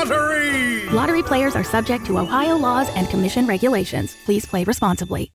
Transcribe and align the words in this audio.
Lottery! 0.00 0.88
Lottery 0.88 1.22
players 1.22 1.54
are 1.54 1.62
subject 1.62 2.06
to 2.06 2.18
Ohio 2.18 2.56
laws 2.56 2.88
and 2.96 3.06
commission 3.10 3.46
regulations. 3.46 4.16
Please 4.24 4.46
play 4.46 4.64
responsibly. 4.64 5.30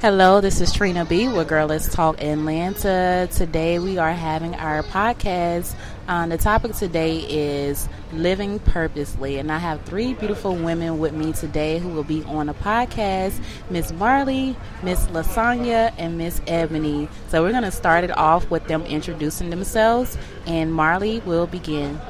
Hello, 0.00 0.40
this 0.40 0.60
is 0.60 0.72
Trina 0.72 1.04
B 1.04 1.26
with 1.26 1.48
Girl 1.48 1.66
Let's 1.66 1.92
Talk 1.92 2.22
Atlanta. 2.22 3.28
Today 3.32 3.80
we 3.80 3.98
are 3.98 4.12
having 4.12 4.54
our 4.54 4.84
podcast. 4.84 5.74
Um, 6.06 6.28
the 6.30 6.38
topic 6.38 6.76
today 6.76 7.18
is 7.28 7.88
living 8.12 8.60
purposely, 8.60 9.38
and 9.38 9.50
I 9.50 9.58
have 9.58 9.82
three 9.82 10.14
beautiful 10.14 10.54
women 10.54 11.00
with 11.00 11.12
me 11.12 11.32
today 11.32 11.80
who 11.80 11.88
will 11.88 12.04
be 12.04 12.22
on 12.24 12.46
the 12.46 12.54
podcast 12.54 13.42
Miss 13.68 13.90
Marley, 13.90 14.54
Miss 14.84 15.06
Lasanya, 15.08 15.92
and 15.98 16.16
Miss 16.16 16.40
Ebony. 16.46 17.08
So 17.30 17.42
we're 17.42 17.50
going 17.50 17.64
to 17.64 17.72
start 17.72 18.04
it 18.04 18.16
off 18.16 18.48
with 18.48 18.68
them 18.68 18.86
introducing 18.86 19.50
themselves, 19.50 20.16
and 20.46 20.72
Marley 20.72 21.18
will 21.26 21.48
begin. 21.48 22.00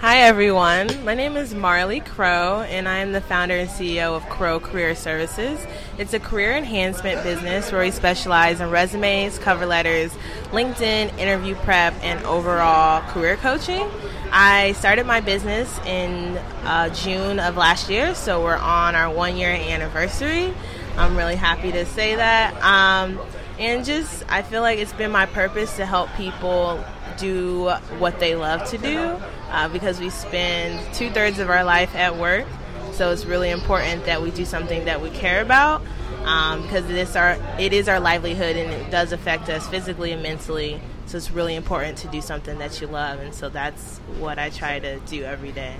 Hi, 0.00 0.18
everyone. 0.18 1.04
My 1.04 1.14
name 1.14 1.36
is 1.36 1.56
Marley 1.56 1.98
Crow, 1.98 2.60
and 2.60 2.88
I 2.88 2.98
am 2.98 3.10
the 3.10 3.20
founder 3.20 3.56
and 3.56 3.68
CEO 3.68 4.14
of 4.14 4.28
Crow 4.28 4.60
Career 4.60 4.94
Services. 4.94 5.58
It's 5.98 6.14
a 6.14 6.20
career 6.20 6.52
enhancement 6.52 7.24
business 7.24 7.72
where 7.72 7.80
we 7.80 7.90
specialize 7.90 8.60
in 8.60 8.70
resumes, 8.70 9.40
cover 9.40 9.66
letters, 9.66 10.16
LinkedIn, 10.52 11.18
interview 11.18 11.56
prep, 11.56 11.94
and 12.04 12.24
overall 12.24 13.02
career 13.10 13.36
coaching. 13.38 13.90
I 14.30 14.70
started 14.74 15.04
my 15.04 15.20
business 15.20 15.76
in 15.80 16.36
uh, 16.62 16.90
June 16.90 17.40
of 17.40 17.56
last 17.56 17.90
year, 17.90 18.14
so 18.14 18.40
we're 18.40 18.54
on 18.54 18.94
our 18.94 19.12
one 19.12 19.36
year 19.36 19.50
anniversary. 19.50 20.54
I'm 20.96 21.16
really 21.16 21.34
happy 21.34 21.72
to 21.72 21.84
say 21.84 22.14
that. 22.14 22.54
Um, 22.62 23.18
and 23.58 23.84
just, 23.84 24.22
I 24.28 24.42
feel 24.42 24.62
like 24.62 24.78
it's 24.78 24.92
been 24.92 25.10
my 25.10 25.26
purpose 25.26 25.74
to 25.74 25.84
help 25.84 26.08
people 26.10 26.84
do 27.16 27.70
what 27.98 28.20
they 28.20 28.36
love 28.36 28.64
to 28.70 28.78
do 28.78 29.20
uh, 29.50 29.68
because 29.68 30.00
we 30.00 30.10
spend 30.10 30.94
two 30.94 31.10
thirds 31.10 31.38
of 31.38 31.50
our 31.50 31.64
life 31.64 31.94
at 31.94 32.16
work. 32.16 32.46
So 32.92 33.12
it's 33.12 33.24
really 33.24 33.50
important 33.50 34.06
that 34.06 34.22
we 34.22 34.30
do 34.30 34.44
something 34.44 34.84
that 34.86 35.00
we 35.00 35.10
care 35.10 35.40
about 35.40 35.82
um, 36.24 36.62
because 36.62 36.88
it 36.90 36.96
is 36.96 37.16
our 37.16 37.38
it 37.58 37.72
is 37.72 37.88
our 37.88 38.00
livelihood 38.00 38.56
and 38.56 38.72
it 38.72 38.90
does 38.90 39.12
affect 39.12 39.48
us 39.48 39.68
physically 39.68 40.12
and 40.12 40.22
mentally. 40.22 40.80
So 41.06 41.16
it's 41.16 41.30
really 41.30 41.54
important 41.54 41.96
to 41.98 42.08
do 42.08 42.20
something 42.20 42.58
that 42.58 42.80
you 42.82 42.86
love, 42.86 43.20
and 43.20 43.34
so 43.34 43.48
that's 43.48 43.98
what 44.18 44.38
I 44.38 44.50
try 44.50 44.78
to 44.78 44.98
do 45.00 45.24
every 45.24 45.52
day. 45.52 45.74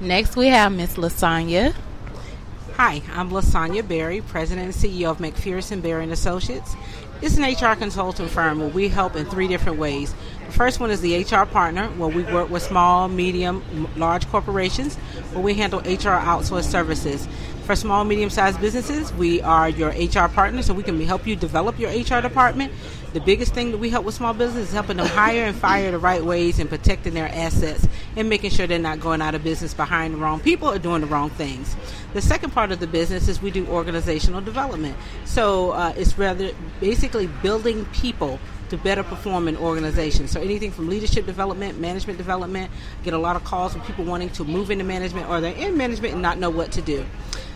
Next, 0.00 0.34
we 0.34 0.46
have 0.46 0.72
Miss 0.72 0.94
Lasanya. 0.94 1.74
Hi, 2.76 3.02
I'm 3.12 3.30
Lasanya 3.30 3.86
Berry, 3.86 4.22
President 4.22 4.64
and 4.64 4.74
CEO 4.74 5.10
of 5.10 5.18
McPherson 5.18 5.82
Berry 5.82 6.04
and 6.04 6.12
Associates. 6.12 6.74
It's 7.22 7.38
an 7.38 7.44
HR 7.44 7.76
consulting 7.76 8.28
firm 8.28 8.60
where 8.60 8.68
we 8.68 8.88
help 8.88 9.16
in 9.16 9.24
three 9.24 9.48
different 9.48 9.78
ways. 9.78 10.14
The 10.46 10.52
first 10.52 10.78
one 10.78 10.90
is 10.90 11.00
the 11.00 11.22
HR 11.22 11.46
partner, 11.46 11.88
where 11.90 12.08
we 12.08 12.22
work 12.24 12.50
with 12.50 12.62
small, 12.62 13.08
medium, 13.08 13.88
large 13.96 14.28
corporations, 14.28 14.96
where 15.32 15.42
we 15.42 15.54
handle 15.54 15.80
HR 15.80 16.20
outsourced 16.20 16.70
services. 16.70 17.26
For 17.64 17.74
small, 17.74 18.04
medium 18.04 18.28
sized 18.28 18.60
businesses, 18.60 19.10
we 19.14 19.40
are 19.40 19.70
your 19.70 19.88
HR 19.88 20.28
partner, 20.28 20.60
so 20.60 20.74
we 20.74 20.82
can 20.82 21.00
help 21.00 21.26
you 21.26 21.34
develop 21.34 21.78
your 21.78 21.90
HR 21.90 22.20
department. 22.20 22.70
The 23.14 23.22
biggest 23.22 23.54
thing 23.54 23.70
that 23.70 23.78
we 23.78 23.88
help 23.88 24.04
with 24.04 24.14
small 24.14 24.34
businesses 24.34 24.68
is 24.68 24.74
helping 24.74 24.98
them 24.98 25.06
hire 25.06 25.44
and 25.44 25.56
fire 25.56 25.90
the 25.90 25.98
right 25.98 26.22
ways 26.22 26.58
and 26.58 26.68
protecting 26.68 27.14
their 27.14 27.28
assets 27.28 27.88
and 28.16 28.28
making 28.28 28.50
sure 28.50 28.66
they're 28.66 28.78
not 28.78 29.00
going 29.00 29.22
out 29.22 29.34
of 29.34 29.42
business 29.42 29.72
behind 29.72 30.12
the 30.12 30.18
wrong 30.18 30.40
people 30.40 30.68
or 30.68 30.78
doing 30.78 31.00
the 31.00 31.06
wrong 31.06 31.30
things. 31.30 31.74
The 32.12 32.20
second 32.20 32.50
part 32.50 32.70
of 32.70 32.80
the 32.80 32.86
business 32.86 33.28
is 33.28 33.40
we 33.40 33.50
do 33.50 33.66
organizational 33.68 34.42
development. 34.42 34.94
So 35.24 35.70
uh, 35.70 35.94
it's 35.96 36.18
rather 36.18 36.50
basically 36.80 37.28
building 37.28 37.86
people 37.94 38.38
to 38.68 38.76
better 38.76 39.02
perform 39.02 39.48
in 39.48 39.56
organizations. 39.56 40.30
So 40.32 40.40
anything 40.40 40.70
from 40.70 40.90
leadership 40.90 41.24
development, 41.24 41.80
management 41.80 42.18
development, 42.18 42.70
get 43.04 43.14
a 43.14 43.18
lot 43.18 43.36
of 43.36 43.44
calls 43.44 43.72
from 43.72 43.80
people 43.82 44.04
wanting 44.04 44.28
to 44.30 44.44
move 44.44 44.70
into 44.70 44.84
management 44.84 45.30
or 45.30 45.40
they're 45.40 45.56
in 45.56 45.78
management 45.78 46.12
and 46.12 46.20
not 46.20 46.36
know 46.36 46.50
what 46.50 46.70
to 46.72 46.82
do. 46.82 47.06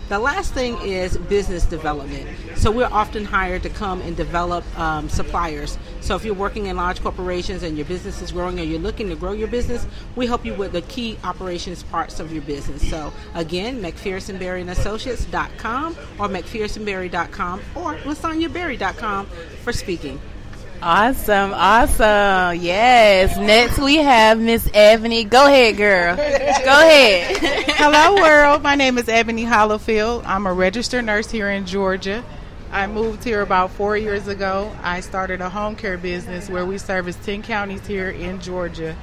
The 0.09 0.19
last 0.19 0.55
thing 0.55 0.81
is 0.81 1.19
business 1.19 1.67
development. 1.67 2.27
So 2.57 2.71
we're 2.71 2.87
often 2.87 3.27
hired 3.27 3.63
to 3.65 3.69
come 3.69 4.01
and 4.01 4.17
develop 4.17 4.65
um, 4.79 5.11
suppliers. 5.11 5.77
So 6.01 6.17
if 6.17 6.25
you're 6.25 6.35
working 6.35 6.67
in 6.67 6.77
large 6.77 7.03
corporations 7.03 7.63
and 7.63 7.77
your 7.77 7.85
business 7.85 8.23
is 8.23 8.33
growing 8.33 8.59
or 8.59 8.63
you're 8.63 8.79
looking 8.79 9.11
to 9.11 9.17
grow 9.17 9.33
your 9.33 9.49
business, 9.49 9.87
we 10.17 10.27
help 10.27 10.47
you 10.47 10.55
with 10.55 10.73
the 10.73 10.81
key 10.83 11.19
operations 11.25 11.83
parts 11.83 12.21
of 12.21 12.33
your 12.33 12.43
business. 12.43 12.89
So 12.89 13.13
again, 13.35 13.83
McPhersonberry 13.83 14.63
and 14.63 14.71
Associates.com 14.71 15.97
or 16.19 16.29
McPhersonberry.com 16.29 17.61
or 17.75 17.97
LasanyaBerry.com 17.97 19.27
for 19.63 19.75
speaking. 19.75 20.19
Awesome, 20.81 21.53
awesome. 21.55 22.63
Yes. 22.63 23.37
Next 23.37 23.81
we 23.81 23.97
have 23.97 24.39
Miss 24.39 24.71
Ebony. 24.73 25.25
Go 25.25 25.47
ahead, 25.47 25.77
girl. 25.77 26.15
Go 26.15 26.23
ahead. 26.23 27.37
Hello, 27.77 28.23
world. 28.23 28.63
My 28.63 28.77
name 28.77 28.97
is 28.97 29.09
Ebony 29.09 29.43
Hollowfield. 29.43 30.23
I'm 30.25 30.47
a 30.47 30.53
registered 30.53 31.05
nurse 31.05 31.33
here 31.33 31.51
in 31.51 31.67
Georgia. 31.67 32.25
I 32.71 32.87
moved 32.87 33.25
here 33.25 33.43
about 33.43 33.73
four 33.73 33.97
years 33.97 34.29
ago. 34.29 34.71
I 34.81 35.01
started 35.01 35.41
a 35.41 35.51
home 35.51 35.75
care 35.75 35.99
business 35.99 36.49
where 36.49 36.65
we 36.65 36.79
service 36.79 37.17
10 37.25 37.43
counties 37.43 37.85
here 37.85 38.11
in 38.11 38.41
Georgia. 38.41 38.97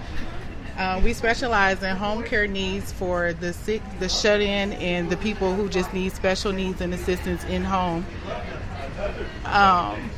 Uh, 0.78 1.02
we 1.04 1.12
specialize 1.12 1.84
in 1.84 1.98
home 1.98 2.24
care 2.24 2.48
needs 2.48 2.94
for 2.94 3.34
the 3.34 3.52
sick, 3.52 3.82
the 4.00 4.08
shut 4.08 4.40
in, 4.40 4.72
and 4.74 5.10
the 5.10 5.18
people 5.18 5.54
who 5.54 5.68
just 5.68 5.94
need 5.94 6.14
special 6.14 6.54
needs 6.54 6.80
and 6.80 6.94
assistance 6.94 7.44
in 7.46 7.66
home. 7.66 8.06
Um, 9.44 10.10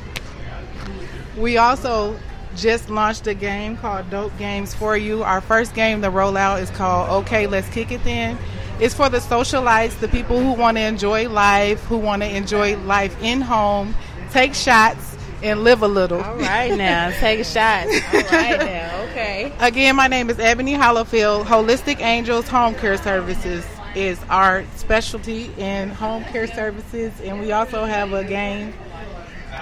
we 1.36 1.56
also 1.56 2.18
just 2.56 2.90
launched 2.90 3.26
a 3.26 3.34
game 3.34 3.76
called 3.76 4.10
Dope 4.10 4.36
Games 4.38 4.74
for 4.74 4.96
You. 4.96 5.22
Our 5.22 5.40
first 5.40 5.74
game, 5.74 6.00
the 6.00 6.08
rollout, 6.08 6.60
is 6.60 6.70
called 6.70 7.24
Okay, 7.24 7.46
Let's 7.46 7.68
Kick 7.68 7.92
It 7.92 8.02
Then. 8.04 8.38
It's 8.80 8.94
for 8.94 9.08
the 9.08 9.18
socialites, 9.18 9.98
the 9.98 10.08
people 10.08 10.38
who 10.40 10.52
want 10.52 10.76
to 10.76 10.82
enjoy 10.82 11.28
life, 11.28 11.82
who 11.84 11.98
want 11.98 12.22
to 12.22 12.28
enjoy 12.28 12.76
life 12.78 13.20
in 13.22 13.40
home, 13.40 13.94
take 14.30 14.54
shots, 14.54 15.16
and 15.42 15.64
live 15.64 15.82
a 15.82 15.88
little. 15.88 16.20
All 16.22 16.36
right 16.36 16.76
now, 16.76 17.10
take 17.10 17.44
shots. 17.44 17.92
All 18.12 18.20
right 18.22 18.58
now, 18.58 19.02
okay. 19.10 19.52
Again, 19.58 19.96
my 19.96 20.06
name 20.06 20.30
is 20.30 20.38
Ebony 20.38 20.74
Hollowfield. 20.74 21.46
Holistic 21.46 22.00
Angels 22.00 22.48
Home 22.48 22.74
Care 22.74 22.96
Services 22.98 23.64
is 23.94 24.20
our 24.28 24.64
specialty 24.76 25.50
in 25.58 25.88
home 25.88 26.24
care 26.24 26.46
services, 26.46 27.12
and 27.22 27.40
we 27.40 27.52
also 27.52 27.84
have 27.84 28.12
a 28.12 28.24
game 28.24 28.72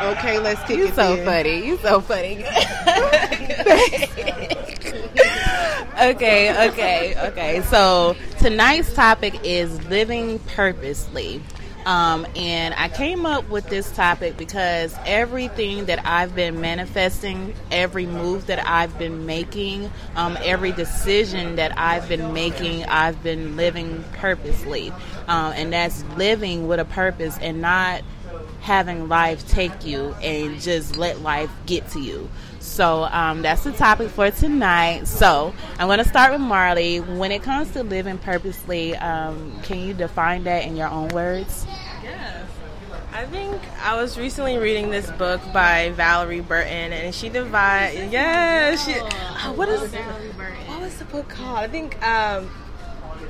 Okay, 0.01 0.39
let's 0.39 0.63
kick 0.65 0.79
you 0.79 0.87
it. 0.89 0.95
so 0.95 1.17
funny. 1.25 1.67
You 1.67 1.79
so 1.79 2.01
funny. 2.01 2.45
okay, 6.01 6.69
okay, 6.69 7.15
okay. 7.29 7.63
So 7.63 8.15
tonight's 8.39 8.93
topic 8.93 9.41
is 9.43 9.83
living 9.87 10.39
purposely. 10.41 11.41
Um, 11.87 12.27
and 12.35 12.75
I 12.75 12.89
came 12.89 13.25
up 13.25 13.49
with 13.49 13.69
this 13.71 13.91
topic 13.93 14.37
because 14.37 14.93
everything 15.07 15.85
that 15.85 16.05
I've 16.05 16.35
been 16.35 16.61
manifesting, 16.61 17.55
every 17.71 18.07
move 18.07 18.49
that 18.49 18.67
I've 18.67 18.99
been 18.99 19.25
making, 19.25 19.93
um, 20.17 20.37
every 20.43 20.73
decision 20.73 21.57
that 21.57 21.79
I've 21.79 22.09
been 22.09 22.33
making, 22.35 22.85
I've 22.87 23.23
been 23.23 23.57
living 23.57 24.05
purposely. 24.15 24.91
Um, 25.29 25.53
and 25.53 25.73
that's 25.73 26.03
living 26.17 26.67
with 26.67 26.81
a 26.81 26.85
purpose 26.85 27.39
and 27.39 27.61
not 27.61 28.03
having 28.67 29.09
life 29.09 29.47
take 29.49 29.87
you 29.87 30.13
and 30.21 30.61
just 30.61 30.97
let 30.97 31.21
life 31.21 31.51
get 31.67 31.89
to 31.91 32.01
you. 32.01 32.29
So 32.59 33.05
um, 33.05 33.43
that's 33.43 33.63
the 33.63 33.71
topic 33.71 34.11
for 34.11 34.29
tonight. 34.33 35.07
So 35.07 35.55
I'm 35.79 35.87
going 35.87 35.99
to 35.99 36.09
start 36.09 36.33
with 36.33 36.41
Marley. 36.41 36.99
When 36.99 37.31
it 37.31 37.45
comes 37.45 37.71
to 37.71 37.85
living 37.85 38.19
purposely, 38.19 38.97
um, 38.97 39.57
can 39.63 39.79
you 39.79 39.95
define 39.95 40.43
that 40.45 40.65
in 40.65 40.77
your 40.77 40.89
own 40.89 41.09
words? 41.11 41.65
Yes. 42.03 42.45
I 43.13 43.25
think 43.27 43.63
I 43.83 43.95
was 43.95 44.19
recently 44.19 44.59
reading 44.59 44.91
this 44.91 45.09
book 45.13 45.41
by 45.53 45.91
Valerie 45.91 46.41
Burton, 46.41 46.93
and 46.93 47.15
she 47.15 47.29
divides. 47.29 48.13
Yes, 48.13 48.85
she. 48.85 48.95
Oh, 48.99 49.55
what 49.57 49.69
is 49.69 49.93
what 50.67 50.81
was 50.81 50.99
the 50.99 51.05
book 51.07 51.29
called? 51.29 51.59
I 51.59 51.69
think 51.69 52.05
um, 52.05 52.51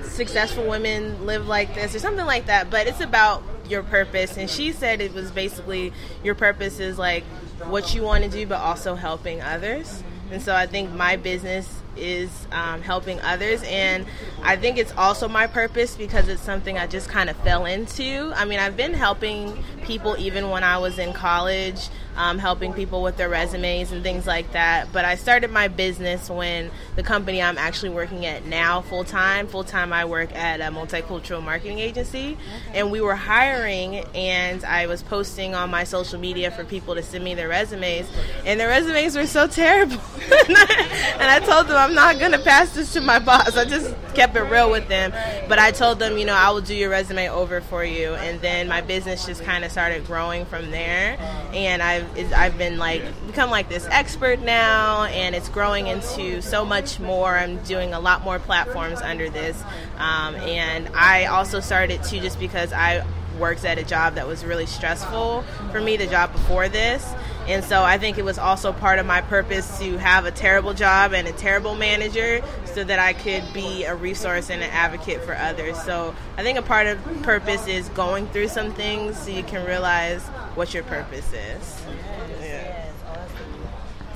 successful 0.02 0.66
women 0.66 1.26
live 1.26 1.46
like 1.46 1.74
this 1.74 1.94
or 1.94 1.98
something 1.98 2.26
like 2.26 2.46
that. 2.46 2.70
But 2.70 2.86
it's 2.86 3.00
about 3.00 3.44
your 3.70 3.82
purpose, 3.82 4.36
and 4.36 4.48
she 4.48 4.72
said 4.72 5.00
it 5.00 5.12
was 5.12 5.30
basically 5.30 5.92
your 6.22 6.34
purpose 6.34 6.80
is 6.80 6.98
like 6.98 7.24
what 7.64 7.94
you 7.94 8.02
want 8.02 8.24
to 8.24 8.30
do, 8.30 8.46
but 8.46 8.60
also 8.60 8.94
helping 8.94 9.40
others. 9.40 10.02
And 10.30 10.42
so 10.42 10.54
I 10.54 10.66
think 10.66 10.92
my 10.92 11.16
business 11.16 11.82
is 11.96 12.31
um, 12.52 12.82
helping 12.82 13.20
others. 13.20 13.62
And 13.64 14.06
I 14.43 14.56
think 14.56 14.78
it's 14.78 14.93
also 14.96 15.28
my 15.28 15.46
purpose 15.46 15.96
because 15.96 16.28
it's 16.28 16.43
something 16.43 16.78
I 16.78 16.87
just 16.87 17.08
kind 17.08 17.31
of 17.31 17.37
fell 17.38 17.66
into. 17.66 18.32
I 18.34 18.44
mean, 18.44 18.58
I've 18.58 18.76
been 18.76 18.94
helping 18.94 19.62
people 19.82 20.16
even 20.19 20.50
when 20.50 20.64
I 20.64 20.78
was 20.78 20.98
in 20.98 21.12
college, 21.12 21.88
um, 22.16 22.38
helping 22.38 22.72
people 22.72 23.02
with 23.02 23.16
their 23.16 23.28
resumes 23.28 23.93
and 23.93 24.02
things 24.02 24.26
like 24.26 24.52
that. 24.52 24.93
But 24.93 25.04
I 25.04 25.14
started 25.16 25.50
my 25.50 25.69
business 25.69 26.31
when 26.31 26.70
the 26.96 27.02
company 27.02 27.43
I'm 27.43 27.58
actually 27.58 27.90
working 27.90 28.26
at 28.26 28.46
now, 28.46 28.81
full 28.81 29.04
time, 29.04 29.46
full 29.46 29.64
time, 29.64 29.92
I 29.92 30.04
work 30.06 30.34
at 30.34 30.60
a 30.60 30.64
multicultural 30.64 31.42
marketing 31.42 31.78
agency. 31.78 32.37
And 32.72 32.90
we 32.90 33.00
were 33.00 33.14
hiring, 33.14 33.96
and 34.14 34.64
I 34.64 34.87
was 34.87 35.02
posting 35.02 35.54
on 35.54 35.70
my 35.70 35.84
social 35.84 36.19
media 36.19 36.50
for 36.50 36.64
people 36.64 36.94
to 36.94 37.02
send 37.02 37.22
me 37.22 37.34
their 37.34 37.49
resumes. 37.49 38.08
And 38.44 38.58
their 38.58 38.69
resumes 38.69 39.16
were 39.16 39.26
so 39.26 39.46
terrible. 39.46 39.96
and 40.49 40.56
I 41.28 41.40
told 41.44 41.69
them, 41.69 41.76
I'm 41.86 41.94
not 41.94 42.18
to 42.32 42.38
pass 42.40 42.74
this 42.74 42.92
to 42.94 43.00
my 43.00 43.20
boss. 43.20 43.56
I 43.56 43.64
just 43.64 43.94
kept 44.14 44.34
it 44.34 44.40
real 44.40 44.72
with 44.72 44.88
them. 44.88 45.12
But 45.48 45.60
I 45.60 45.70
told 45.70 46.00
them, 46.00 46.18
you 46.18 46.24
know, 46.24 46.34
I 46.34 46.50
will 46.50 46.60
do 46.60 46.74
your 46.74 46.90
resume 46.90 47.30
over 47.30 47.60
for 47.60 47.84
you. 47.84 48.14
And 48.14 48.40
then 48.40 48.66
my 48.66 48.80
business 48.80 49.24
just 49.24 49.44
kind 49.44 49.64
of 49.64 49.70
started 49.70 50.04
growing 50.04 50.46
from 50.46 50.72
there. 50.72 51.16
And 51.52 51.80
I've, 51.80 52.32
I've 52.32 52.58
been 52.58 52.76
like, 52.76 53.04
become 53.28 53.50
like 53.50 53.68
this 53.68 53.86
expert 53.86 54.40
now. 54.40 55.04
And 55.04 55.36
it's 55.36 55.48
growing 55.48 55.86
into 55.86 56.42
so 56.42 56.64
much 56.64 56.98
more. 56.98 57.36
I'm 57.36 57.62
doing 57.62 57.94
a 57.94 58.00
lot 58.00 58.24
more 58.24 58.40
platforms 58.40 59.00
under 59.00 59.30
this. 59.30 59.62
Um, 59.98 60.34
and 60.34 60.88
I 60.88 61.26
also 61.26 61.60
started 61.60 62.02
to 62.02 62.20
just 62.20 62.40
because 62.40 62.72
I 62.72 63.06
worked 63.38 63.64
at 63.64 63.78
a 63.78 63.84
job 63.84 64.14
that 64.14 64.26
was 64.26 64.44
really 64.44 64.66
stressful 64.66 65.42
for 65.70 65.80
me, 65.80 65.96
the 65.96 66.06
job 66.06 66.32
before 66.32 66.68
this. 66.68 67.14
And 67.46 67.62
so 67.64 67.84
I 67.84 67.96
think 67.98 68.18
it 68.18 68.24
was 68.24 68.38
also 68.38 68.72
part 68.72 68.98
of 68.98 69.06
my 69.06 69.20
purpose 69.20 69.78
to 69.78 69.98
have 69.98 70.24
a 70.24 70.32
terrible 70.32 70.74
job 70.74 71.12
and 71.12 71.28
a 71.28 71.32
terrible 71.32 71.76
manager 71.76 72.42
so 72.64 72.82
that 72.82 72.98
I 72.98 73.12
could 73.12 73.44
be 73.52 73.84
a 73.84 73.94
resource 73.94 74.50
and 74.50 74.62
an 74.62 74.70
advocate 74.70 75.22
for 75.22 75.34
others. 75.34 75.80
So 75.82 76.14
I 76.36 76.42
think 76.42 76.58
a 76.58 76.62
part 76.62 76.88
of 76.88 76.98
purpose 77.22 77.66
is 77.68 77.88
going 77.90 78.26
through 78.28 78.48
some 78.48 78.72
things 78.72 79.16
so 79.18 79.30
you 79.30 79.44
can 79.44 79.64
realize 79.64 80.22
what 80.56 80.74
your 80.74 80.82
purpose 80.82 81.32
is. 81.32 81.82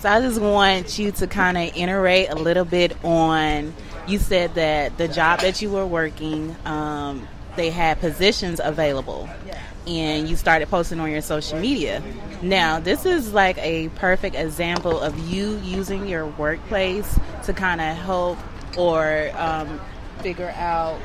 So 0.00 0.08
I 0.08 0.22
just 0.22 0.40
want 0.40 0.98
you 0.98 1.12
to 1.12 1.26
kind 1.26 1.58
of 1.58 1.76
iterate 1.76 2.30
a 2.30 2.34
little 2.34 2.64
bit 2.64 2.96
on. 3.04 3.74
You 4.06 4.18
said 4.18 4.54
that 4.54 4.96
the 4.96 5.08
job 5.08 5.40
that 5.40 5.60
you 5.60 5.68
were 5.70 5.84
working, 5.84 6.56
um, 6.64 7.28
they 7.60 7.68
had 7.68 8.00
positions 8.00 8.58
available 8.64 9.28
and 9.86 10.26
you 10.28 10.34
started 10.34 10.66
posting 10.68 10.98
on 10.98 11.10
your 11.10 11.20
social 11.20 11.58
media. 11.58 12.02
Now, 12.40 12.80
this 12.80 13.04
is 13.04 13.34
like 13.34 13.58
a 13.58 13.90
perfect 13.90 14.34
example 14.34 14.98
of 14.98 15.18
you 15.30 15.58
using 15.58 16.08
your 16.08 16.26
workplace 16.26 17.18
to 17.44 17.52
kind 17.52 17.82
of 17.82 17.96
help 17.98 18.38
or 18.78 19.30
um, 19.34 19.78
figure 20.20 20.54
out 20.56 20.96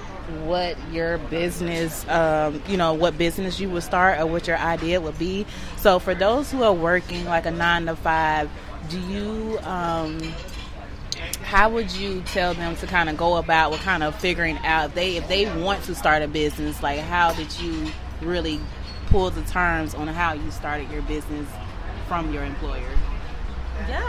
what 0.46 0.78
your 0.92 1.18
business, 1.18 2.08
um, 2.08 2.62
you 2.70 2.78
know, 2.78 2.94
what 2.94 3.18
business 3.18 3.60
you 3.60 3.70
would 3.72 3.84
start 3.84 4.20
or 4.20 4.26
what 4.26 4.48
your 4.48 4.58
idea 4.58 5.02
would 5.02 5.20
be. 5.20 5.46
So, 5.76 6.00
for 6.00 6.16
those 6.16 6.52
who 6.52 6.64
are 6.64 6.74
working 6.74 7.26
like 7.26 7.46
a 7.46 7.52
nine 7.52 7.86
to 7.88 7.98
five, 7.98 8.50
do 8.90 9.00
you, 9.00 9.60
um, 9.64 10.20
how 11.56 11.70
would 11.70 11.90
you 11.94 12.22
tell 12.24 12.54
them 12.54 12.76
to 12.76 12.86
kind 12.86 13.08
of 13.08 13.16
go 13.16 13.38
about 13.38 13.72
what 13.72 13.80
kind 13.80 14.04
of 14.04 14.14
figuring 14.14 14.58
out 14.66 14.94
they 14.94 15.16
if 15.16 15.26
they 15.30 15.46
want 15.62 15.82
to 15.86 15.96
start 15.96 16.22
a 16.22 16.28
business? 16.28 16.84
Like, 16.84 17.00
how 17.00 17.32
did 17.32 17.58
you 17.62 17.88
really 18.20 18.60
pull 19.06 19.30
the 19.30 19.42
terms 19.44 19.96
on 19.96 20.10
how 20.10 20.34
you 20.34 20.52
started 20.52 20.92
your 20.92 21.02
business 21.04 21.48
from 22.10 22.34
your 22.34 22.44
employer? 22.44 22.84
Yeah, 23.88 24.02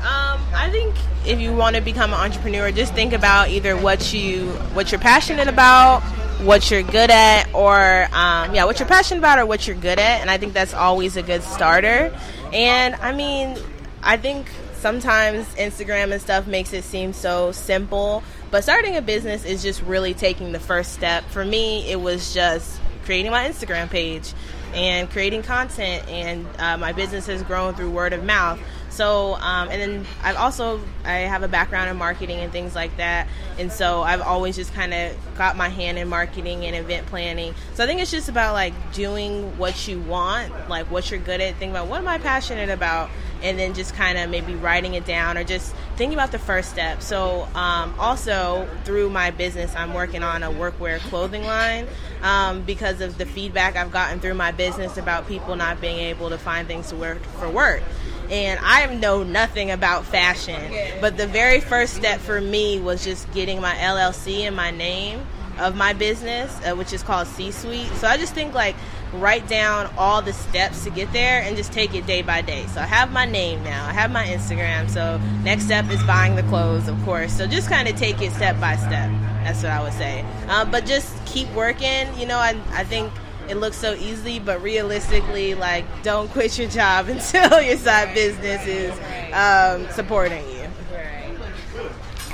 um, 0.00 0.40
I 0.54 0.70
think 0.70 0.94
if 1.26 1.40
you 1.40 1.54
want 1.54 1.76
to 1.76 1.82
become 1.82 2.14
an 2.14 2.20
entrepreneur, 2.20 2.72
just 2.72 2.94
think 2.94 3.12
about 3.12 3.50
either 3.50 3.76
what 3.76 4.14
you 4.14 4.46
what 4.72 4.90
you're 4.90 4.98
passionate 4.98 5.48
about, 5.48 6.00
what 6.40 6.70
you're 6.70 6.82
good 6.82 7.10
at, 7.10 7.52
or 7.52 8.04
um, 8.14 8.54
yeah, 8.54 8.64
what 8.64 8.78
you're 8.78 8.88
passionate 8.88 9.18
about 9.18 9.38
or 9.38 9.44
what 9.44 9.66
you're 9.66 9.76
good 9.76 9.98
at, 9.98 10.22
and 10.22 10.30
I 10.30 10.38
think 10.38 10.54
that's 10.54 10.72
always 10.72 11.18
a 11.18 11.22
good 11.22 11.42
starter. 11.42 12.18
And 12.54 12.94
I 12.94 13.12
mean, 13.12 13.58
I 14.02 14.16
think 14.16 14.48
sometimes 14.84 15.46
Instagram 15.54 16.12
and 16.12 16.20
stuff 16.20 16.46
makes 16.46 16.74
it 16.74 16.84
seem 16.84 17.14
so 17.14 17.50
simple, 17.52 18.22
but 18.50 18.62
starting 18.62 18.98
a 18.98 19.00
business 19.00 19.42
is 19.46 19.62
just 19.62 19.80
really 19.84 20.12
taking 20.12 20.52
the 20.52 20.60
first 20.60 20.92
step. 20.92 21.24
For 21.30 21.42
me, 21.42 21.90
it 21.90 21.98
was 21.98 22.34
just 22.34 22.78
creating 23.06 23.32
my 23.32 23.48
Instagram 23.48 23.88
page 23.88 24.34
and 24.74 25.08
creating 25.08 25.42
content, 25.42 26.06
and 26.10 26.46
uh, 26.58 26.76
my 26.76 26.92
business 26.92 27.24
has 27.28 27.42
grown 27.44 27.72
through 27.72 27.92
word 27.92 28.12
of 28.12 28.24
mouth. 28.24 28.60
So, 28.90 29.36
um, 29.36 29.70
and 29.70 29.80
then 29.80 30.06
I've 30.22 30.36
also 30.36 30.82
I 31.02 31.20
have 31.20 31.42
a 31.42 31.48
background 31.48 31.88
in 31.88 31.96
marketing 31.96 32.40
and 32.40 32.52
things 32.52 32.74
like 32.74 32.94
that, 32.98 33.26
and 33.58 33.72
so 33.72 34.02
I've 34.02 34.20
always 34.20 34.54
just 34.54 34.74
kind 34.74 34.92
of 34.92 35.16
got 35.38 35.56
my 35.56 35.70
hand 35.70 35.98
in 35.98 36.08
marketing 36.08 36.66
and 36.66 36.76
event 36.76 37.06
planning. 37.06 37.54
So 37.72 37.84
I 37.84 37.86
think 37.86 38.02
it's 38.02 38.10
just 38.10 38.28
about 38.28 38.52
like 38.52 38.74
doing 38.92 39.56
what 39.56 39.88
you 39.88 39.98
want, 39.98 40.68
like 40.68 40.90
what 40.90 41.10
you're 41.10 41.20
good 41.20 41.40
at. 41.40 41.56
Think 41.56 41.70
about 41.70 41.88
what 41.88 42.00
am 42.00 42.06
I 42.06 42.18
passionate 42.18 42.68
about, 42.68 43.08
and 43.44 43.58
then 43.58 43.74
just 43.74 43.94
kind 43.94 44.18
of 44.18 44.30
maybe 44.30 44.54
writing 44.54 44.94
it 44.94 45.04
down 45.04 45.38
or 45.38 45.44
just 45.44 45.74
thinking 45.96 46.16
about 46.18 46.32
the 46.32 46.38
first 46.38 46.70
step. 46.70 47.02
So 47.02 47.46
um, 47.54 47.94
also 47.98 48.68
through 48.84 49.10
my 49.10 49.30
business, 49.30 49.74
I'm 49.76 49.94
working 49.94 50.22
on 50.22 50.42
a 50.42 50.50
workwear 50.50 50.98
clothing 51.00 51.44
line 51.44 51.86
um, 52.22 52.62
because 52.62 53.00
of 53.00 53.18
the 53.18 53.26
feedback 53.26 53.76
I've 53.76 53.92
gotten 53.92 54.18
through 54.18 54.34
my 54.34 54.50
business 54.50 54.96
about 54.96 55.28
people 55.28 55.54
not 55.54 55.80
being 55.80 55.98
able 55.98 56.30
to 56.30 56.38
find 56.38 56.66
things 56.66 56.88
to 56.88 56.96
wear 56.96 57.16
for 57.38 57.48
work 57.48 57.82
and 58.30 58.58
I 58.62 58.86
know 58.94 59.22
nothing 59.22 59.70
about 59.70 60.06
fashion. 60.06 60.72
But 61.00 61.16
the 61.16 61.26
very 61.26 61.60
first 61.60 61.94
step 61.94 62.20
for 62.20 62.40
me 62.40 62.80
was 62.80 63.04
just 63.04 63.30
getting 63.32 63.60
my 63.60 63.74
LLC 63.74 64.40
and 64.40 64.56
my 64.56 64.70
name 64.70 65.26
of 65.58 65.76
my 65.76 65.92
business, 65.92 66.58
uh, 66.66 66.74
which 66.74 66.92
is 66.92 67.02
called 67.02 67.26
C 67.26 67.50
Suite. 67.50 67.88
So 67.96 68.08
I 68.08 68.16
just 68.16 68.34
think 68.34 68.54
like 68.54 68.76
write 69.20 69.48
down 69.48 69.92
all 69.96 70.22
the 70.22 70.32
steps 70.32 70.84
to 70.84 70.90
get 70.90 71.12
there 71.12 71.42
and 71.42 71.56
just 71.56 71.72
take 71.72 71.94
it 71.94 72.06
day 72.06 72.22
by 72.22 72.42
day. 72.42 72.66
So 72.66 72.80
I 72.80 72.86
have 72.86 73.12
my 73.12 73.24
name 73.24 73.62
now, 73.62 73.86
I 73.86 73.92
have 73.92 74.10
my 74.10 74.24
Instagram. 74.24 74.88
So 74.90 75.18
next 75.42 75.64
step 75.64 75.88
is 75.90 76.02
buying 76.04 76.36
the 76.36 76.42
clothes, 76.44 76.88
of 76.88 77.02
course. 77.04 77.32
So 77.32 77.46
just 77.46 77.68
kind 77.68 77.88
of 77.88 77.96
take 77.96 78.20
it 78.20 78.32
step 78.32 78.60
by 78.60 78.76
step. 78.76 79.10
That's 79.44 79.62
what 79.62 79.72
I 79.72 79.82
would 79.82 79.92
say. 79.92 80.24
Uh, 80.48 80.64
but 80.64 80.86
just 80.86 81.12
keep 81.26 81.50
working. 81.52 82.18
You 82.18 82.26
know, 82.26 82.38
I, 82.38 82.58
I 82.70 82.84
think 82.84 83.12
it 83.48 83.56
looks 83.56 83.76
so 83.76 83.94
easy, 83.94 84.38
but 84.38 84.62
realistically, 84.62 85.54
like, 85.54 85.84
don't 86.02 86.30
quit 86.30 86.58
your 86.58 86.68
job 86.68 87.08
until 87.10 87.60
your 87.60 87.76
side 87.76 88.14
business 88.14 88.66
is 88.66 88.92
um, 89.34 89.90
supporting 89.92 90.44
you. 90.48 90.68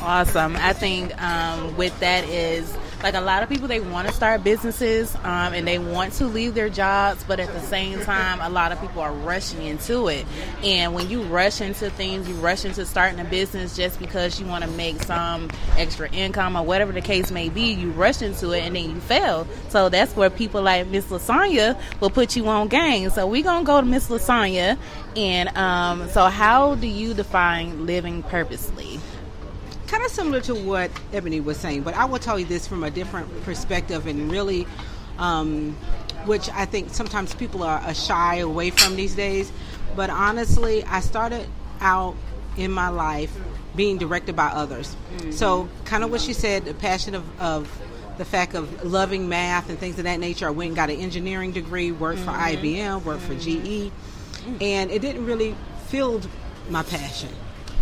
Awesome. 0.03 0.57
I 0.57 0.73
think 0.73 1.21
um, 1.23 1.77
with 1.77 1.99
that 2.01 2.25
is 2.25 2.75
like 3.03 3.15
a 3.15 3.21
lot 3.21 3.43
of 3.43 3.49
people 3.49 3.67
they 3.67 3.81
want 3.81 4.07
to 4.07 4.13
start 4.13 4.45
businesses 4.45 5.15
um, 5.17 5.55
and 5.55 5.67
they 5.67 5.79
want 5.79 6.13
to 6.13 6.27
leave 6.27 6.55
their 6.55 6.69
jobs 6.69 7.25
but 7.25 7.41
at 7.41 7.53
the 7.53 7.61
same 7.61 8.01
time 8.01 8.41
a 8.41 8.49
lot 8.49 8.73
of 8.73 8.81
people 8.81 9.01
are 9.01 9.13
rushing 9.13 9.63
into 9.63 10.09
it. 10.09 10.27
And 10.63 10.95
when 10.95 11.09
you 11.09 11.23
rush 11.23 11.61
into 11.61 11.91
things 11.91 12.29
you 12.29 12.35
rush 12.37 12.65
into 12.65 12.85
starting 12.85 13.19
a 13.21 13.25
business 13.25 13.77
just 13.77 13.99
because 13.99 14.39
you 14.39 14.47
want 14.47 14.65
to 14.65 14.71
make 14.71 15.03
some 15.03 15.51
extra 15.77 16.11
income 16.11 16.57
or 16.57 16.65
whatever 16.65 16.93
the 16.93 17.01
case 17.01 17.31
may 17.31 17.49
be 17.49 17.73
you 17.73 17.91
rush 17.93 18.21
into 18.23 18.53
it 18.53 18.61
and 18.61 18.77
then 18.77 18.91
you 18.91 19.01
fail. 19.01 19.47
So 19.69 19.89
that's 19.89 20.15
where 20.15 20.31
people 20.31 20.63
like 20.63 20.87
miss 20.87 21.07
lasanya 21.07 21.81
will 22.01 22.11
put 22.11 22.37
you 22.37 22.47
on 22.49 22.69
game. 22.69 23.11
So 23.11 23.27
we're 23.27 23.43
gonna 23.43 23.65
go 23.65 23.81
to 23.81 23.87
miss 23.87 24.09
lasanya 24.09 24.77
and 25.17 25.49
um, 25.57 26.09
so 26.11 26.27
how 26.27 26.75
do 26.75 26.87
you 26.87 27.15
define 27.15 27.87
living 27.87 28.23
purposely 28.23 29.01
kind 29.91 30.05
of 30.05 30.11
similar 30.11 30.41
to 30.41 30.55
what 30.55 30.89
Ebony 31.13 31.41
was 31.41 31.57
saying, 31.57 31.83
but 31.83 31.95
I 31.95 32.05
will 32.05 32.21
tell 32.21 32.39
you 32.39 32.47
this 32.47 32.67
from 32.67 32.85
a 32.85 32.91
different 32.91 33.43
perspective 33.43 34.07
and 34.07 34.31
really, 34.31 34.67
um, 35.19 35.73
which 36.27 36.49
I 36.51 36.65
think 36.65 36.91
sometimes 36.91 37.35
people 37.35 37.65
are, 37.65 37.81
are 37.81 37.95
shy 37.95 38.37
away 38.37 38.71
from 38.71 38.95
these 38.95 39.17
days. 39.17 39.51
But 39.97 40.09
honestly, 40.09 40.85
I 40.85 41.01
started 41.01 41.45
out 41.81 42.15
in 42.57 42.71
my 42.71 42.89
life 42.89 43.37
being 43.75 43.99
directed 43.99 44.37
by 44.37 44.47
others. 44.47 44.95
Mm-hmm. 45.17 45.33
So, 45.33 45.69
kind 45.85 46.05
of 46.05 46.11
what 46.13 46.21
she 46.21 46.35
said, 46.35 46.67
the 46.67 46.75
passion 46.75 47.17
of, 47.17 47.41
of 47.41 47.83
the 48.17 48.25
fact 48.25 48.55
of 48.55 48.85
loving 48.85 49.29
math 49.29 49.71
and 49.71 49.79
things 49.79 49.99
of 49.99 50.05
that 50.05 50.21
nature. 50.21 50.47
I 50.47 50.51
went 50.51 50.69
and 50.69 50.77
got 50.77 50.91
an 50.91 51.01
engineering 51.01 51.51
degree, 51.51 51.91
worked 51.91 52.21
for 52.21 52.31
IBM, 52.31 53.03
worked 53.03 53.23
for 53.23 53.35
GE, 53.35 53.91
and 54.61 54.91
it 54.91 55.03
didn't 55.03 55.27
really 55.27 55.57
fill 55.89 56.21
my 56.69 56.85
passion. 56.85 57.31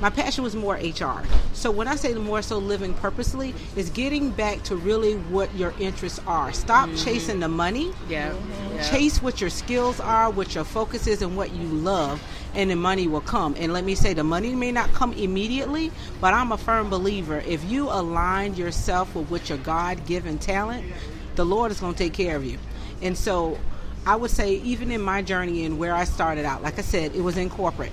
My 0.00 0.10
passion 0.10 0.44
was 0.44 0.54
more 0.54 0.74
HR. 0.74 1.24
So 1.54 1.72
when 1.72 1.88
I 1.88 1.96
say 1.96 2.12
the 2.12 2.20
more 2.20 2.40
so 2.40 2.58
living 2.58 2.94
purposely, 2.94 3.52
is 3.74 3.90
getting 3.90 4.30
back 4.30 4.62
to 4.64 4.76
really 4.76 5.14
what 5.14 5.52
your 5.56 5.74
interests 5.80 6.20
are. 6.26 6.52
Stop 6.52 6.88
mm-hmm. 6.88 7.04
chasing 7.04 7.40
the 7.40 7.48
money. 7.48 7.92
Yeah. 8.08 8.34
Chase 8.90 9.20
what 9.20 9.40
your 9.40 9.50
skills 9.50 9.98
are, 9.98 10.30
what 10.30 10.54
your 10.54 10.62
focus 10.62 11.08
is, 11.08 11.20
and 11.20 11.36
what 11.36 11.52
you 11.52 11.66
love, 11.66 12.22
and 12.54 12.70
the 12.70 12.76
money 12.76 13.08
will 13.08 13.20
come. 13.20 13.56
And 13.58 13.72
let 13.72 13.84
me 13.84 13.96
say, 13.96 14.14
the 14.14 14.22
money 14.22 14.54
may 14.54 14.70
not 14.70 14.92
come 14.92 15.12
immediately, 15.14 15.90
but 16.20 16.32
I'm 16.32 16.52
a 16.52 16.58
firm 16.58 16.90
believer. 16.90 17.42
If 17.46 17.64
you 17.64 17.88
align 17.88 18.54
yourself 18.54 19.14
with 19.16 19.28
what 19.30 19.48
your 19.48 19.58
God 19.58 20.06
given 20.06 20.38
talent, 20.38 20.86
the 21.34 21.44
Lord 21.44 21.72
is 21.72 21.80
going 21.80 21.94
to 21.94 21.98
take 21.98 22.12
care 22.12 22.36
of 22.36 22.44
you. 22.44 22.58
And 23.02 23.18
so 23.18 23.58
I 24.06 24.14
would 24.14 24.30
say, 24.30 24.54
even 24.54 24.92
in 24.92 25.02
my 25.02 25.22
journey 25.22 25.64
and 25.64 25.78
where 25.78 25.94
I 25.94 26.04
started 26.04 26.44
out, 26.44 26.62
like 26.62 26.78
I 26.78 26.82
said, 26.82 27.16
it 27.16 27.20
was 27.20 27.36
in 27.36 27.50
corporate. 27.50 27.92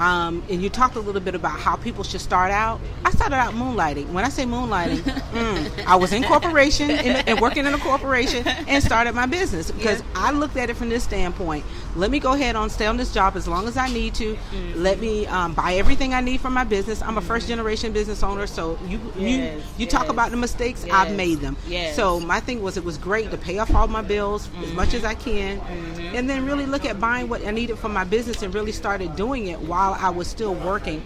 Um, 0.00 0.42
and 0.48 0.62
you 0.62 0.70
talked 0.70 0.96
a 0.96 1.00
little 1.00 1.20
bit 1.20 1.34
about 1.34 1.60
how 1.60 1.76
people 1.76 2.04
should 2.04 2.22
start 2.22 2.50
out. 2.50 2.80
I 3.04 3.10
started 3.10 3.36
out 3.36 3.52
moonlighting. 3.52 4.08
When 4.12 4.24
I 4.24 4.30
say 4.30 4.44
moonlighting, 4.44 4.96
mm, 5.32 5.84
I 5.84 5.96
was 5.96 6.12
in 6.14 6.24
corporation 6.24 6.90
and 6.90 7.38
working 7.38 7.66
in 7.66 7.74
a 7.74 7.78
corporation 7.78 8.46
and 8.48 8.82
started 8.82 9.14
my 9.14 9.26
business 9.26 9.70
because 9.70 10.02
I 10.14 10.32
looked 10.32 10.56
at 10.56 10.70
it 10.70 10.76
from 10.78 10.88
this 10.88 11.04
standpoint. 11.04 11.66
Let 11.96 12.10
me 12.10 12.20
go 12.20 12.32
ahead 12.34 12.54
on 12.56 12.70
stay 12.70 12.86
on 12.86 12.96
this 12.96 13.12
job 13.12 13.36
as 13.36 13.48
long 13.48 13.66
as 13.66 13.76
I 13.76 13.88
need 13.88 14.14
to. 14.14 14.38
Let 14.76 15.00
me 15.00 15.26
um, 15.26 15.54
buy 15.54 15.74
everything 15.74 16.14
I 16.14 16.20
need 16.20 16.40
for 16.40 16.50
my 16.50 16.64
business. 16.64 17.02
I'm 17.02 17.18
a 17.18 17.20
first 17.20 17.48
generation 17.48 17.92
business 17.92 18.22
owner, 18.22 18.46
so 18.46 18.78
you 18.86 19.00
you 19.16 19.28
Yes, 19.28 19.62
you 19.76 19.86
talk 19.86 20.02
yes. 20.02 20.10
about 20.10 20.30
the 20.30 20.36
mistakes 20.36 20.84
I've 20.90 21.14
made 21.16 21.40
them. 21.40 21.56
yes. 21.66 21.96
So 21.96 22.20
my 22.20 22.38
thing 22.40 22.62
was 22.62 22.76
it 22.76 22.84
was 22.84 22.96
great 22.96 23.30
to 23.32 23.36
pay 23.36 23.58
off 23.58 23.74
all 23.74 23.88
my 23.88 24.02
bills 24.02 24.48
as 24.62 24.72
much 24.72 24.94
as 24.94 25.04
I 25.04 25.14
can, 25.14 25.58
Mm-hmm. 25.60 26.16
and 26.16 26.30
then 26.30 26.46
really 26.46 26.66
look 26.66 26.84
at 26.84 27.00
buying 27.00 27.28
what 27.28 27.44
I 27.46 27.50
needed 27.50 27.78
for 27.78 27.88
my 27.88 28.04
business 28.04 28.42
and 28.42 28.54
really 28.54 28.72
started 28.72 29.16
doing 29.16 29.48
it 29.48 29.60
while 29.60 29.94
I 29.98 30.10
was 30.10 30.28
still 30.28 30.54
working 30.54 31.02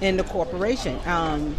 in 0.00 0.16
the 0.16 0.24
corporation 0.24 0.98
um, 1.06 1.54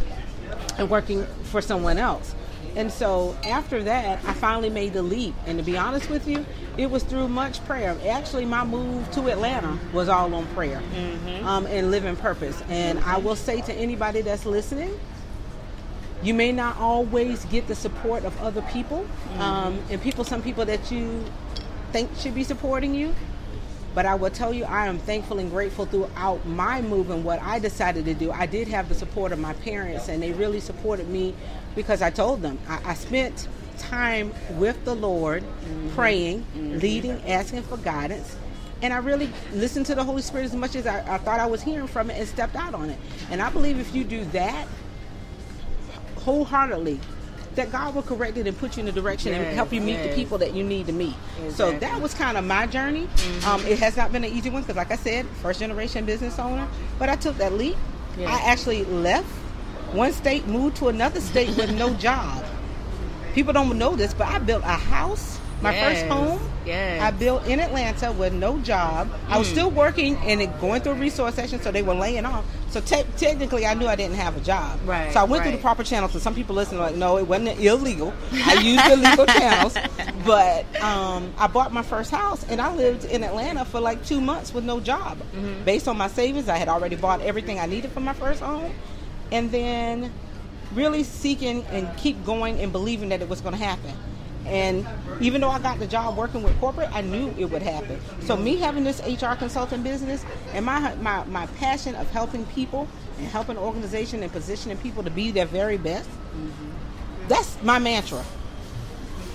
and 0.78 0.90
working 0.90 1.26
for 1.44 1.62
someone 1.62 1.98
else. 1.98 2.36
And 2.76 2.92
so 2.92 3.36
after 3.44 3.82
that, 3.84 4.20
I 4.26 4.34
finally 4.34 4.70
made 4.70 4.94
the 4.94 5.02
leap. 5.02 5.34
And 5.48 5.58
to 5.58 5.64
be 5.64 5.78
honest 5.78 6.10
with 6.12 6.28
you, 6.28 6.46
it 6.78 6.90
was 6.90 7.04
through 7.04 7.28
much 7.28 7.64
prayer. 7.66 7.98
Actually, 8.08 8.46
my 8.46 8.64
move 8.64 9.10
to 9.12 9.30
Atlanta 9.30 9.78
was 9.94 10.10
all 10.10 10.34
on 10.34 10.46
prayer 10.48 10.82
um, 11.44 11.66
and 11.68 11.92
living 11.92 12.16
purpose. 12.16 12.62
And 12.70 13.00
I 13.00 13.18
will 13.18 13.36
say 13.36 13.62
to 13.62 13.74
anybody 13.74 14.22
that's 14.22 14.46
listening, 14.46 14.98
you 16.24 16.34
may 16.34 16.52
not 16.52 16.78
always 16.78 17.46
get 17.46 17.68
the 17.68 17.76
support 17.76 18.26
of 18.26 18.40
other 18.42 18.62
people 18.64 19.06
um, 19.38 19.80
and 19.90 20.02
people 20.02 20.24
some 20.24 20.42
people 20.42 20.66
that 20.66 20.92
you 20.92 21.24
think 21.92 22.10
should 22.18 22.34
be 22.34 22.44
supporting 22.44 22.94
you 22.96 23.14
but 23.94 24.06
i 24.06 24.16
will 24.16 24.30
tell 24.32 24.52
you 24.52 24.64
i 24.66 24.88
am 24.88 24.98
thankful 24.98 25.38
and 25.40 25.52
grateful 25.52 25.86
throughout 25.86 26.44
my 26.48 26.82
move 26.82 27.12
and 27.12 27.24
what 27.24 27.40
i 27.44 27.60
decided 27.60 28.04
to 28.06 28.14
do 28.16 28.32
i 28.32 28.48
did 28.48 28.68
have 28.68 28.90
the 28.90 28.96
support 28.96 29.32
of 29.32 29.40
my 29.40 29.54
parents 29.54 30.10
and 30.10 30.22
they 30.22 30.32
really 30.34 30.60
supported 30.60 31.08
me 31.08 31.36
because 31.76 32.02
i 32.02 32.10
told 32.10 32.42
them 32.42 32.58
i, 32.68 32.80
I 32.84 32.94
spent 32.96 33.48
time 33.78 34.34
with 34.52 34.84
the 34.86 34.96
lord 34.96 35.44
mm-hmm. 35.44 35.90
praying 35.90 36.40
mm-hmm. 36.40 36.78
leading 36.78 37.22
asking 37.28 37.64
for 37.64 37.78
guidance 37.78 38.36
and 38.82 38.94
I 38.94 38.98
really 38.98 39.32
listened 39.54 39.88
to 39.88 39.96
the 39.96 40.04
Holy 40.04 40.22
Spirit 40.22 40.46
as 40.46 40.56
much 40.56 40.76
as 40.76 40.86
I, 40.86 41.00
I 41.16 41.18
thought 41.18 41.40
I 41.40 41.48
was 41.48 41.64
hearing 41.64 41.88
from 41.88 42.12
it 42.12 42.20
and 42.20 42.28
stepped 42.28 42.56
out 42.56 42.76
on 42.76 42.92
it. 42.92 43.00
And 43.32 43.42
I 43.42 43.50
believe 43.50 43.80
if 43.80 43.96
you 43.96 44.04
do 44.04 44.24
that, 44.26 44.68
wholeheartedly 46.18 47.00
that 47.56 47.72
God 47.72 47.96
will 47.96 48.04
correct 48.04 48.38
it 48.38 48.46
and 48.46 48.56
put 48.56 48.78
you 48.78 48.82
in 48.82 48.86
the 48.86 48.92
direction 48.92 49.34
and 49.34 49.44
help 49.56 49.74
you 49.74 49.82
meet 49.82 50.04
the 50.04 50.14
people 50.14 50.38
that 50.38 50.54
you 50.54 50.64
need 50.64 50.86
to 50.86 50.94
meet. 50.94 51.16
So 51.50 51.72
that 51.80 52.00
was 52.00 52.14
kind 52.14 52.38
of 52.38 52.46
my 52.46 52.68
journey. 52.68 53.08
Mm-hmm. 53.08 53.48
Um, 53.48 53.66
it 53.66 53.80
has 53.80 53.98
not 53.98 54.12
been 54.12 54.24
an 54.24 54.32
easy 54.32 54.52
one 54.52 54.62
because, 54.62 54.76
like 54.76 54.92
I 54.92 54.96
said, 54.96 55.26
first 55.42 55.60
generation 55.60 56.06
business 56.06 56.38
owner. 56.38 56.68
But 57.00 57.10
I 57.10 57.16
took 57.16 57.36
that 57.38 57.54
leap. 57.54 57.76
Yeah. 58.16 58.32
I 58.32 58.52
actually 58.52 58.86
left 58.86 59.28
one 59.92 60.14
state, 60.14 60.46
moved 60.48 60.78
to 60.78 60.90
another 60.90 61.20
state 61.20 61.50
with 61.58 61.76
no 61.76 61.94
job. 61.96 62.46
People 63.38 63.54
don't 63.54 63.78
know 63.78 63.96
this, 63.96 64.16
but 64.16 64.28
I 64.28 64.40
built 64.40 64.64
a 64.64 64.68
house, 64.96 65.40
my 65.62 65.72
first 65.80 66.06
home. 66.08 66.40
yes. 66.66 67.00
I 67.04 67.12
built 67.12 67.46
in 67.46 67.60
Atlanta 67.60 68.12
with 68.12 68.34
no 68.34 68.58
job. 68.62 69.08
I 69.30 69.36
Mm. 69.36 69.40
was 69.40 69.48
still 69.48 69.70
working 69.70 70.16
and 70.26 70.42
going 70.60 70.82
through 70.82 70.94
a 70.94 70.96
resource 70.96 71.36
section, 71.36 71.62
so 71.62 71.72
they 71.72 71.84
were 71.84 71.94
laying 71.94 72.26
off. 72.26 72.44
So 72.72 72.82
te- 72.82 73.06
technically, 73.16 73.68
I 73.68 73.76
knew 73.76 73.86
I 73.88 73.96
didn't 73.96 74.16
have 74.16 74.36
a 74.38 74.40
job. 74.40 74.80
Right, 74.88 75.14
So 75.14 75.20
I 75.20 75.24
went 75.26 75.44
through 75.44 75.52
the 75.52 75.60
proper 75.60 75.84
channels. 75.84 76.14
So 76.14 76.20
some 76.20 76.34
people 76.34 76.56
listen 76.56 76.80
like, 76.80 76.96
no, 76.96 77.18
it 77.20 77.28
wasn't 77.28 77.60
illegal. 77.60 78.12
I 78.34 78.56
used 78.56 78.90
the 78.90 78.98
legal 78.98 79.26
channels, 79.40 79.76
but 80.26 80.66
um, 80.82 81.32
I 81.38 81.46
bought 81.46 81.72
my 81.72 81.84
first 81.84 82.10
house 82.10 82.44
and 82.50 82.60
I 82.60 82.74
lived 82.74 83.06
in 83.06 83.24
Atlanta 83.24 83.66
for 83.66 83.80
like 83.80 84.04
two 84.04 84.20
months 84.20 84.52
with 84.52 84.64
no 84.64 84.80
job. 84.80 85.20
Mm-hmm. 85.20 85.64
Based 85.64 85.88
on 85.88 85.96
my 85.96 86.08
savings, 86.08 86.50
I 86.50 86.58
had 86.58 86.70
already 86.70 86.96
bought 86.96 87.22
everything 87.22 87.60
I 87.60 87.68
needed 87.68 87.92
for 87.92 88.00
my 88.00 88.14
first 88.14 88.42
home, 88.42 88.72
and 89.32 89.52
then 89.52 90.12
really 90.74 91.04
seeking 91.04 91.64
and 91.66 91.96
keep 91.98 92.24
going 92.26 92.60
and 92.60 92.72
believing 92.72 93.10
that 93.10 93.22
it 93.22 93.30
was 93.30 93.42
going 93.42 93.58
to 93.58 93.64
happen. 93.64 93.94
And 94.46 94.88
even 95.20 95.42
though 95.42 95.50
I 95.50 95.60
got 95.60 95.78
the 95.78 95.88
job 95.88 96.16
working 96.18 96.42
with 96.42 96.58
corporate, 96.60 96.90
I 96.94 97.02
knew 97.02 97.34
it 97.38 97.46
would 97.46 97.62
happen. 97.62 98.00
So 98.22 98.38
me 98.38 98.56
having 98.56 98.84
this 98.86 99.02
HR 99.02 99.36
consulting 99.36 99.84
business 99.84 100.26
and 100.54 100.66
my 100.66 100.96
my, 100.96 101.26
my 101.26 101.48
passion 101.58 101.96
of 101.96 102.10
helping 102.12 102.46
people 102.48 102.88
and 103.18 103.28
helping 103.28 103.58
organization 103.58 104.24
and 104.24 104.32
positioning 104.32 104.78
people 104.78 105.04
to 105.04 105.10
be 105.10 105.32
their 105.32 105.46
very 105.46 105.78
best, 105.78 106.10
mm-hmm. 106.10 107.28
that's 107.28 107.62
my 107.62 107.78
mantra. 107.78 108.24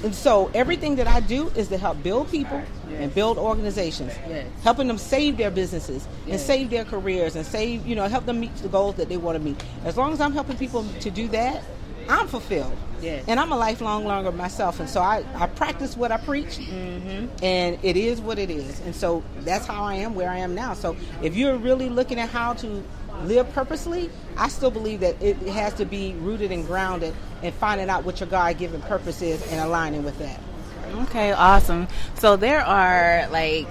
And 0.02 0.14
so 0.14 0.50
everything 0.54 0.97
that 0.97 1.06
I 1.06 1.21
do 1.21 1.49
is 1.50 1.68
to 1.68 1.78
help 1.78 2.02
build 2.02 2.30
people 2.30 2.61
and 2.90 3.14
build 3.14 3.38
organizations, 3.38 4.12
Yes. 4.28 4.47
helping 4.62 4.88
them 4.88 4.99
save 4.99 5.37
their 5.37 5.50
businesses 5.50 6.06
and 6.28 6.40
save 6.40 6.71
their 6.71 6.85
careers 6.85 7.37
and 7.37 7.47
save, 7.47 7.87
you 7.87 7.94
know, 7.94 8.06
help 8.09 8.26
them 8.26 8.40
meet 8.40 8.54
the 8.56 8.68
goals 8.68 8.97
that 8.97 9.09
they 9.09 9.16
want 9.16 9.38
to 9.38 9.42
meet. 9.44 9.62
As 9.85 9.97
long 9.97 10.12
as 10.12 10.21
I'm 10.21 10.32
helping 10.32 10.56
people 10.56 10.85
to 11.00 11.11
do 11.11 11.28
that, 11.28 11.62
I'm 12.09 12.26
fulfilled. 12.26 12.76
Yes. 13.00 13.25
And 13.28 13.38
I'm 13.40 13.50
a 13.52 13.56
lifelong 13.56 14.06
learner 14.06 14.30
myself, 14.32 14.78
and 14.80 14.88
so 14.88 15.00
I, 15.00 15.25
I 15.35 15.47
practice 15.47 15.97
what 15.97 16.12
I 16.12 16.16
preach, 16.18 16.59
Mm-hmm. 16.59 17.26
and 17.44 17.78
it 17.82 17.97
is 17.97 18.21
what 18.21 18.38
it 18.38 18.50
is. 18.50 18.80
And 18.80 18.94
so 18.94 19.23
that's 19.40 19.66
how 19.66 19.82
I 19.85 19.94
am 19.97 20.14
where 20.14 20.30
I 20.30 20.38
am 20.38 20.54
now. 20.54 20.75
So 20.75 20.97
if 21.23 21.37
you're 21.37 21.56
really 21.56 21.88
looking 21.88 22.18
at 22.21 22.28
how 22.28 22.54
to 22.54 22.82
live 23.26 23.52
purposely, 23.52 24.11
I 24.37 24.49
still 24.49 24.71
believe 24.71 25.00
that 25.00 25.21
it 25.23 25.37
has 25.49 25.75
to 25.75 25.85
be 25.85 26.14
rooted 26.14 26.52
and 26.52 26.67
grounded 26.67 27.14
and 27.43 27.55
finding 27.55 27.88
out 27.88 28.05
what 28.05 28.21
your 28.21 28.29
God 28.29 28.59
given 28.59 28.81
purpose 28.83 29.23
is 29.23 29.43
and 29.50 29.61
aligning 29.61 30.05
with 30.05 30.19
that. 30.19 30.41
Okay, 31.09 31.33
awesome. 31.33 31.88
So 32.17 32.37
there 32.37 32.61
are 32.61 33.29
like 33.31 33.67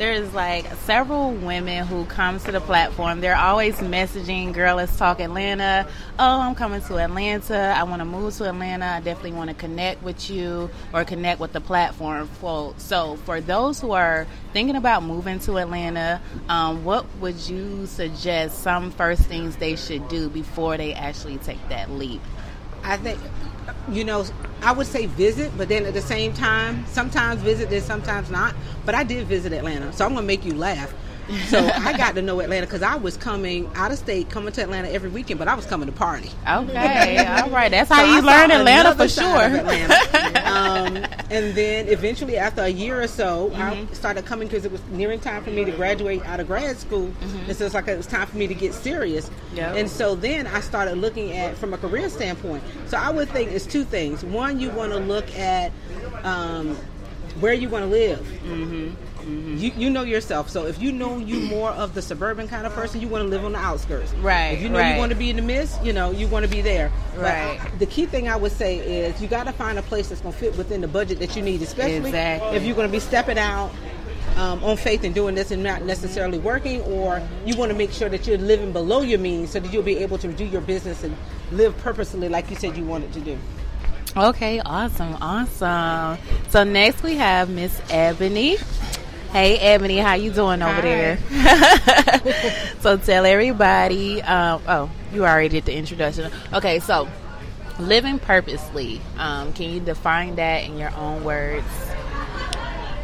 there's 0.00 0.32
like 0.32 0.64
several 0.86 1.32
women 1.32 1.86
who 1.86 2.06
come 2.06 2.40
to 2.40 2.50
the 2.50 2.60
platform. 2.60 3.20
They're 3.20 3.36
always 3.36 3.76
messaging, 3.80 4.54
"Girl, 4.54 4.76
let's 4.76 4.96
talk 4.96 5.20
Atlanta." 5.20 5.86
Oh, 6.18 6.40
I'm 6.40 6.54
coming 6.54 6.80
to 6.80 6.96
Atlanta. 6.96 7.74
I 7.76 7.82
want 7.82 8.00
to 8.00 8.06
move 8.06 8.34
to 8.38 8.48
Atlanta. 8.48 8.86
I 8.86 9.00
definitely 9.00 9.32
want 9.32 9.50
to 9.50 9.54
connect 9.54 10.02
with 10.02 10.30
you 10.30 10.70
or 10.94 11.04
connect 11.04 11.38
with 11.38 11.52
the 11.52 11.60
platform. 11.60 12.28
For, 12.40 12.72
so, 12.78 13.16
for 13.26 13.42
those 13.42 13.78
who 13.78 13.92
are 13.92 14.26
thinking 14.54 14.76
about 14.76 15.02
moving 15.02 15.38
to 15.40 15.58
Atlanta, 15.58 16.22
um, 16.48 16.82
what 16.82 17.04
would 17.20 17.38
you 17.46 17.84
suggest? 17.84 18.62
Some 18.62 18.92
first 18.92 19.24
things 19.24 19.56
they 19.56 19.76
should 19.76 20.08
do 20.08 20.30
before 20.30 20.78
they 20.78 20.94
actually 20.94 21.36
take 21.36 21.68
that 21.68 21.90
leap. 21.90 22.22
I 22.82 22.96
think, 22.96 23.20
you 23.90 24.04
know, 24.04 24.24
I 24.62 24.72
would 24.72 24.86
say 24.86 25.06
visit, 25.06 25.52
but 25.56 25.68
then 25.68 25.86
at 25.86 25.94
the 25.94 26.00
same 26.00 26.32
time, 26.32 26.84
sometimes 26.86 27.40
visit 27.42 27.72
and 27.72 27.82
sometimes 27.82 28.30
not. 28.30 28.54
But 28.84 28.94
I 28.94 29.04
did 29.04 29.26
visit 29.26 29.52
Atlanta, 29.52 29.92
so 29.92 30.04
I'm 30.04 30.12
to 30.22 30.26
make 30.26 30.44
you 30.44 30.54
laugh. 30.54 30.92
So 31.46 31.58
I 31.74 31.96
got 31.96 32.14
to 32.16 32.22
know 32.22 32.40
Atlanta 32.40 32.66
because 32.66 32.82
I 32.82 32.96
was 32.96 33.16
coming 33.16 33.70
out 33.74 33.92
of 33.92 33.98
state, 33.98 34.30
coming 34.30 34.52
to 34.54 34.62
Atlanta 34.62 34.88
every 34.90 35.10
weekend, 35.10 35.38
but 35.38 35.48
I 35.48 35.54
was 35.54 35.66
coming 35.66 35.86
to 35.86 35.92
party. 35.92 36.30
Okay, 36.48 37.18
all 37.42 37.50
right. 37.50 37.70
That's 37.70 37.88
how 37.90 38.04
So 38.04 38.14
you 38.14 38.22
learn 38.22 38.50
Atlanta 38.50 38.94
for 38.94 39.08
sure. 39.08 39.24
Atlanta. 39.40 39.94
um, 40.50 40.96
and 41.30 41.54
then 41.54 41.88
eventually, 41.88 42.36
after 42.36 42.62
a 42.62 42.68
year 42.68 43.00
or 43.00 43.06
so, 43.06 43.50
Mm-hmm. 43.50 43.90
I 43.90 43.94
started 43.94 44.24
coming 44.26 44.48
because 44.48 44.64
it 44.64 44.72
was 44.72 44.80
nearing 44.90 45.20
time 45.20 45.42
for 45.44 45.50
me 45.50 45.64
to 45.64 45.70
graduate 45.72 46.24
out 46.26 46.40
of 46.40 46.46
grad 46.46 46.76
school. 46.78 47.12
And 47.46 47.56
so 47.56 47.64
it's 47.64 47.74
like 47.74 47.88
it 47.88 47.96
was 47.96 48.06
time 48.06 48.26
for 48.26 48.36
me 48.36 48.46
to 48.46 48.54
get 48.54 48.74
serious. 48.74 49.28
Mm-hmm. 49.28 49.56
Yep. 49.56 49.76
And 49.76 49.90
so 49.90 50.14
then 50.14 50.46
I 50.46 50.60
started 50.60 50.96
looking 50.98 51.32
at 51.36 51.56
from 51.56 51.74
a 51.74 51.78
career 51.78 52.08
standpoint. 52.08 52.62
So 52.86 52.96
I 52.96 53.10
would 53.10 53.28
think 53.30 53.50
it's 53.52 53.66
two 53.66 53.84
things. 53.84 54.24
One, 54.24 54.60
you 54.60 54.70
want 54.70 54.92
to 54.92 54.98
look 54.98 55.28
at 55.36 55.72
um, 56.22 56.76
where 57.40 57.52
you 57.52 57.68
want 57.68 57.84
to 57.84 57.90
live. 57.90 58.20
Mm-hmm. 58.44 58.94
You, 59.26 59.72
you 59.76 59.90
know 59.90 60.02
yourself. 60.02 60.48
So 60.50 60.66
if 60.66 60.80
you 60.80 60.92
know 60.92 61.18
you 61.18 61.40
more 61.40 61.70
of 61.70 61.94
the 61.94 62.02
suburban 62.02 62.48
kind 62.48 62.66
of 62.66 62.72
person, 62.72 63.00
you 63.00 63.08
want 63.08 63.22
to 63.24 63.28
live 63.28 63.44
on 63.44 63.52
the 63.52 63.58
outskirts. 63.58 64.12
Right, 64.14 64.50
If 64.52 64.62
you 64.62 64.68
know 64.68 64.78
right. 64.78 64.92
you 64.94 64.98
want 64.98 65.10
to 65.12 65.16
be 65.18 65.30
in 65.30 65.36
the 65.36 65.42
midst, 65.42 65.82
you 65.84 65.92
know 65.92 66.10
you 66.10 66.26
want 66.28 66.44
to 66.44 66.50
be 66.50 66.60
there. 66.62 66.90
But 67.14 67.22
Right. 67.22 67.60
I- 67.60 67.76
the 67.78 67.86
key 67.86 68.06
thing 68.06 68.28
I 68.28 68.36
would 68.36 68.52
say 68.52 68.78
is 68.78 69.20
you 69.20 69.28
got 69.28 69.44
to 69.44 69.52
find 69.52 69.78
a 69.78 69.82
place 69.82 70.08
that's 70.08 70.20
going 70.20 70.32
to 70.34 70.38
fit 70.40 70.56
within 70.56 70.80
the 70.80 70.88
budget 70.88 71.18
that 71.20 71.36
you 71.36 71.42
need, 71.42 71.62
especially 71.62 71.96
Exactly. 71.96 72.56
if 72.56 72.62
you're 72.64 72.76
going 72.76 72.88
to 72.88 72.92
be 72.92 73.00
stepping 73.00 73.38
out 73.38 73.70
um, 74.36 74.62
on 74.64 74.76
faith 74.76 75.02
and 75.04 75.14
doing 75.14 75.34
this 75.34 75.50
and 75.50 75.62
not 75.62 75.82
necessarily 75.82 76.38
working, 76.38 76.80
or 76.82 77.20
you 77.44 77.56
want 77.56 77.70
to 77.72 77.76
make 77.76 77.92
sure 77.92 78.08
that 78.08 78.26
you're 78.26 78.38
living 78.38 78.72
below 78.72 79.02
your 79.02 79.18
means 79.18 79.50
so 79.50 79.60
that 79.60 79.72
you'll 79.72 79.82
be 79.82 79.98
able 79.98 80.18
to 80.18 80.28
do 80.28 80.44
your 80.44 80.60
business 80.60 81.02
and 81.02 81.14
live 81.52 81.76
purposely 81.78 82.28
like 82.28 82.48
you 82.48 82.56
said 82.56 82.76
you 82.76 82.84
wanted 82.84 83.12
to 83.12 83.20
do. 83.20 83.36
Okay, 84.16 84.60
awesome, 84.66 85.16
awesome. 85.20 86.18
So 86.48 86.64
next 86.64 87.02
we 87.02 87.14
have 87.16 87.48
Miss 87.50 87.80
Ebony. 87.90 88.56
Hey, 89.32 89.58
Ebony, 89.58 89.98
how 89.98 90.14
you 90.14 90.32
doing 90.32 90.60
over 90.60 90.72
Hi. 90.74 90.80
there? 90.80 91.18
so 92.80 92.96
tell 92.96 93.24
everybody. 93.24 94.20
Um, 94.22 94.60
oh, 94.66 94.90
you 95.12 95.24
already 95.24 95.48
did 95.48 95.66
the 95.66 95.74
introduction. 95.76 96.32
Okay, 96.52 96.80
so 96.80 97.08
living 97.78 98.18
purposely. 98.18 99.00
Um, 99.18 99.52
can 99.52 99.70
you 99.70 99.78
define 99.78 100.34
that 100.34 100.64
in 100.64 100.76
your 100.76 100.92
own 100.96 101.22
words? 101.22 101.64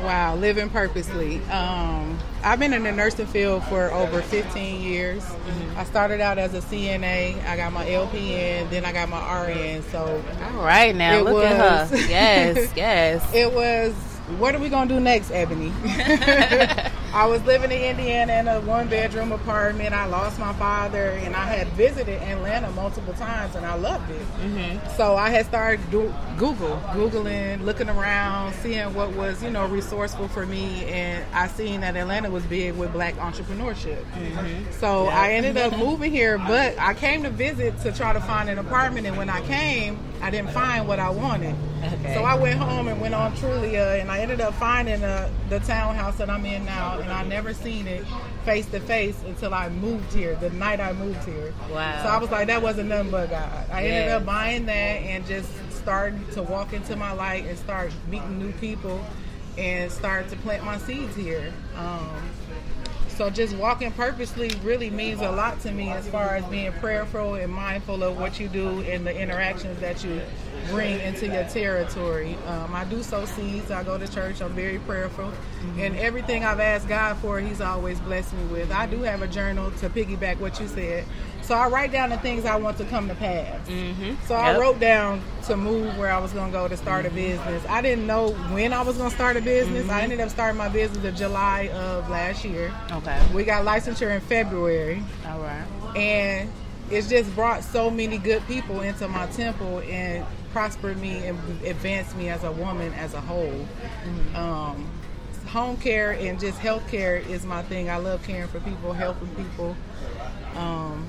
Wow, 0.00 0.35
living 0.35 0.68
purposely. 0.68 1.40
Um, 1.45 2.18
I've 2.42 2.59
been 2.59 2.73
in 2.73 2.83
the 2.83 2.92
nursing 2.92 3.26
field 3.26 3.62
for 3.64 3.92
over 3.92 4.21
15 4.21 4.83
years. 4.83 5.25
I 5.76 5.85
started 5.85 6.21
out 6.21 6.38
as 6.38 6.54
a 6.54 6.61
CNA. 6.61 7.42
I 7.47 7.56
got 7.56 7.73
my 7.73 7.87
LPN, 7.87 8.68
then 8.71 8.85
I 8.85 8.92
got 8.92 9.09
my 9.09 9.42
RN. 9.47 9.83
So 9.92 10.23
All 10.42 10.64
right, 10.64 10.95
now 10.95 11.18
It 11.18 11.25
look 11.25 11.45
at 11.45 11.88
was. 11.88 11.90
her. 11.90 11.97
Yes, 12.09 12.73
yes. 12.76 13.33
it 13.33 13.52
was. 13.54 13.95
What 14.38 14.56
are 14.56 14.59
we 14.59 14.68
gonna 14.68 14.88
do 14.88 14.99
next, 14.99 15.30
Ebony? 15.30 15.73
I 17.14 17.26
was 17.26 17.42
living 17.45 17.71
in 17.71 17.80
Indiana 17.80 18.33
in 18.35 18.49
a 18.49 18.61
one 18.61 18.88
bedroom 18.88 19.30
apartment. 19.30 19.95
I 19.95 20.04
lost 20.06 20.38
my 20.38 20.52
father, 20.54 21.11
and 21.11 21.37
I 21.37 21.47
had 21.47 21.68
visited 21.68 22.21
Atlanta 22.21 22.71
multiple 22.73 23.14
times, 23.14 23.54
and 23.54 23.64
I 23.64 23.75
loved 23.75 24.11
it. 24.11 24.21
Mm-hmm. 24.21 24.97
So 24.97 25.16
I 25.16 25.30
had 25.30 25.47
started 25.47 25.80
do, 25.90 26.12
Google, 26.37 26.76
googling, 26.92 27.62
looking 27.62 27.88
around, 27.88 28.52
seeing 28.54 28.92
what 28.95 29.12
was 29.12 29.42
you 29.45 29.50
know 29.50 29.66
resourceful 29.66 30.26
for 30.26 30.45
me, 30.45 30.85
and 30.87 31.25
I 31.33 31.47
seen 31.47 31.80
that 31.83 31.97
Atlanta 31.97 32.28
was 32.28 32.45
big 32.45 32.75
with 32.75 32.92
Black 32.92 33.14
entrepreneurship. 33.14 34.04
Mm-hmm. 34.12 34.73
So 34.73 35.06
I 35.06 35.35
ended 35.35 35.56
up 35.56 35.78
moving 35.78 36.11
here, 36.11 36.37
but 36.37 36.76
I 36.80 36.95
came 36.95 37.23
to 37.23 37.30
visit 37.30 37.80
to 37.83 37.92
try 37.92 38.12
to 38.12 38.21
find 38.21 38.50
an 38.50 38.59
apartment, 38.59 39.06
and 39.06 39.16
when 39.16 39.30
I 39.30 39.40
came, 39.47 40.00
I 40.21 40.30
didn't 40.30 40.50
find 40.50 40.88
what 40.88 40.99
I 40.99 41.11
wanted. 41.11 41.54
Okay. 41.86 42.14
So 42.14 42.22
I 42.22 42.34
went 42.34 42.58
home 42.58 42.88
and 42.88 43.00
went 43.00 43.14
on 43.14 43.32
Trulia, 43.36 44.00
and 44.00 44.10
I 44.10 44.18
ended 44.20 44.40
up 44.40 44.54
finding 44.54 45.02
uh, 45.02 45.30
the 45.48 45.60
townhouse 45.60 46.16
that 46.16 46.28
I'm 46.28 46.44
in 46.44 46.64
now, 46.64 46.98
and 46.98 47.10
I 47.10 47.24
never 47.24 47.54
seen 47.54 47.86
it 47.86 48.04
face 48.44 48.66
to 48.66 48.80
face 48.80 49.20
until 49.26 49.54
I 49.54 49.68
moved 49.68 50.12
here. 50.12 50.34
The 50.36 50.50
night 50.50 50.80
I 50.80 50.92
moved 50.92 51.24
here. 51.24 51.52
Wow. 51.70 52.02
So 52.02 52.08
I 52.08 52.18
was 52.18 52.30
like, 52.30 52.46
that 52.48 52.62
wasn't 52.62 52.88
nothing 52.88 53.10
but 53.10 53.30
God. 53.30 53.70
I 53.70 53.84
ended 53.84 54.12
up 54.12 54.24
buying 54.24 54.66
that 54.66 54.72
and 54.72 55.26
just 55.26 55.50
started 55.70 56.30
to 56.32 56.42
walk 56.42 56.72
into 56.72 56.96
my 56.96 57.12
light 57.12 57.44
and 57.46 57.58
start 57.58 57.92
meeting 58.10 58.38
new 58.38 58.52
people 58.52 59.04
and 59.58 59.90
start 59.90 60.28
to 60.28 60.36
plant 60.36 60.64
my 60.64 60.78
seeds 60.78 61.14
here. 61.16 61.52
Um, 61.76 62.10
so 63.16 63.30
just 63.30 63.56
walking 63.56 63.90
purposely 63.92 64.50
really 64.62 64.90
means 64.90 65.23
a 65.23 65.30
lot 65.30 65.58
to 65.61 65.73
me 65.73 65.88
as 65.90 66.06
far 66.08 66.37
as 66.37 66.44
being 66.46 66.70
prayerful 66.73 67.35
and 67.35 67.50
mindful 67.50 68.02
of 68.02 68.18
what 68.18 68.38
you 68.38 68.49
do 68.49 68.82
and 68.82 69.06
the 69.06 69.18
interactions 69.18 69.80
that 69.80 70.04
you 70.04 70.20
bring 70.70 71.00
into 71.00 71.26
your 71.26 71.44
territory. 71.44 72.37
Um, 72.46 72.75
I 72.75 72.85
do 72.85 73.02
sow 73.02 73.25
seeds. 73.25 73.70
I 73.70 73.85
go 73.85 73.96
to 73.96 74.06
church. 74.06 74.42
I'm 74.42 74.52
very 74.52 74.78
prayerful, 74.80 75.32
and 75.78 75.96
everything 75.96 76.44
I've 76.44 76.61
asked 76.61 76.88
God 76.88 77.16
for, 77.18 77.40
He's 77.40 77.61
always 77.61 77.99
blessed 78.00 78.35
me 78.35 78.44
with. 78.46 78.70
I 78.70 78.87
do 78.87 79.02
have 79.02 79.23
a 79.23 79.28
journal 79.28 79.70
to 79.70 79.88
piggyback 79.88 80.38
what 80.38 80.61
you 80.61 80.68
said. 80.68 81.04
So 81.46 81.54
I 81.54 81.68
write 81.68 81.92
down 81.92 82.10
the 82.10 82.18
things 82.18 82.44
I 82.44 82.56
want 82.56 82.76
to 82.78 82.84
come 82.86 83.06
to 83.06 83.14
pass. 83.14 83.68
Mm-hmm. 83.68 84.14
So 84.26 84.34
I 84.34 84.58
wrote 84.58 84.80
down 84.80 85.22
to 85.44 85.56
move 85.56 85.96
where 85.96 86.10
I 86.10 86.18
was 86.18 86.32
going 86.32 86.50
to 86.50 86.58
go 86.58 86.66
to 86.66 86.76
start 86.76 87.06
a 87.06 87.10
business. 87.10 87.64
I 87.68 87.80
didn't 87.82 88.04
know 88.04 88.30
when 88.50 88.72
I 88.72 88.82
was 88.82 88.96
going 88.96 89.10
to 89.10 89.14
start 89.14 89.36
a 89.36 89.40
business. 89.40 89.88
I 89.88 90.02
ended 90.02 90.18
up 90.18 90.28
starting 90.30 90.58
my 90.58 90.68
business 90.68 91.04
in 91.04 91.14
July 91.14 91.68
of 91.68 92.10
last 92.10 92.44
year. 92.44 92.74
Okay. 92.90 93.24
We 93.32 93.44
got 93.44 93.64
licensure 93.64 94.12
in 94.12 94.20
February, 94.22 95.00
All 95.24 95.38
right. 95.38 95.64
and 95.94 96.50
it's 96.90 97.08
just 97.08 97.32
brought 97.36 97.62
so 97.62 97.90
many 97.90 98.18
good 98.18 98.44
people 98.48 98.80
into 98.80 99.06
my 99.06 99.26
temple 99.28 99.80
and 99.80 100.26
prospered 100.52 100.98
me 100.98 101.26
and 101.26 101.38
advanced 101.64 102.16
me 102.16 102.28
as 102.28 102.42
a 102.42 102.50
woman 102.50 102.92
as 102.94 103.14
a 103.14 103.20
whole. 103.20 103.68
Um, 104.34 104.90
home 105.46 105.76
care 105.76 106.10
and 106.10 106.40
just 106.40 106.58
health 106.58 106.88
care 106.88 107.16
is 107.16 107.46
my 107.46 107.62
thing. 107.62 107.88
I 107.88 107.98
love 107.98 108.24
caring 108.24 108.48
for 108.48 108.58
people, 108.58 108.92
helping 108.92 109.28
people. 109.36 109.76
Um, 110.56 111.06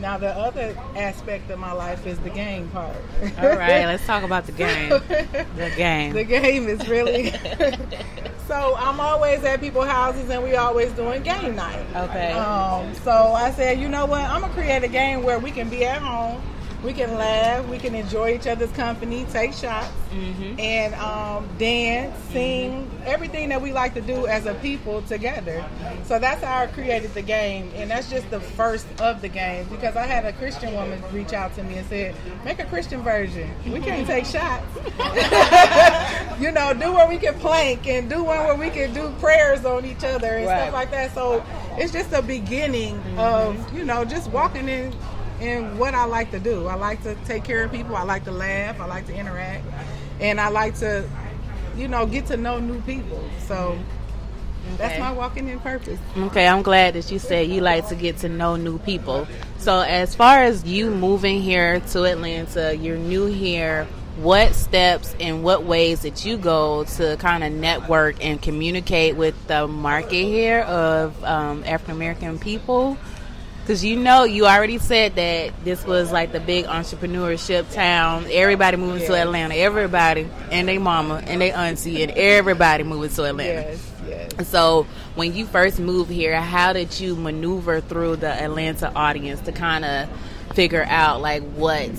now 0.00 0.18
the 0.18 0.30
other 0.30 0.76
aspect 0.96 1.50
of 1.50 1.58
my 1.58 1.72
life 1.72 2.06
is 2.06 2.18
the 2.20 2.30
game 2.30 2.68
part. 2.68 2.96
All 3.38 3.48
right. 3.48 3.86
Let's 3.86 4.06
talk 4.06 4.22
about 4.22 4.46
the 4.46 4.52
game. 4.52 4.88
The 4.88 5.72
game. 5.76 6.12
The 6.14 6.24
game 6.24 6.68
is 6.68 6.86
really. 6.88 7.30
so 8.48 8.74
I'm 8.76 8.98
always 9.00 9.44
at 9.44 9.60
people's 9.60 9.86
houses 9.86 10.30
and 10.30 10.42
we 10.42 10.56
always 10.56 10.90
doing 10.92 11.22
game 11.22 11.54
night. 11.54 11.84
Okay. 11.94 12.32
Um, 12.32 12.94
so 12.96 13.10
I 13.10 13.50
said, 13.52 13.78
you 13.78 13.88
know 13.88 14.06
what? 14.06 14.22
I'm 14.22 14.40
gonna 14.40 14.52
create 14.54 14.82
a 14.82 14.88
game 14.88 15.22
where 15.22 15.38
we 15.38 15.50
can 15.50 15.68
be 15.68 15.84
at 15.84 16.00
home, 16.00 16.42
we 16.82 16.92
can 16.92 17.14
laugh, 17.16 17.66
we 17.68 17.78
can 17.78 17.94
enjoy 17.94 18.30
each 18.34 18.46
other's 18.46 18.70
company, 18.72 19.24
take 19.32 19.52
shots, 19.52 19.90
Mm-hmm. 20.10 20.58
and 20.58 20.92
um, 20.96 21.48
dance, 21.56 22.18
sing, 22.32 22.90
everything 23.06 23.48
that 23.50 23.62
we 23.62 23.72
like 23.72 23.94
to 23.94 24.00
do 24.00 24.26
as 24.26 24.44
a 24.46 24.54
people 24.54 25.02
together. 25.02 25.64
So 26.02 26.18
that's 26.18 26.42
how 26.42 26.62
I 26.62 26.66
created 26.66 27.14
the 27.14 27.22
game, 27.22 27.70
and 27.76 27.88
that's 27.88 28.10
just 28.10 28.28
the 28.28 28.40
first 28.40 28.88
of 29.00 29.20
the 29.22 29.28
games 29.28 29.68
because 29.68 29.94
I 29.94 30.02
had 30.06 30.24
a 30.26 30.32
Christian 30.32 30.74
woman 30.74 31.00
reach 31.12 31.32
out 31.32 31.54
to 31.54 31.62
me 31.62 31.76
and 31.76 31.86
said, 31.88 32.16
"Make 32.44 32.58
a 32.58 32.64
Christian 32.64 33.02
version. 33.02 33.48
We 33.64 33.78
can't 33.78 34.04
take 34.04 34.24
shots." 34.26 34.66
you 36.40 36.50
know, 36.50 36.72
do 36.74 36.92
where 36.92 37.08
we 37.08 37.18
can 37.18 37.34
plank 37.34 37.86
and 37.86 38.08
do 38.10 38.24
one 38.24 38.38
where 38.46 38.56
we 38.56 38.70
can 38.70 38.92
do 38.92 39.10
prayers 39.20 39.64
on 39.64 39.84
each 39.84 40.02
other 40.02 40.26
and 40.38 40.46
Right. 40.46 40.62
stuff 40.62 40.72
like 40.72 40.90
that. 40.90 41.14
So 41.14 41.44
it's 41.78 41.92
just 41.92 42.12
a 42.12 42.20
beginning 42.22 42.98
of 43.16 43.72
you 43.72 43.84
know 43.84 44.04
just 44.04 44.28
walking 44.30 44.68
in 44.68 44.92
in 45.40 45.78
what 45.78 45.94
I 45.94 46.04
like 46.04 46.30
to 46.32 46.38
do. 46.38 46.66
I 46.66 46.74
like 46.74 47.02
to 47.02 47.14
take 47.24 47.44
care 47.44 47.64
of 47.64 47.72
people. 47.72 47.96
I 47.96 48.02
like 48.02 48.24
to 48.24 48.32
laugh. 48.32 48.80
I 48.80 48.86
like 48.86 49.06
to 49.06 49.14
interact, 49.14 49.64
and 50.20 50.40
I 50.40 50.48
like 50.48 50.76
to 50.76 51.08
you 51.76 51.88
know 51.88 52.06
get 52.06 52.26
to 52.26 52.36
know 52.36 52.58
new 52.58 52.80
people. 52.82 53.22
So 53.46 53.78
that's 54.76 54.98
my 54.98 55.12
walking 55.12 55.48
in 55.48 55.60
purpose. 55.60 55.98
Okay, 56.16 56.46
I'm 56.46 56.62
glad 56.62 56.94
that 56.94 57.10
you 57.10 57.18
said 57.18 57.48
you 57.48 57.60
like 57.60 57.88
to 57.88 57.94
get 57.94 58.18
to 58.18 58.28
know 58.28 58.56
new 58.56 58.78
people. 58.78 59.26
So, 59.58 59.80
as 59.80 60.14
far 60.14 60.42
as 60.42 60.64
you 60.64 60.90
moving 60.90 61.42
here 61.42 61.80
to 61.80 62.04
Atlanta, 62.04 62.76
you're 62.76 62.96
new 62.96 63.26
here. 63.26 63.86
What 64.16 64.54
steps 64.54 65.14
and 65.18 65.42
what 65.42 65.64
ways 65.64 66.02
that 66.02 66.26
you 66.26 66.36
go 66.36 66.84
to 66.84 67.16
kind 67.18 67.42
of 67.42 67.52
network 67.52 68.22
and 68.24 68.40
communicate 68.40 69.16
with 69.16 69.34
the 69.46 69.66
market 69.66 70.24
here 70.24 70.60
of 70.60 71.22
um, 71.24 71.64
African 71.64 71.94
American 71.94 72.38
people? 72.38 72.98
Because 73.70 73.84
you 73.84 73.94
know, 73.94 74.24
you 74.24 74.46
already 74.46 74.78
said 74.78 75.14
that 75.14 75.52
this 75.62 75.86
was 75.86 76.10
like 76.10 76.32
the 76.32 76.40
big 76.40 76.64
entrepreneurship 76.64 77.72
town. 77.72 78.26
Everybody 78.28 78.76
moving 78.76 79.06
to 79.06 79.14
Atlanta. 79.14 79.54
Everybody 79.54 80.28
and 80.50 80.66
they 80.66 80.78
mama 80.78 81.22
and 81.24 81.40
they 81.40 81.52
auntie 81.52 82.02
and 82.02 82.10
everybody 82.10 82.82
moving 82.82 83.10
to 83.10 83.26
Atlanta. 83.26 83.60
Yes, 83.60 83.92
yes. 84.08 84.48
So, 84.48 84.88
when 85.14 85.36
you 85.36 85.46
first 85.46 85.78
moved 85.78 86.10
here, 86.10 86.40
how 86.40 86.72
did 86.72 86.98
you 86.98 87.14
maneuver 87.14 87.80
through 87.80 88.16
the 88.16 88.32
Atlanta 88.42 88.92
audience 88.92 89.40
to 89.42 89.52
kind 89.52 89.84
of 89.84 90.08
figure 90.54 90.84
out 90.88 91.20
like 91.20 91.44
what 91.52 91.92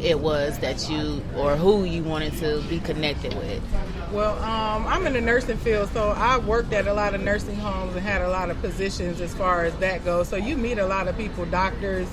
it 0.00 0.20
was 0.20 0.56
that 0.60 0.88
you 0.88 1.24
or 1.34 1.56
who 1.56 1.82
you 1.82 2.04
wanted 2.04 2.34
to 2.34 2.62
be 2.68 2.78
connected 2.78 3.34
with? 3.34 3.60
Well, 4.12 4.34
um, 4.42 4.86
I'm 4.86 5.04
in 5.06 5.14
the 5.14 5.20
nursing 5.20 5.56
field, 5.56 5.90
so 5.92 6.10
I 6.10 6.38
worked 6.38 6.72
at 6.72 6.86
a 6.86 6.94
lot 6.94 7.14
of 7.14 7.20
nursing 7.22 7.56
homes 7.56 7.96
and 7.96 8.04
had 8.04 8.22
a 8.22 8.28
lot 8.28 8.50
of 8.50 8.60
positions 8.62 9.20
as 9.20 9.34
far 9.34 9.64
as 9.64 9.74
that 9.78 10.04
goes. 10.04 10.28
So 10.28 10.36
you 10.36 10.56
meet 10.56 10.78
a 10.78 10.86
lot 10.86 11.08
of 11.08 11.16
people, 11.16 11.44
doctors, 11.46 12.08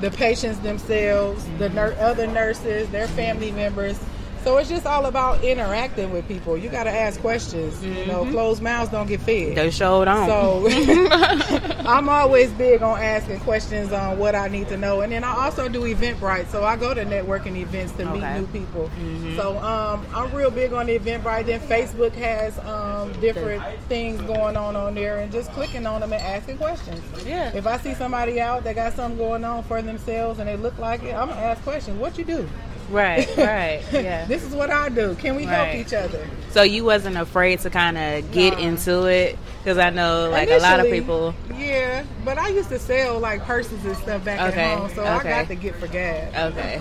the 0.00 0.10
patients 0.10 0.58
themselves, 0.60 1.44
the 1.58 1.68
nur- 1.68 1.94
other 2.00 2.26
nurses, 2.26 2.88
their 2.88 3.06
family 3.08 3.50
members. 3.50 3.98
So 4.44 4.58
it's 4.58 4.68
just 4.68 4.84
all 4.84 5.06
about 5.06 5.42
interacting 5.42 6.12
with 6.12 6.28
people. 6.28 6.58
You 6.58 6.68
got 6.68 6.84
to 6.84 6.90
ask 6.90 7.18
questions. 7.20 7.82
You 7.82 8.04
know, 8.04 8.26
closed 8.30 8.62
mouths 8.62 8.90
don't 8.90 9.06
get 9.06 9.20
fed. 9.20 9.56
They 9.56 9.70
showed 9.70 10.06
on. 10.06 10.28
So 10.28 10.68
I'm 11.86 12.10
always 12.10 12.50
big 12.52 12.82
on 12.82 13.00
asking 13.00 13.40
questions 13.40 13.90
on 13.90 14.18
what 14.18 14.34
I 14.34 14.48
need 14.48 14.68
to 14.68 14.76
know, 14.76 15.00
and 15.00 15.10
then 15.10 15.24
I 15.24 15.46
also 15.46 15.66
do 15.68 15.82
Eventbrite. 15.82 16.48
So 16.48 16.62
I 16.62 16.76
go 16.76 16.92
to 16.92 17.04
networking 17.06 17.56
events 17.56 17.92
to 17.94 18.04
meet 18.04 18.22
new 18.34 18.46
people. 18.48 18.90
So 19.36 19.56
um, 19.58 20.04
I'm 20.14 20.30
real 20.34 20.50
big 20.50 20.74
on 20.74 20.86
the 20.86 20.98
Eventbrite. 20.98 21.46
Then 21.46 21.60
Facebook 21.60 22.12
has 22.12 22.58
um, 22.60 23.18
different 23.20 23.62
things 23.88 24.20
going 24.22 24.58
on 24.58 24.76
on 24.76 24.94
there, 24.94 25.20
and 25.20 25.32
just 25.32 25.50
clicking 25.52 25.86
on 25.86 26.02
them 26.02 26.12
and 26.12 26.22
asking 26.22 26.58
questions. 26.58 27.00
Yeah. 27.24 27.50
If 27.54 27.66
I 27.66 27.78
see 27.78 27.94
somebody 27.94 28.42
out 28.42 28.64
that 28.64 28.74
got 28.74 28.92
something 28.92 29.16
going 29.16 29.42
on 29.44 29.62
for 29.64 29.80
themselves 29.80 30.38
and 30.38 30.46
they 30.46 30.56
look 30.56 30.76
like 30.78 31.02
it, 31.02 31.14
I'm 31.14 31.28
gonna 31.28 31.40
ask 31.40 31.62
questions. 31.62 31.98
What 31.98 32.18
you 32.18 32.24
do? 32.24 32.46
Right, 32.90 33.28
right, 33.36 33.82
yeah. 33.92 34.24
this 34.26 34.42
is 34.42 34.54
what 34.54 34.70
I 34.70 34.88
do. 34.88 35.14
Can 35.16 35.36
we 35.36 35.44
help 35.44 35.74
each 35.74 35.92
other? 35.92 36.26
so 36.54 36.62
you 36.62 36.84
wasn't 36.84 37.16
afraid 37.16 37.58
to 37.60 37.68
kind 37.68 37.98
of 37.98 38.30
get 38.30 38.60
into 38.60 39.06
it 39.06 39.36
because 39.58 39.76
I 39.76 39.90
know 39.90 40.30
like 40.30 40.48
a 40.48 40.58
lot 40.58 40.78
of 40.78 40.86
people. 40.86 41.34
Yeah, 41.56 42.04
but 42.24 42.38
I 42.38 42.48
used 42.48 42.68
to 42.68 42.78
sell 42.78 43.18
like 43.18 43.42
purses 43.42 43.84
and 43.84 43.96
stuff 43.96 44.24
back 44.24 44.40
Okay, 44.52 44.62
at 44.62 44.78
home, 44.78 44.90
so 44.94 45.04
I 45.04 45.22
got 45.22 45.48
to 45.48 45.56
get 45.56 45.74
for 45.74 45.88
gas. 45.88 46.52
Okay, 46.52 46.80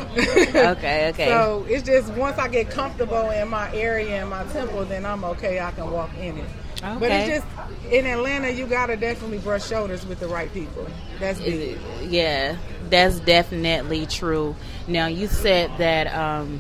okay, 0.68 1.10
okay. 1.10 1.28
So 1.28 1.66
it's 1.68 1.84
just 1.84 2.14
once 2.14 2.38
I 2.38 2.48
get 2.50 2.70
comfortable 2.70 3.32
in 3.32 3.50
my 3.50 3.74
area 3.74 4.22
and 4.22 4.30
my 4.30 4.44
temple, 4.46 4.86
then 4.86 5.06
I'm 5.06 5.24
okay. 5.24 5.60
I 5.60 5.72
can 5.72 5.90
walk 5.90 6.12
in 6.20 6.38
it. 6.38 6.50
Okay. 6.84 7.00
But 7.00 7.12
it's 7.12 7.46
just 7.46 7.94
in 7.94 8.06
Atlanta, 8.06 8.50
you 8.50 8.68
gotta 8.68 8.98
definitely 8.98 9.40
brush 9.40 9.68
shoulders 9.68 10.06
with 10.06 10.20
the 10.20 10.28
right 10.28 10.54
people. 10.54 10.86
That's 11.20 11.40
big. 11.40 11.80
Yeah, 12.10 12.58
that's 12.90 13.20
definitely 13.22 14.06
true. 14.06 14.56
Now 14.88 15.08
you 15.08 15.28
said 15.28 15.72
that 15.78 16.14
um, 16.14 16.60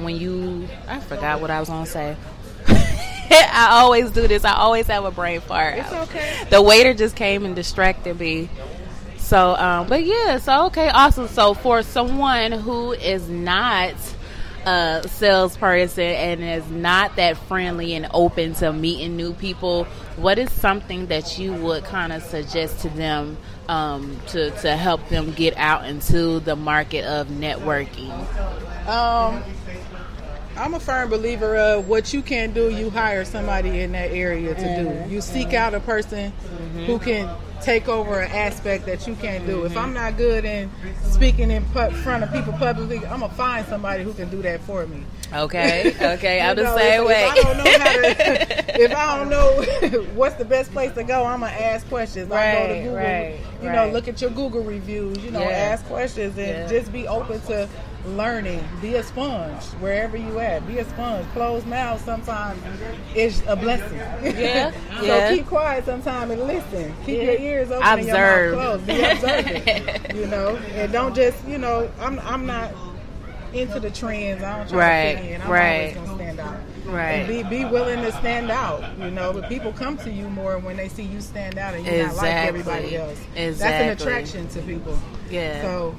when 0.00 0.16
you, 0.16 0.68
I 0.86 1.00
forgot 1.00 1.40
what 1.40 1.50
I 1.50 1.60
was 1.60 1.68
gonna 1.68 1.86
say. 1.86 2.16
I 2.68 3.68
always 3.72 4.10
do 4.10 4.28
this. 4.28 4.44
I 4.44 4.54
always 4.54 4.86
have 4.86 5.04
a 5.04 5.10
brain 5.10 5.40
fart. 5.40 5.78
It's 5.78 5.92
okay. 5.92 6.44
The 6.50 6.62
waiter 6.62 6.94
just 6.94 7.16
came 7.16 7.44
and 7.44 7.56
distracted 7.56 8.18
me. 8.18 8.48
So, 9.18 9.56
um, 9.56 9.88
but 9.88 10.04
yeah, 10.04 10.38
so 10.38 10.66
okay, 10.66 10.88
awesome. 10.88 11.26
So 11.28 11.54
for 11.54 11.82
someone 11.82 12.52
who 12.52 12.92
is 12.92 13.28
not 13.28 13.94
a 14.66 15.08
salesperson 15.08 16.02
and 16.02 16.42
is 16.42 16.68
not 16.70 17.16
that 17.16 17.36
friendly 17.36 17.94
and 17.94 18.08
open 18.12 18.54
to 18.54 18.72
meeting 18.72 19.16
new 19.16 19.32
people, 19.32 19.84
what 20.16 20.38
is 20.38 20.50
something 20.52 21.06
that 21.06 21.38
you 21.38 21.52
would 21.52 21.84
kind 21.84 22.12
of 22.12 22.22
suggest 22.22 22.80
to 22.80 22.88
them 22.90 23.36
um, 23.68 24.20
to 24.28 24.50
to 24.62 24.76
help 24.76 25.08
them 25.08 25.32
get 25.32 25.56
out 25.56 25.86
into 25.86 26.40
the 26.40 26.56
market 26.56 27.04
of 27.04 27.28
networking? 27.28 28.10
Um, 28.88 29.42
I'm 30.56 30.74
a 30.74 30.80
firm 30.80 31.10
believer 31.10 31.56
of 31.56 31.88
what 31.88 32.12
you 32.12 32.22
can't 32.22 32.54
do, 32.54 32.70
you 32.70 32.90
hire 32.90 33.24
somebody 33.24 33.80
in 33.80 33.92
that 33.92 34.10
area 34.10 34.54
to 34.54 34.60
mm-hmm. 34.60 35.08
do. 35.08 35.14
You 35.14 35.20
seek 35.20 35.52
out 35.52 35.74
a 35.74 35.80
person 35.80 36.32
mm-hmm. 36.32 36.84
who 36.84 36.98
can 36.98 37.28
take 37.60 37.88
over 37.88 38.20
an 38.20 38.30
aspect 38.30 38.86
that 38.86 39.06
you 39.06 39.14
can't 39.16 39.46
do. 39.46 39.58
Mm-hmm. 39.58 39.66
If 39.66 39.76
I'm 39.76 39.92
not 39.92 40.16
good 40.16 40.44
in 40.44 40.70
speaking 41.02 41.50
in 41.50 41.64
pu- 41.66 41.90
front 41.90 42.24
of 42.24 42.32
people 42.32 42.52
publicly, 42.54 42.98
I'm 42.98 43.20
gonna 43.20 43.28
find 43.30 43.66
somebody 43.66 44.04
who 44.04 44.12
can 44.12 44.30
do 44.30 44.42
that 44.42 44.60
for 44.62 44.86
me. 44.86 45.02
Okay, 45.32 45.94
okay, 46.14 46.40
I'm 46.40 46.56
the 46.56 46.76
same 46.76 47.02
if, 47.02 47.06
way. 47.06 47.24
If 47.24 47.32
I 47.32 47.42
don't 47.42 47.56
know 47.58 47.78
how 47.78 47.92
to, 47.92 48.82
if 48.82 48.94
I 48.94 49.16
don't 49.18 49.30
know 49.30 50.02
what's 50.14 50.36
the 50.36 50.44
best 50.44 50.72
place 50.72 50.92
to 50.94 51.04
go, 51.04 51.24
I'm 51.24 51.40
gonna 51.40 51.52
ask 51.52 51.86
questions. 51.88 52.30
Right, 52.30 52.48
I 52.48 52.54
go 52.54 52.68
to 52.68 52.80
Google, 52.80 52.96
right, 52.96 53.40
you 53.62 53.68
right. 53.68 53.74
know, 53.74 53.92
look 53.92 54.08
at 54.08 54.20
your 54.20 54.30
Google 54.30 54.62
reviews. 54.62 55.18
You 55.18 55.30
know, 55.30 55.40
yeah. 55.40 55.48
ask 55.48 55.84
questions 55.86 56.36
and 56.38 56.48
yeah. 56.48 56.68
just 56.68 56.92
be 56.92 57.08
open 57.08 57.40
to 57.42 57.68
learning. 58.06 58.66
Be 58.80 58.94
a 58.94 59.02
sponge 59.02 59.62
wherever 59.80 60.16
you 60.16 60.38
at. 60.38 60.66
Be 60.66 60.78
a 60.78 60.84
sponge. 60.84 61.26
Closed 61.32 61.66
mouth 61.66 62.04
sometimes 62.04 62.62
is 63.14 63.42
a 63.46 63.56
blessing. 63.56 63.98
Yeah. 63.98 64.70
so 65.00 65.04
yeah. 65.04 65.34
keep 65.34 65.46
quiet 65.46 65.84
sometimes 65.84 66.30
and 66.32 66.42
listen. 66.42 66.94
Keep 67.04 67.18
yeah. 67.18 67.22
your 67.24 67.40
ears 67.40 67.70
open 67.70 68.00
Observe. 68.00 68.04
and 68.04 68.06
your 68.06 68.56
mouth 68.56 68.84
closed. 68.84 68.86
Be 68.86 69.02
observant. 69.02 70.14
you 70.14 70.26
know, 70.26 70.56
and 70.56 70.92
don't 70.92 71.14
just 71.14 71.46
you 71.46 71.58
know. 71.58 71.90
I'm 72.00 72.18
I'm 72.20 72.46
not 72.46 72.72
into 73.52 73.80
the 73.80 73.90
trends. 73.90 74.42
I 74.42 74.58
don't 74.58 74.68
try 74.68 74.78
right. 74.78 75.12
to 75.16 75.22
fit 75.22 75.32
in. 75.32 75.42
I'm 75.42 75.50
right. 75.50 75.96
always 75.96 76.10
gonna 76.10 76.14
stand 76.16 76.40
out. 76.40 76.60
Right. 76.86 77.10
And 77.10 77.28
be 77.28 77.42
be 77.42 77.64
willing 77.64 78.02
to 78.02 78.12
stand 78.12 78.50
out. 78.50 78.98
You 78.98 79.10
know, 79.10 79.32
but 79.32 79.48
people 79.48 79.72
come 79.72 79.96
to 79.98 80.10
you 80.10 80.28
more 80.28 80.58
when 80.58 80.76
they 80.76 80.88
see 80.88 81.02
you 81.02 81.20
stand 81.20 81.58
out 81.58 81.74
and 81.74 81.84
you're 81.84 82.06
exactly. 82.06 82.28
not 82.28 82.34
like 82.36 82.46
everybody 82.46 82.96
else. 82.96 83.20
Exactly. 83.34 83.88
That's 83.88 84.02
an 84.02 84.08
attraction 84.08 84.48
to 84.48 84.62
people. 84.62 84.98
Yeah. 85.30 85.62
So 85.62 85.96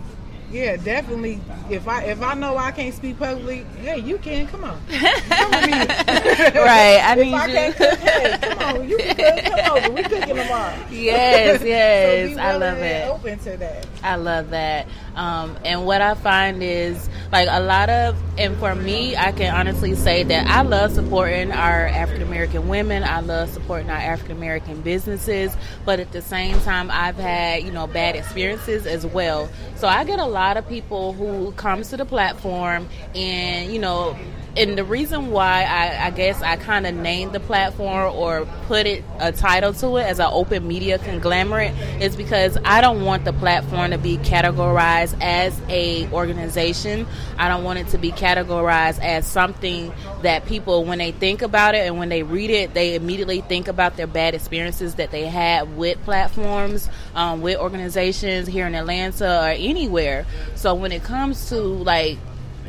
yeah, 0.52 0.78
definitely. 0.78 1.40
If 1.70 1.88
I 1.88 2.04
if 2.04 2.22
I 2.22 2.34
know 2.34 2.58
I 2.58 2.72
can't 2.72 2.94
speak 2.94 3.20
publicly, 3.20 3.66
hey, 3.82 4.00
you 4.00 4.18
can. 4.18 4.48
Come 4.48 4.64
on, 4.64 4.80
come 4.90 5.52
with 5.52 5.66
me. 5.66 5.72
right. 5.72 7.02
I 7.04 7.16
if 7.18 7.20
need 7.20 7.34
I 7.34 7.46
you. 7.48 7.54
can't 7.54 7.76
cook, 7.76 8.00
hey, 8.00 8.38
come 8.42 8.60
on, 8.60 8.90
you 8.90 8.98
can 8.98 9.16
cook. 9.16 9.54
Come 9.54 9.78
over. 9.78 9.92
We 9.92 10.04
cooking 10.04 10.36
tomorrow. 10.36 10.76
Yes, 10.90 11.62
yes. 11.66 12.36
so 12.36 12.42
I 12.42 12.56
love 12.58 12.78
it. 12.78 13.08
Open 13.10 13.40
to 13.40 13.58
that. 13.58 13.88
I 14.04 14.16
love 14.16 14.50
that. 14.52 14.88
Um, 15.18 15.58
and 15.66 15.84
what 15.84 16.00
I 16.00 16.14
find 16.14 16.62
is 16.62 17.10
like 17.32 17.48
a 17.50 17.60
lot 17.60 17.90
of, 17.90 18.16
and 18.38 18.56
for 18.58 18.76
me, 18.76 19.18
I 19.18 19.32
can 19.32 19.54
honestly 19.54 19.96
say 19.96 20.22
that 20.22 20.46
I 20.46 20.62
love 20.62 20.92
supporting 20.94 21.52
our 21.52 21.88
African 21.88 22.22
American 22.22 22.68
women. 22.68 23.04
I 23.04 23.22
love 23.22 23.50
supporting 23.50 23.90
our 23.90 23.98
African 23.98 24.38
American 24.38 24.82
businesses, 24.82 25.58
but 25.86 26.00
at 26.00 26.12
the 26.12 26.22
same 26.22 26.60
time, 26.62 26.92
I've 26.92 27.16
had 27.16 27.64
you 27.64 27.72
know 27.72 27.88
bad 27.88 28.16
experiences 28.16 28.86
as 28.86 29.08
well. 29.08 29.50
So 29.78 29.88
I 29.88 30.04
get 30.04 30.20
a 30.20 30.26
lot 30.26 30.56
of 30.56 30.70
people 30.70 31.14
who 31.14 31.52
comes 31.54 31.90
to 31.90 31.98
the 31.98 32.06
platform 32.06 32.88
and 33.16 33.74
you 33.74 33.80
know 33.80 34.16
and 34.58 34.78
the 34.78 34.84
reason 34.84 35.30
why 35.30 35.64
I, 35.64 36.08
I 36.08 36.10
guess 36.10 36.42
I 36.42 36.56
kind 36.56 36.88
of 36.88 36.96
named 36.96 37.34
the 37.34 37.40
platform 37.40 38.16
or 38.16 38.46
put 38.66 38.88
it 38.88 39.04
a 39.20 39.32
title 39.32 39.72
to 39.74 39.98
it 39.98 40.04
as 40.04 40.20
an 40.20 40.30
open 40.32 40.68
media 40.68 40.98
conglomerate 40.98 41.76
is 42.02 42.16
because 42.16 42.58
I 42.66 42.82
don't 42.82 43.06
want 43.06 43.24
the 43.24 43.34
platform 43.34 43.92
to 43.92 44.00
be 44.00 44.18
categorized 44.18 45.16
as 45.22 45.60
a 45.70 46.12
organization. 46.12 47.06
I 47.38 47.50
don't 47.50 47.64
want 47.64 47.78
it 47.80 47.90
to 47.90 48.00
be 48.00 48.12
categorized 48.12 49.00
as 49.00 49.28
something 49.28 49.94
that 50.24 50.48
people, 50.48 50.86
when 50.86 50.98
they 50.98 51.12
think 51.12 51.44
about 51.44 51.76
it 51.76 51.86
and 51.86 52.00
when 52.00 52.10
they 52.10 52.24
read 52.24 52.50
it, 52.50 52.74
they 52.74 52.96
immediately 52.96 53.42
think 53.42 53.68
about 53.68 53.96
their 53.96 54.08
bad 54.08 54.34
experiences 54.34 54.96
that 54.96 55.12
they 55.12 55.28
had 55.28 55.78
with 55.78 56.02
platforms, 56.04 56.90
um, 57.14 57.42
with 57.42 57.60
organizations 57.60 58.48
here 58.48 58.66
in 58.66 58.74
Atlanta 58.74 59.44
or 59.44 59.50
anywhere. 59.50 60.26
So 60.56 60.74
when 60.74 60.92
it 60.92 61.04
comes 61.04 61.50
to 61.50 61.60
like 61.60 62.18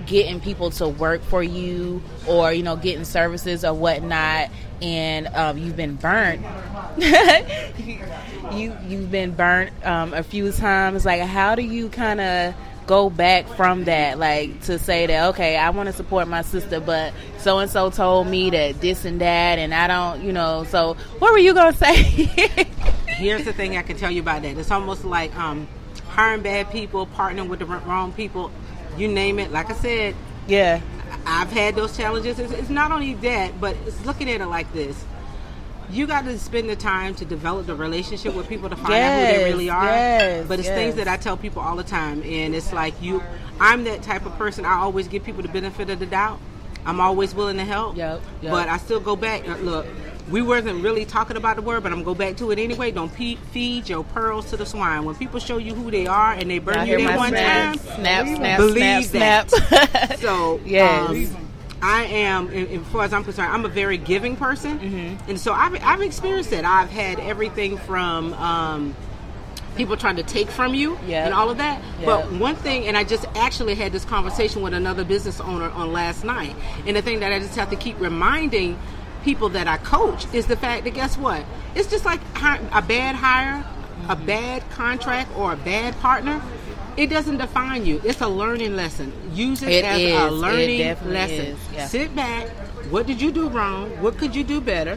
getting 0.08 0.40
people 0.40 0.70
to 0.70 0.88
work 0.88 1.22
for 1.22 1.42
you 1.42 2.02
or 2.26 2.52
you 2.52 2.62
know 2.62 2.76
getting 2.76 3.04
services 3.04 3.64
or 3.64 3.74
whatnot 3.74 4.50
and 4.80 5.26
um, 5.28 5.58
you've 5.58 5.76
been 5.76 5.94
burnt. 5.96 6.44
You 8.52 8.74
you've 8.86 9.10
been 9.10 9.32
burnt 9.32 9.72
um, 9.84 10.14
a 10.14 10.22
few 10.22 10.50
times. 10.52 11.04
Like 11.04 11.20
how 11.20 11.54
do 11.54 11.60
you 11.60 11.90
kind 11.90 12.18
of 12.18 12.54
go 12.86 13.10
back 13.10 13.46
from 13.46 13.84
that? 13.84 14.18
Like 14.18 14.62
to 14.62 14.78
say 14.78 15.06
that 15.06 15.28
okay 15.30 15.58
i 15.58 15.68
want 15.68 15.88
to 15.88 15.92
support 15.92 16.28
my 16.28 16.40
sister 16.40 16.80
but 16.80 17.12
so 17.36 17.58
and 17.58 17.70
so 17.70 17.90
told 17.90 18.26
me 18.26 18.48
that 18.50 18.80
this 18.80 19.04
and 19.04 19.20
that 19.20 19.58
and 19.58 19.74
i 19.74 19.86
don't 19.86 20.24
you 20.24 20.32
know 20.32 20.64
so 20.64 20.94
what 21.18 21.30
were 21.32 21.38
you 21.38 21.52
gonna 21.52 21.76
say? 21.76 21.94
Here's 23.06 23.44
the 23.44 23.52
thing 23.52 23.76
i 23.76 23.82
can 23.82 23.98
tell 23.98 24.10
you 24.10 24.22
about 24.22 24.40
that. 24.42 24.56
It's 24.56 24.70
almost 24.70 25.04
like 25.04 25.36
um, 25.36 25.68
hiring 26.06 26.42
bad 26.42 26.70
people 26.70 27.06
partnering 27.06 27.48
with 27.48 27.58
the 27.58 27.66
wrong 27.66 28.12
people 28.12 28.50
you 28.98 29.08
name 29.08 29.38
it. 29.38 29.50
Like 29.50 29.70
I 29.70 29.74
said, 29.74 30.14
yeah, 30.46 30.80
I've 31.26 31.50
had 31.50 31.74
those 31.74 31.96
challenges. 31.96 32.38
It's, 32.38 32.52
it's 32.52 32.70
not 32.70 32.92
only 32.92 33.14
that, 33.14 33.60
but 33.60 33.76
it's 33.86 34.04
looking 34.04 34.30
at 34.30 34.40
it 34.40 34.46
like 34.46 34.72
this. 34.72 35.04
You 35.90 36.06
got 36.06 36.24
to 36.26 36.38
spend 36.38 36.68
the 36.68 36.76
time 36.76 37.14
to 37.14 37.24
develop 37.24 37.66
the 37.66 37.74
relationship 37.74 38.34
with 38.34 38.46
people 38.46 38.68
to 38.68 38.76
find 38.76 38.90
yes, 38.90 39.30
out 39.30 39.34
who 39.34 39.38
they 39.38 39.50
really 39.50 39.70
are. 39.70 39.84
Yes, 39.84 40.46
but 40.46 40.58
it's 40.58 40.68
yes. 40.68 40.76
things 40.76 40.94
that 40.96 41.08
I 41.08 41.16
tell 41.16 41.36
people 41.36 41.62
all 41.62 41.76
the 41.76 41.84
time, 41.84 42.22
and 42.22 42.54
it's 42.54 42.72
like 42.72 43.00
you. 43.00 43.22
I'm 43.60 43.84
that 43.84 44.02
type 44.02 44.26
of 44.26 44.36
person. 44.36 44.64
I 44.64 44.74
always 44.74 45.08
give 45.08 45.24
people 45.24 45.42
the 45.42 45.48
benefit 45.48 45.88
of 45.88 45.98
the 45.98 46.06
doubt. 46.06 46.40
I'm 46.84 47.00
always 47.00 47.34
willing 47.34 47.56
to 47.56 47.64
help. 47.64 47.96
Yep, 47.96 48.20
yep. 48.42 48.50
But 48.50 48.68
I 48.68 48.76
still 48.78 49.00
go 49.00 49.16
back. 49.16 49.48
Uh, 49.48 49.56
look, 49.56 49.86
we 50.30 50.42
wasn't 50.42 50.82
really 50.82 51.04
talking 51.04 51.36
about 51.36 51.56
the 51.56 51.62
word, 51.62 51.82
but 51.82 51.92
I'm 51.92 51.98
gonna 52.02 52.04
go 52.04 52.14
back 52.14 52.36
to 52.38 52.50
it 52.50 52.58
anyway. 52.58 52.90
Don't 52.90 53.12
pe- 53.14 53.36
feed 53.36 53.88
your 53.88 54.04
pearls 54.04 54.50
to 54.50 54.56
the 54.56 54.66
swine. 54.66 55.04
When 55.04 55.14
people 55.14 55.40
show 55.40 55.58
you 55.58 55.74
who 55.74 55.90
they 55.90 56.06
are 56.06 56.32
and 56.32 56.50
they 56.50 56.58
burn 56.58 56.86
you 56.86 56.98
my 57.00 57.16
one 57.16 57.28
snap, 57.30 57.76
time, 57.76 57.96
snap, 57.96 58.26
snap, 58.36 58.58
believe 58.58 59.04
snap, 59.06 59.48
that. 59.48 60.18
so 60.20 60.60
Yes. 60.64 61.30
um, 61.34 61.46
I 61.80 62.04
am, 62.06 62.48
as 62.48 62.86
far 62.88 63.04
as 63.04 63.12
I'm 63.12 63.22
concerned, 63.22 63.52
I'm 63.52 63.64
a 63.64 63.68
very 63.68 63.98
giving 63.98 64.34
person, 64.36 64.78
Mm-hmm. 64.80 65.30
and 65.30 65.38
so 65.40 65.52
I've, 65.52 65.80
I've 65.82 66.00
experienced 66.02 66.52
it. 66.52 66.64
I've 66.64 66.90
had 66.90 67.20
everything 67.20 67.76
from. 67.78 68.32
Um, 68.34 68.96
people 69.76 69.96
trying 69.96 70.16
to 70.16 70.24
take 70.24 70.50
from 70.50 70.74
you 70.74 70.98
Yep. 71.06 71.26
and 71.26 71.32
all 71.34 71.50
of 71.50 71.58
that. 71.58 71.80
Yep. 72.00 72.04
But 72.04 72.32
one 72.32 72.56
thing, 72.56 72.88
and 72.88 72.96
I 72.96 73.04
just 73.04 73.24
actually 73.36 73.76
had 73.76 73.92
this 73.92 74.04
conversation 74.04 74.60
with 74.60 74.74
another 74.74 75.04
business 75.04 75.40
owner 75.40 75.70
on 75.70 75.92
last 75.92 76.24
night, 76.24 76.56
and 76.84 76.96
the 76.96 77.02
thing 77.02 77.20
that 77.20 77.30
I 77.32 77.38
just 77.38 77.54
have 77.54 77.70
to 77.70 77.76
keep 77.76 78.00
reminding 78.00 78.76
people 79.24 79.48
that 79.50 79.66
I 79.68 79.76
coach 79.78 80.26
is 80.32 80.46
the 80.46 80.56
fact 80.56 80.84
that 80.84 80.94
guess 80.94 81.16
what? 81.18 81.44
It's 81.74 81.88
just 81.90 82.04
like 82.04 82.20
a 82.72 82.82
bad 82.82 83.14
hire, 83.14 83.64
a 84.08 84.14
Mm-hmm. 84.16 84.26
bad 84.26 84.70
contract, 84.70 85.30
or 85.36 85.52
a 85.52 85.56
bad 85.56 85.98
partner. 86.00 86.40
It 86.96 87.08
doesn't 87.10 87.38
define 87.38 87.84
you. 87.86 88.00
It's 88.04 88.20
a 88.20 88.28
learning 88.28 88.74
lesson. 88.74 89.12
Use 89.34 89.62
it, 89.62 89.68
It 89.70 89.84
as 89.84 90.00
is. 90.00 90.20
a 90.20 90.30
learning 90.30 90.78
lesson. 91.04 91.56
Yeah. 91.74 91.86
Sit 91.86 92.14
back. 92.16 92.48
What 92.90 93.06
did 93.06 93.20
you 93.20 93.30
do 93.30 93.48
wrong? 93.48 93.90
What 94.02 94.16
could 94.18 94.34
you 94.34 94.44
do 94.44 94.60
better? 94.60 94.96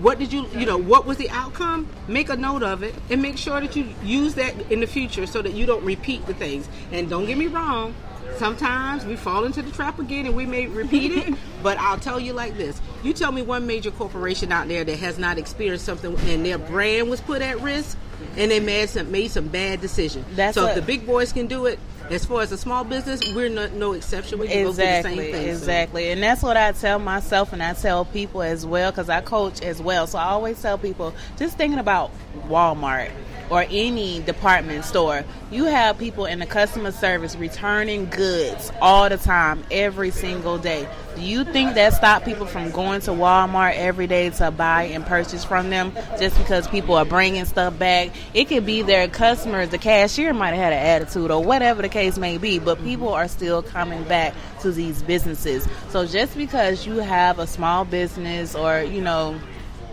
what 0.00 0.18
did 0.18 0.32
you 0.32 0.46
you 0.54 0.64
know 0.64 0.76
what 0.76 1.06
was 1.06 1.16
the 1.16 1.28
outcome 1.30 1.88
make 2.06 2.28
a 2.28 2.36
note 2.36 2.62
of 2.62 2.84
it 2.84 2.94
and 3.10 3.20
make 3.20 3.36
sure 3.36 3.60
that 3.60 3.74
you 3.74 3.84
use 4.04 4.34
that 4.34 4.54
in 4.70 4.78
the 4.78 4.86
future 4.86 5.26
so 5.26 5.42
that 5.42 5.54
you 5.54 5.66
don't 5.66 5.82
repeat 5.84 6.24
the 6.26 6.34
things 6.34 6.68
and 6.92 7.10
don't 7.10 7.26
get 7.26 7.36
me 7.36 7.48
wrong 7.48 7.92
sometimes 8.36 9.04
we 9.04 9.16
fall 9.16 9.44
into 9.44 9.62
the 9.62 9.70
trap 9.72 9.98
again 9.98 10.26
and 10.26 10.36
we 10.36 10.46
may 10.46 10.66
repeat 10.66 11.12
it 11.12 11.34
but 11.62 11.78
i'll 11.78 11.98
tell 11.98 12.20
you 12.20 12.32
like 12.32 12.56
this. 12.56 12.80
You 13.02 13.12
tell 13.12 13.32
me 13.32 13.42
one 13.42 13.66
major 13.66 13.90
corporation 13.90 14.50
out 14.52 14.68
there 14.68 14.84
that 14.84 14.98
has 14.98 15.18
not 15.18 15.38
experienced 15.38 15.84
something 15.86 16.16
and 16.28 16.44
their 16.44 16.58
brand 16.58 17.08
was 17.10 17.20
put 17.20 17.42
at 17.42 17.60
risk 17.60 17.96
and 18.36 18.50
they 18.50 18.60
made 18.60 18.88
some 18.88 19.10
made 19.10 19.30
some 19.30 19.48
bad 19.48 19.80
decisions 19.80 20.24
That's 20.36 20.54
so 20.54 20.66
if 20.66 20.74
the 20.74 20.82
big 20.82 21.06
boys 21.06 21.32
can 21.32 21.46
do 21.46 21.66
it 21.66 21.78
as 22.10 22.24
far 22.24 22.40
as 22.42 22.50
a 22.52 22.58
small 22.58 22.84
business 22.84 23.20
we're 23.34 23.48
no, 23.48 23.68
no 23.68 23.92
exception. 23.92 24.38
We 24.38 24.48
can 24.48 24.64
go 24.64 24.72
through 24.72 24.84
the 24.84 24.96
exactly 24.98 25.16
same 25.24 25.32
thing 25.32 25.44
So- 25.44 25.50
exactly. 25.50 26.10
And 26.10 26.22
that's 26.22 26.42
what 26.42 26.56
i 26.56 26.72
tell 26.72 26.98
myself 26.98 27.52
and 27.52 27.62
i 27.62 27.74
tell 27.74 28.04
people 28.04 28.42
as 28.42 28.64
well 28.66 28.90
because 28.90 29.08
i 29.08 29.20
coach 29.20 29.62
as 29.62 29.80
well. 29.80 30.06
So 30.06 30.18
i 30.18 30.24
always 30.24 30.60
tell 30.60 30.78
people 30.78 31.14
just 31.38 31.56
thinking 31.56 31.78
about 31.78 32.10
walmart 32.48 33.10
or 33.50 33.64
any 33.70 34.20
department 34.22 34.84
store, 34.84 35.24
you 35.50 35.64
have 35.64 35.98
people 35.98 36.26
in 36.26 36.38
the 36.38 36.46
customer 36.46 36.92
service 36.92 37.36
returning 37.36 38.06
goods 38.10 38.70
all 38.80 39.08
the 39.08 39.16
time, 39.16 39.64
every 39.70 40.10
single 40.10 40.58
day. 40.58 40.86
Do 41.16 41.22
you 41.22 41.44
think 41.44 41.74
that 41.74 41.94
stop 41.94 42.24
people 42.24 42.46
from 42.46 42.70
going 42.70 43.00
to 43.02 43.10
Walmart 43.10 43.74
every 43.74 44.06
day 44.06 44.30
to 44.30 44.50
buy 44.50 44.84
and 44.84 45.04
purchase 45.04 45.44
from 45.44 45.68
them 45.70 45.92
just 46.18 46.38
because 46.38 46.68
people 46.68 46.94
are 46.94 47.04
bringing 47.04 47.44
stuff 47.44 47.76
back? 47.78 48.10
It 48.34 48.44
could 48.44 48.64
be 48.64 48.82
their 48.82 49.08
customers, 49.08 49.70
the 49.70 49.78
cashier 49.78 50.32
might 50.32 50.50
have 50.50 50.58
had 50.58 50.72
an 50.72 51.02
attitude 51.02 51.30
or 51.30 51.42
whatever 51.42 51.82
the 51.82 51.88
case 51.88 52.18
may 52.18 52.38
be, 52.38 52.58
but 52.58 52.82
people 52.84 53.08
are 53.08 53.26
still 53.26 53.62
coming 53.62 54.04
back 54.04 54.34
to 54.60 54.70
these 54.70 55.02
businesses. 55.02 55.66
So 55.88 56.06
just 56.06 56.36
because 56.36 56.86
you 56.86 56.96
have 56.96 57.38
a 57.38 57.46
small 57.46 57.84
business 57.84 58.54
or, 58.54 58.80
you 58.80 59.00
know, 59.00 59.40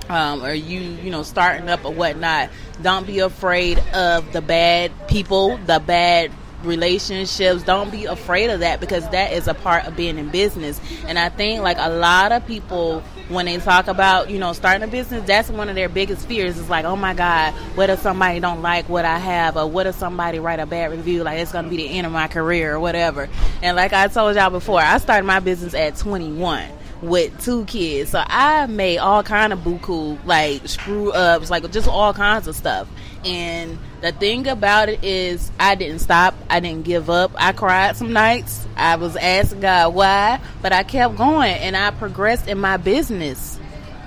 um, 0.09 0.43
or 0.43 0.53
you 0.53 0.79
you 0.79 1.11
know 1.11 1.23
starting 1.23 1.69
up 1.69 1.85
or 1.85 1.93
whatnot? 1.93 2.49
Don't 2.81 3.07
be 3.07 3.19
afraid 3.19 3.79
of 3.93 4.31
the 4.33 4.41
bad 4.41 4.91
people 5.07 5.57
the 5.57 5.79
bad 5.79 6.31
relationships. 6.65 7.63
Don't 7.63 7.91
be 7.91 8.05
afraid 8.05 8.49
of 8.49 8.61
that 8.61 8.79
because 8.79 9.07
that 9.09 9.33
is 9.33 9.47
a 9.47 9.53
part 9.53 9.85
of 9.85 9.95
being 9.95 10.17
in 10.17 10.29
business. 10.29 10.79
And 11.07 11.17
i 11.17 11.29
think 11.29 11.61
like 11.61 11.77
a 11.79 11.89
lot 11.89 12.31
of 12.31 12.45
people 12.45 13.01
when 13.27 13.45
they 13.45 13.57
talk 13.57 13.87
about 13.87 14.29
you 14.29 14.37
know 14.37 14.53
starting 14.53 14.83
a 14.83 14.87
business 14.87 15.25
that's 15.25 15.49
one 15.49 15.69
of 15.69 15.75
their 15.75 15.89
biggest 15.89 16.27
fears. 16.27 16.57
Is 16.57 16.69
like 16.69 16.85
oh 16.85 16.95
my 16.95 17.13
god 17.13 17.53
what 17.75 17.89
if 17.89 17.99
somebody 17.99 18.39
don't 18.39 18.61
like 18.61 18.89
what 18.89 19.05
i 19.05 19.17
have? 19.17 19.57
Or 19.57 19.69
what 19.69 19.87
if 19.87 19.95
somebody 19.95 20.39
write 20.39 20.59
a 20.59 20.65
bad 20.65 20.91
review 20.91 21.23
like 21.23 21.39
it's 21.39 21.51
gonna 21.51 21.69
be 21.69 21.77
the 21.77 21.89
end 21.89 22.07
of 22.07 22.13
my 22.13 22.27
career 22.27 22.75
or 22.75 22.79
whatever? 22.79 23.29
And 23.61 23.75
like 23.75 23.93
i 23.93 24.07
told 24.07 24.35
y'all 24.35 24.49
before 24.49 24.81
i 24.81 24.97
started 24.97 25.25
my 25.25 25.39
business 25.39 25.73
at 25.73 25.95
21 25.97 26.69
with 27.01 27.43
two 27.43 27.65
kids. 27.65 28.11
So 28.11 28.23
I 28.25 28.65
made 28.67 28.97
all 28.99 29.23
kind 29.23 29.53
of 29.53 29.59
buku, 29.59 30.23
like 30.25 30.67
screw 30.67 31.11
ups, 31.11 31.49
like 31.49 31.69
just 31.71 31.87
all 31.87 32.13
kinds 32.13 32.47
of 32.47 32.55
stuff. 32.55 32.87
And 33.23 33.77
the 34.01 34.11
thing 34.11 34.47
about 34.47 34.89
it 34.89 35.03
is 35.03 35.51
I 35.59 35.75
didn't 35.75 35.99
stop. 35.99 36.35
I 36.49 36.59
didn't 36.59 36.85
give 36.85 37.09
up. 37.09 37.31
I 37.35 37.51
cried 37.51 37.95
some 37.95 38.13
nights. 38.13 38.67
I 38.75 38.95
was 38.95 39.15
asking 39.15 39.61
God 39.61 39.93
why, 39.93 40.39
but 40.61 40.73
I 40.73 40.83
kept 40.83 41.15
going 41.15 41.53
and 41.53 41.75
I 41.75 41.91
progressed 41.91 42.47
in 42.47 42.59
my 42.59 42.77
business. 42.77 43.59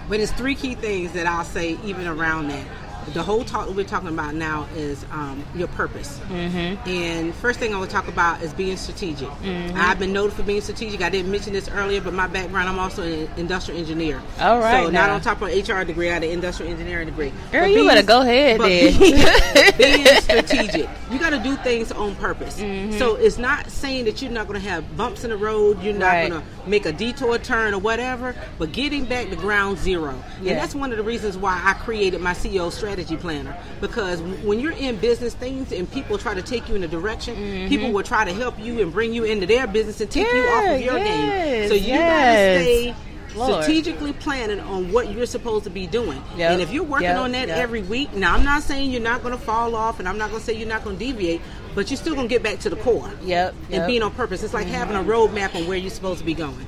But 0.08 0.20
it's 0.20 0.32
three 0.32 0.54
key 0.54 0.74
things 0.74 1.12
that 1.12 1.26
I'll 1.26 1.44
say 1.44 1.78
even 1.84 2.06
around 2.06 2.48
that 2.48 2.66
the 3.14 3.22
whole 3.22 3.44
talk 3.44 3.66
that 3.66 3.76
we're 3.76 3.84
talking 3.84 4.08
about 4.08 4.34
now 4.34 4.66
is 4.74 5.04
um, 5.10 5.44
your 5.54 5.68
purpose. 5.68 6.18
Mm-hmm. 6.28 6.88
And 6.88 7.34
first 7.34 7.58
thing 7.58 7.74
I 7.74 7.78
want 7.78 7.90
to 7.90 7.96
talk 7.96 8.08
about 8.08 8.42
is 8.42 8.52
being 8.52 8.76
strategic. 8.76 9.28
Mm-hmm. 9.28 9.76
I've 9.76 9.98
been 9.98 10.12
noted 10.12 10.34
for 10.34 10.42
being 10.42 10.60
strategic. 10.60 11.00
I 11.02 11.10
didn't 11.10 11.30
mention 11.30 11.52
this 11.52 11.68
earlier, 11.68 12.00
but 12.00 12.12
my 12.12 12.26
background, 12.26 12.68
I'm 12.68 12.78
also 12.78 13.02
an 13.02 13.28
industrial 13.36 13.80
engineer. 13.80 14.20
All 14.40 14.58
right. 14.58 14.84
So 14.84 14.90
now. 14.90 15.06
not 15.06 15.10
on 15.10 15.20
top 15.20 15.42
of 15.42 15.48
an 15.48 15.58
HR 15.58 15.84
degree, 15.84 16.10
I 16.10 16.14
had 16.14 16.24
an 16.24 16.30
industrial 16.30 16.70
engineering 16.70 17.06
degree. 17.06 17.30
Girl, 17.52 17.62
but 17.62 17.70
you 17.70 17.76
being, 17.76 17.88
better 17.88 18.02
go 18.02 18.20
ahead 18.20 18.60
then. 18.60 18.98
Being, 18.98 19.74
being 20.04 20.20
strategic, 20.20 20.88
you 21.10 21.18
got 21.18 21.30
to 21.30 21.38
do 21.38 21.56
things 21.56 21.90
on 21.92 22.14
purpose. 22.16 22.60
Mm-hmm. 22.60 22.98
So 22.98 23.16
it's 23.16 23.38
not 23.38 23.70
saying 23.70 24.04
that 24.04 24.20
you're 24.20 24.30
not 24.30 24.46
going 24.46 24.60
to 24.60 24.68
have 24.68 24.96
bumps 24.96 25.24
in 25.24 25.30
the 25.30 25.36
road. 25.36 25.82
You're 25.82 25.94
not 25.94 26.06
right. 26.06 26.28
going 26.28 26.42
to 26.42 26.68
make 26.68 26.86
a 26.86 26.92
detour 26.92 27.38
turn 27.38 27.74
or 27.74 27.78
whatever. 27.78 28.34
But 28.58 28.72
getting 28.72 29.04
back 29.04 29.30
to 29.30 29.36
ground 29.36 29.78
zero, 29.78 30.22
yeah. 30.40 30.52
and 30.52 30.60
that's 30.60 30.74
one 30.74 30.90
of 30.90 30.98
the 30.98 31.04
reasons 31.04 31.36
why 31.36 31.60
I 31.64 31.74
created 31.74 32.20
my 32.20 32.32
CEO 32.32 32.70
strategy 32.70 32.97
strategy 32.98 33.20
planner 33.20 33.56
because 33.80 34.20
when 34.20 34.60
you're 34.60 34.72
in 34.72 34.96
business 34.96 35.34
things 35.34 35.72
and 35.72 35.90
people 35.90 36.18
try 36.18 36.34
to 36.34 36.42
take 36.42 36.68
you 36.68 36.74
in 36.74 36.84
a 36.84 36.88
direction, 36.88 37.36
mm-hmm. 37.36 37.68
people 37.68 37.92
will 37.92 38.02
try 38.02 38.24
to 38.24 38.32
help 38.32 38.58
you 38.58 38.80
and 38.80 38.92
bring 38.92 39.12
you 39.12 39.24
into 39.24 39.46
their 39.46 39.66
business 39.66 40.00
and 40.00 40.10
take 40.10 40.26
you 40.32 40.42
off 40.42 40.64
of 40.64 40.80
your 40.80 40.98
yes, 40.98 41.06
game. 41.06 41.68
So 41.68 41.74
you 41.74 41.92
yes. 41.92 42.56
gotta 42.56 42.64
stay 42.64 42.94
Lord. 43.34 43.62
strategically 43.62 44.12
planning 44.14 44.60
on 44.60 44.92
what 44.92 45.12
you're 45.12 45.26
supposed 45.26 45.64
to 45.64 45.70
be 45.70 45.86
doing. 45.86 46.22
Yep. 46.36 46.52
And 46.52 46.60
if 46.60 46.72
you're 46.72 46.84
working 46.84 47.08
yep. 47.08 47.18
on 47.18 47.32
that 47.32 47.48
yep. 47.48 47.58
every 47.58 47.82
week, 47.82 48.12
now 48.14 48.34
I'm 48.34 48.44
not 48.44 48.62
saying 48.62 48.90
you're 48.90 49.00
not 49.00 49.22
going 49.22 49.36
to 49.36 49.42
fall 49.42 49.76
off, 49.76 49.98
and 49.98 50.08
I'm 50.08 50.18
not 50.18 50.30
going 50.30 50.40
to 50.40 50.46
say 50.46 50.54
you're 50.54 50.68
not 50.68 50.82
going 50.82 50.98
to 50.98 51.04
deviate, 51.04 51.40
but 51.74 51.90
you're 51.90 51.98
still 51.98 52.14
going 52.14 52.28
to 52.28 52.34
get 52.34 52.42
back 52.42 52.58
to 52.60 52.70
the 52.70 52.76
core. 52.76 53.10
Yep. 53.22 53.54
And 53.70 53.86
being 53.86 54.02
on 54.02 54.12
purpose. 54.12 54.42
It's 54.42 54.54
like 54.54 54.66
mm-hmm. 54.66 54.74
having 54.74 54.96
a 54.96 55.04
roadmap 55.04 55.54
on 55.54 55.66
where 55.66 55.76
you're 55.76 55.90
supposed 55.90 56.20
to 56.20 56.24
be 56.24 56.34
going. 56.34 56.66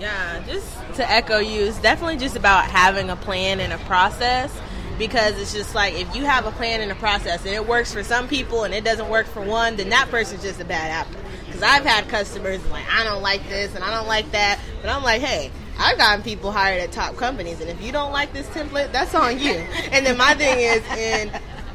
Yeah, 0.00 0.42
just 0.46 0.66
to 0.94 1.10
echo 1.10 1.40
you, 1.40 1.66
it's 1.66 1.78
definitely 1.78 2.16
just 2.16 2.34
about 2.34 2.64
having 2.64 3.10
a 3.10 3.16
plan 3.16 3.60
and 3.60 3.70
a 3.70 3.78
process 3.78 4.50
because 5.00 5.40
it's 5.40 5.54
just 5.54 5.74
like 5.74 5.94
if 5.94 6.14
you 6.14 6.24
have 6.24 6.44
a 6.44 6.50
plan 6.52 6.82
and 6.82 6.92
a 6.92 6.94
process 6.96 7.44
and 7.46 7.54
it 7.54 7.66
works 7.66 7.90
for 7.90 8.04
some 8.04 8.28
people 8.28 8.64
and 8.64 8.74
it 8.74 8.84
doesn't 8.84 9.08
work 9.08 9.26
for 9.26 9.40
one, 9.40 9.74
then 9.76 9.88
that 9.88 10.10
person's 10.10 10.42
just 10.42 10.60
a 10.60 10.64
bad 10.64 10.90
apple. 10.90 11.18
Because 11.46 11.62
I've 11.62 11.84
had 11.84 12.06
customers 12.08 12.64
like 12.70 12.84
I 12.92 13.02
don't 13.02 13.22
like 13.22 13.42
this 13.48 13.74
and 13.74 13.82
I 13.82 13.90
don't 13.90 14.06
like 14.06 14.30
that, 14.32 14.60
but 14.82 14.90
I'm 14.90 15.02
like, 15.02 15.22
hey, 15.22 15.50
I've 15.78 15.96
gotten 15.96 16.22
people 16.22 16.52
hired 16.52 16.82
at 16.82 16.92
top 16.92 17.16
companies, 17.16 17.62
and 17.62 17.70
if 17.70 17.80
you 17.80 17.90
don't 17.90 18.12
like 18.12 18.34
this 18.34 18.46
template, 18.48 18.92
that's 18.92 19.14
on 19.14 19.40
you. 19.40 19.54
And 19.90 20.04
then 20.04 20.18
my 20.18 20.34
thing 20.34 20.60
is, 20.60 20.82
and 20.90 21.30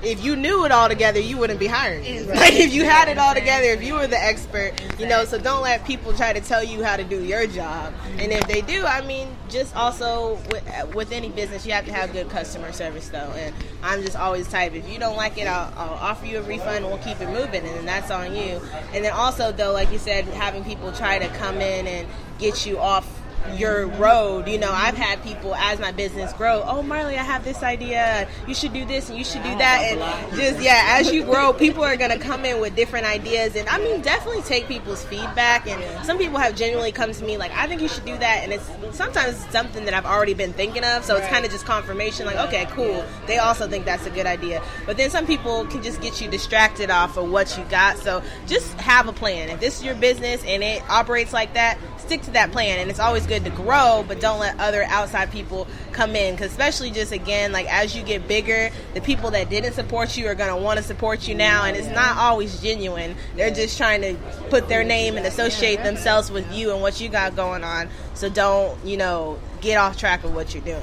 if 0.05 0.23
you 0.23 0.35
knew 0.35 0.65
it 0.65 0.71
all 0.71 0.87
together, 0.87 1.19
you 1.19 1.37
wouldn't 1.37 1.59
be 1.59 1.67
hiring. 1.67 2.05
Exactly. 2.05 2.35
Like 2.45 2.53
if 2.53 2.73
you 2.73 2.85
had 2.85 3.07
it 3.07 3.17
all 3.17 3.33
together, 3.33 3.67
if 3.67 3.83
you 3.83 3.95
were 3.95 4.05
the 4.07 4.21
expert, 4.21 4.73
you 4.99 5.07
know. 5.07 5.25
So 5.25 5.39
don't 5.39 5.63
let 5.63 5.83
people 5.85 6.13
try 6.13 6.31
to 6.31 6.39
tell 6.41 6.63
you 6.63 6.83
how 6.83 6.95
to 6.95 7.03
do 7.03 7.23
your 7.23 7.47
job. 7.47 7.93
And 8.19 8.31
if 8.31 8.47
they 8.47 8.61
do, 8.61 8.85
I 8.85 9.01
mean, 9.05 9.35
just 9.49 9.75
also 9.75 10.35
with, 10.51 10.95
with 10.95 11.11
any 11.11 11.29
business, 11.29 11.65
you 11.65 11.73
have 11.73 11.85
to 11.85 11.93
have 11.93 12.13
good 12.13 12.29
customer 12.29 12.71
service 12.71 13.09
though. 13.09 13.31
And 13.35 13.55
I'm 13.81 14.03
just 14.03 14.15
always 14.15 14.47
type. 14.47 14.73
If 14.73 14.87
you 14.87 14.99
don't 14.99 15.17
like 15.17 15.37
it, 15.39 15.47
I'll, 15.47 15.73
I'll 15.75 15.93
offer 15.95 16.25
you 16.25 16.37
a 16.39 16.43
refund. 16.43 16.77
and 16.77 16.85
We'll 16.85 16.99
keep 16.99 17.19
it 17.19 17.29
moving, 17.29 17.65
and 17.65 17.75
then 17.75 17.85
that's 17.85 18.11
on 18.11 18.35
you. 18.35 18.61
And 18.93 19.03
then 19.03 19.13
also 19.13 19.51
though, 19.51 19.73
like 19.73 19.91
you 19.91 19.97
said, 19.99 20.25
having 20.25 20.63
people 20.63 20.91
try 20.91 21.17
to 21.17 21.27
come 21.29 21.57
in 21.57 21.87
and 21.87 22.07
get 22.37 22.65
you 22.65 22.77
off 22.77 23.21
your 23.53 23.87
road. 23.87 24.47
You 24.47 24.57
know, 24.57 24.71
I've 24.71 24.95
had 24.95 25.21
people 25.23 25.55
as 25.55 25.79
my 25.79 25.91
business 25.91 26.33
grow. 26.33 26.63
Oh, 26.65 26.81
Marley, 26.81 27.17
I 27.17 27.23
have 27.23 27.43
this 27.43 27.63
idea. 27.63 28.27
You 28.47 28.55
should 28.55 28.73
do 28.73 28.85
this 28.85 29.09
and 29.09 29.17
you 29.17 29.23
should 29.23 29.43
do 29.43 29.55
that. 29.57 29.81
And 29.83 30.35
just 30.35 30.61
yeah, 30.61 30.97
as 30.99 31.11
you 31.11 31.23
grow, 31.23 31.53
people 31.53 31.83
are 31.83 31.95
gonna 31.95 32.19
come 32.19 32.45
in 32.45 32.59
with 32.59 32.75
different 32.75 33.05
ideas. 33.05 33.55
And 33.55 33.67
I 33.69 33.77
mean, 33.79 34.01
definitely 34.01 34.41
take 34.43 34.67
people's 34.67 35.03
feedback. 35.05 35.67
And 35.67 36.05
some 36.05 36.17
people 36.17 36.39
have 36.39 36.55
genuinely 36.55 36.91
come 36.91 37.11
to 37.11 37.23
me 37.23 37.37
like, 37.37 37.51
I 37.51 37.67
think 37.67 37.81
you 37.81 37.87
should 37.87 38.05
do 38.05 38.17
that. 38.17 38.41
And 38.43 38.53
it's 38.53 38.69
sometimes 38.95 39.37
something 39.49 39.85
that 39.85 39.93
I've 39.93 40.05
already 40.05 40.33
been 40.33 40.53
thinking 40.53 40.83
of. 40.83 41.03
So 41.03 41.15
it's 41.15 41.27
kind 41.27 41.45
of 41.45 41.51
just 41.51 41.65
confirmation. 41.65 42.25
Like, 42.25 42.37
okay, 42.47 42.65
cool. 42.71 43.05
They 43.27 43.37
also 43.37 43.67
think 43.67 43.85
that's 43.85 44.05
a 44.05 44.11
good 44.11 44.25
idea. 44.25 44.61
But 44.85 44.97
then 44.97 45.09
some 45.09 45.25
people 45.25 45.65
can 45.67 45.83
just 45.83 46.01
get 46.01 46.21
you 46.21 46.29
distracted 46.29 46.89
off 46.89 47.17
of 47.17 47.29
what 47.29 47.57
you 47.57 47.63
got. 47.65 47.97
So 47.97 48.23
just 48.47 48.73
have 48.79 49.07
a 49.07 49.13
plan. 49.13 49.49
If 49.49 49.59
this 49.59 49.79
is 49.79 49.83
your 49.83 49.95
business 49.95 50.43
and 50.45 50.63
it 50.63 50.81
operates 50.89 51.33
like 51.33 51.53
that, 51.53 51.77
stick 51.97 52.21
to 52.23 52.31
that 52.31 52.51
plan. 52.51 52.79
And 52.79 52.89
it's 52.89 52.99
always 52.99 53.25
good 53.25 53.34
good 53.39 53.51
to 53.51 53.55
grow, 53.55 54.03
but 54.07 54.19
don't 54.19 54.39
let 54.39 54.59
other 54.59 54.83
outside 54.83 55.31
people 55.31 55.67
come 55.91 56.15
in. 56.15 56.35
Because 56.35 56.51
especially 56.51 56.91
just 56.91 57.11
again, 57.11 57.51
like 57.51 57.67
as 57.71 57.95
you 57.95 58.03
get 58.03 58.27
bigger, 58.27 58.69
the 58.93 59.01
people 59.01 59.31
that 59.31 59.49
didn't 59.49 59.73
support 59.73 60.15
you 60.17 60.27
are 60.27 60.35
going 60.35 60.55
to 60.55 60.61
want 60.61 60.77
to 60.77 60.83
support 60.83 61.27
you 61.27 61.35
now, 61.35 61.65
and 61.65 61.75
it's 61.75 61.89
not 61.89 62.17
always 62.17 62.61
genuine. 62.61 63.15
They're 63.35 63.51
just 63.51 63.77
trying 63.77 64.01
to 64.01 64.15
put 64.49 64.69
their 64.69 64.83
name 64.83 65.17
and 65.17 65.25
associate 65.25 65.83
themselves 65.83 66.31
with 66.31 66.51
you 66.53 66.71
and 66.71 66.81
what 66.81 67.01
you 67.01 67.09
got 67.09 67.35
going 67.35 67.63
on. 67.63 67.89
So 68.13 68.29
don't, 68.29 68.83
you 68.85 68.97
know, 68.97 69.39
get 69.61 69.77
off 69.77 69.97
track 69.97 70.23
of 70.23 70.33
what 70.33 70.53
you're 70.53 70.63
doing. 70.63 70.81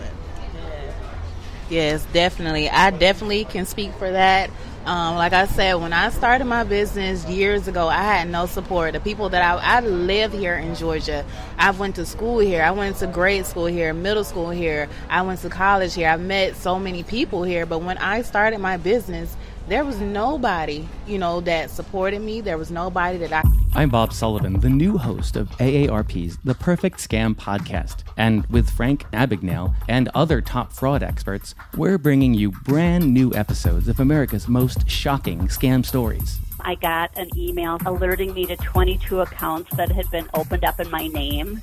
Yes, 1.71 2.05
definitely. 2.13 2.69
I 2.69 2.91
definitely 2.91 3.45
can 3.45 3.65
speak 3.65 3.95
for 3.95 4.11
that. 4.11 4.51
Um, 4.85 5.15
like 5.15 5.33
I 5.33 5.47
said, 5.47 5.75
when 5.75 5.93
I 5.93 6.11
started 6.11 6.45
my 6.45 6.65
business 6.65 7.25
years 7.29 7.69
ago, 7.69 7.87
I 7.87 8.03
had 8.03 8.29
no 8.29 8.47
support. 8.47 8.95
The 8.95 9.01
people 9.01 9.29
that 9.29 9.41
I, 9.41 9.77
I 9.77 9.81
live 9.81 10.33
here 10.33 10.57
in 10.57 10.75
Georgia. 10.75 11.25
I 11.57 11.71
went 11.71 11.95
to 11.97 12.05
school 12.05 12.41
here. 12.41 12.65
I 12.65 12.73
went 12.73 12.97
to 12.97 13.07
grade 13.07 13.47
school 13.47 13.67
here, 13.67 13.95
middle 13.95 14.25
school 14.25 14.51
here. 14.51 14.89
I 15.09 15.23
went 15.23 15.39
to 15.43 15.51
college 15.51 15.95
here. 15.95 16.09
I've 16.09 16.21
met 16.21 16.57
so 16.57 16.81
many 16.81 17.05
people 17.05 17.45
here. 17.45 17.65
But 17.65 17.79
when 17.83 17.97
I 17.99 18.23
started 18.23 18.59
my 18.59 18.77
business, 18.77 19.37
there 19.69 19.85
was 19.85 19.99
nobody, 20.01 20.87
you 21.07 21.19
know, 21.19 21.41
that 21.43 21.71
supported 21.71 22.21
me. 22.21 22.41
There 22.41 22.59
was 22.59 22.71
nobody 22.71 23.19
that 23.19 23.33
I. 23.33 23.43
I'm 23.75 23.89
Bob 23.89 24.13
Sullivan, 24.13 24.61
the 24.61 24.69
new 24.69 24.99
host 24.99 25.37
of 25.37 25.49
AARP's 25.51 26.37
The 26.45 26.55
Perfect 26.55 26.99
Scam 26.99 27.35
podcast. 27.35 28.03
And 28.17 28.45
with 28.47 28.69
Frank 28.69 29.05
Abagnale 29.13 29.75
and 29.89 30.09
other 30.15 30.41
top 30.41 30.73
fraud 30.73 31.03
experts, 31.03 31.55
we're 31.77 31.99
bringing 31.99 32.35
you 32.35 32.51
brand 32.51 33.13
new 33.13 33.33
episodes 33.35 33.89
of 33.89 34.01
America's 34.01 34.49
most 34.49 34.89
shocking 34.91 35.49
scam 35.49 35.85
stories. 35.85 36.39
I 36.61 36.75
got 36.75 37.17
an 37.17 37.31
email 37.37 37.79
alerting 37.87 38.35
me 38.35 38.47
to 38.47 38.57
22 38.57 39.21
accounts 39.21 39.75
that 39.77 39.91
had 39.91 40.11
been 40.11 40.29
opened 40.35 40.65
up 40.65 40.81
in 40.81 40.91
my 40.91 41.07
name. 41.07 41.63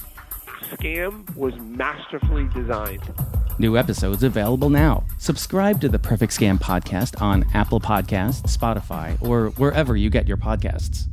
Scam 0.72 1.36
was 1.36 1.56
masterfully 1.58 2.48
designed 2.54 3.04
New 3.60 3.78
episodes 3.78 4.24
available 4.24 4.70
now. 4.70 5.04
Subscribe 5.22 5.82
to 5.82 5.90
the 5.90 6.00
Perfect 6.00 6.32
Scam 6.32 6.58
podcast 6.58 7.22
on 7.22 7.46
Apple 7.54 7.82
Podcasts, 7.82 8.58
Spotify, 8.58 9.22
or 9.22 9.50
wherever 9.58 9.98
you 9.98 10.10
get 10.10 10.30
your 10.30 10.38
podcasts. 10.38 11.08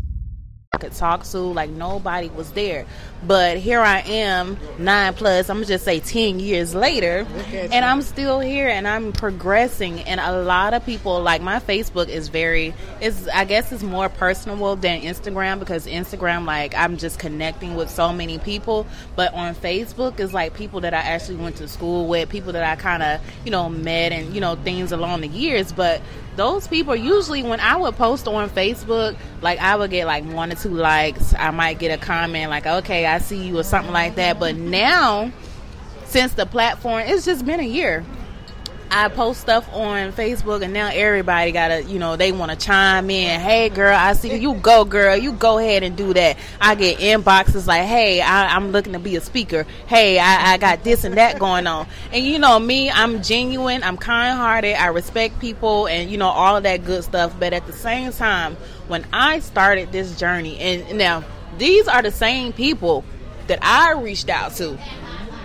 Could 0.79 0.93
talk 0.93 1.25
to. 1.25 1.39
Like 1.39 1.71
nobody 1.71 2.29
was 2.29 2.53
there. 2.53 2.87
But 3.27 3.57
here 3.57 3.81
I 3.81 4.01
am, 4.01 4.59
nine 4.79 5.15
plus. 5.15 5.49
I'm 5.49 5.57
gonna 5.57 5.67
just 5.67 5.85
say 5.85 6.01
ten 6.01 6.39
years 6.39 6.75
later, 6.75 7.27
and 7.53 7.85
I'm 7.85 8.03
still 8.03 8.41
here 8.41 8.69
and 8.69 8.87
I'm 8.87 9.13
progressing. 9.13 10.01
And 10.01 10.21
a 10.21 10.43
lot 10.43 10.75
of 10.75 10.85
people 10.85 11.23
like 11.23 11.41
my 11.41 11.59
Facebook 11.61 12.09
is 12.09 12.29
very. 12.29 12.75
Is 13.01 13.29
I 13.29 13.45
guess 13.45 13.73
it's 13.73 13.83
more 13.83 14.09
personable 14.09 14.77
than 14.77 15.01
Instagram 15.01 15.59
because 15.59 15.87
Instagram 15.87 16.45
like 16.45 16.75
I'm 16.75 16.99
just 16.99 17.19
connecting 17.19 17.75
with 17.75 17.91
so 17.91 18.13
many 18.13 18.39
people. 18.39 18.87
But 19.17 19.33
on 19.35 19.55
Facebook 19.55 20.21
is 20.21 20.35
like 20.35 20.55
people 20.55 20.83
that 20.83 20.95
I 20.95 20.99
actually 20.99 21.37
went 21.37 21.57
to 21.57 21.69
school 21.69 22.07
with, 22.07 22.29
people 22.29 22.53
that 22.53 22.65
I 22.65 22.77
kind 22.77 23.03
of 23.03 23.21
you 23.45 23.51
know 23.51 23.69
met 23.69 24.13
and 24.13 24.35
you 24.35 24.41
know 24.41 24.57
things 24.57 24.93
along 24.93 25.23
the 25.23 25.29
years. 25.29 25.73
But 25.73 26.03
those 26.37 26.69
people 26.69 26.95
usually 26.95 27.43
when 27.43 27.61
I 27.61 27.77
would 27.77 27.97
post 27.97 28.29
on 28.29 28.51
Facebook, 28.51 29.17
like 29.43 29.59
I 29.59 29.77
would 29.77 29.91
get 29.91 30.07
like 30.07 30.25
one 30.25 30.53
or 30.53 30.55
two 30.55 30.71
likes. 30.71 31.35
I 31.35 31.51
might 31.51 31.79
get 31.79 31.99
a 31.99 32.03
comment 32.03 32.51
like, 32.51 32.67
"Okay, 32.67 33.07
I 33.07 33.19
see 33.19 33.49
you" 33.49 33.59
or 33.59 33.63
something 33.63 33.93
like 33.93 34.17
that. 34.17 34.39
But 34.39 34.57
now, 34.57 35.33
since 36.05 36.35
the 36.35 36.47
platform, 36.47 37.03
it's 37.07 37.25
just 37.25 37.45
been 37.45 37.61
a 37.61 37.65
year. 37.65 38.05
I 38.91 39.09
post 39.09 39.41
stuff 39.41 39.69
on 39.73 40.13
Facebook, 40.13 40.63
and 40.63 40.73
now 40.73 40.89
everybody 40.93 41.53
gotta, 41.53 41.83
you 41.83 41.99
know, 41.99 42.17
they 42.17 42.33
want 42.33 42.53
to 42.53 42.57
chime 42.57 43.11
in. 43.11 43.41
Hey, 43.41 43.69
girl, 43.69 43.97
I 43.97 44.13
see 44.13 44.37
you. 44.37 44.55
Go, 44.55 44.85
girl. 44.85 45.17
You 45.17 45.33
go 45.33 45.59
ahead 45.59 45.83
and 45.83 45.97
do 45.97 46.15
that. 46.15 46.37
I 46.61 46.75
get 46.75 46.99
inboxes 46.99 47.67
like, 47.67 47.85
Hey, 47.85 48.21
I, 48.21 48.55
I'm 48.55 48.73
looking 48.73 48.93
to 48.93 48.99
be 48.99 49.17
a 49.17 49.21
speaker. 49.21 49.67
Hey, 49.87 50.19
I, 50.19 50.53
I 50.53 50.59
got 50.59 50.85
this 50.85 51.05
and 51.05 51.17
that 51.17 51.39
going 51.39 51.67
on. 51.67 51.87
And 52.13 52.25
you 52.25 52.39
know 52.39 52.59
me, 52.59 52.91
I'm 52.91 53.23
genuine. 53.23 53.83
I'm 53.83 53.97
kind-hearted. 53.97 54.75
I 54.75 54.87
respect 54.87 55.41
people, 55.41 55.87
and 55.89 56.11
you 56.11 56.17
know 56.17 56.29
all 56.29 56.57
of 56.57 56.63
that 56.63 56.85
good 56.85 57.05
stuff. 57.05 57.35
But 57.39 57.53
at 57.53 57.67
the 57.67 57.73
same 57.73 58.13
time, 58.13 58.57
when 58.89 59.05
I 59.13 59.41
started 59.41 59.93
this 59.93 60.19
journey, 60.19 60.59
and 60.59 60.99
now 60.99 61.25
these 61.59 61.89
are 61.89 62.03
the 62.03 62.11
same 62.11 62.53
people 62.53 63.05
that 63.49 63.59
I 63.63 63.93
reached 63.93 64.29
out 64.29 64.55
to 64.57 64.79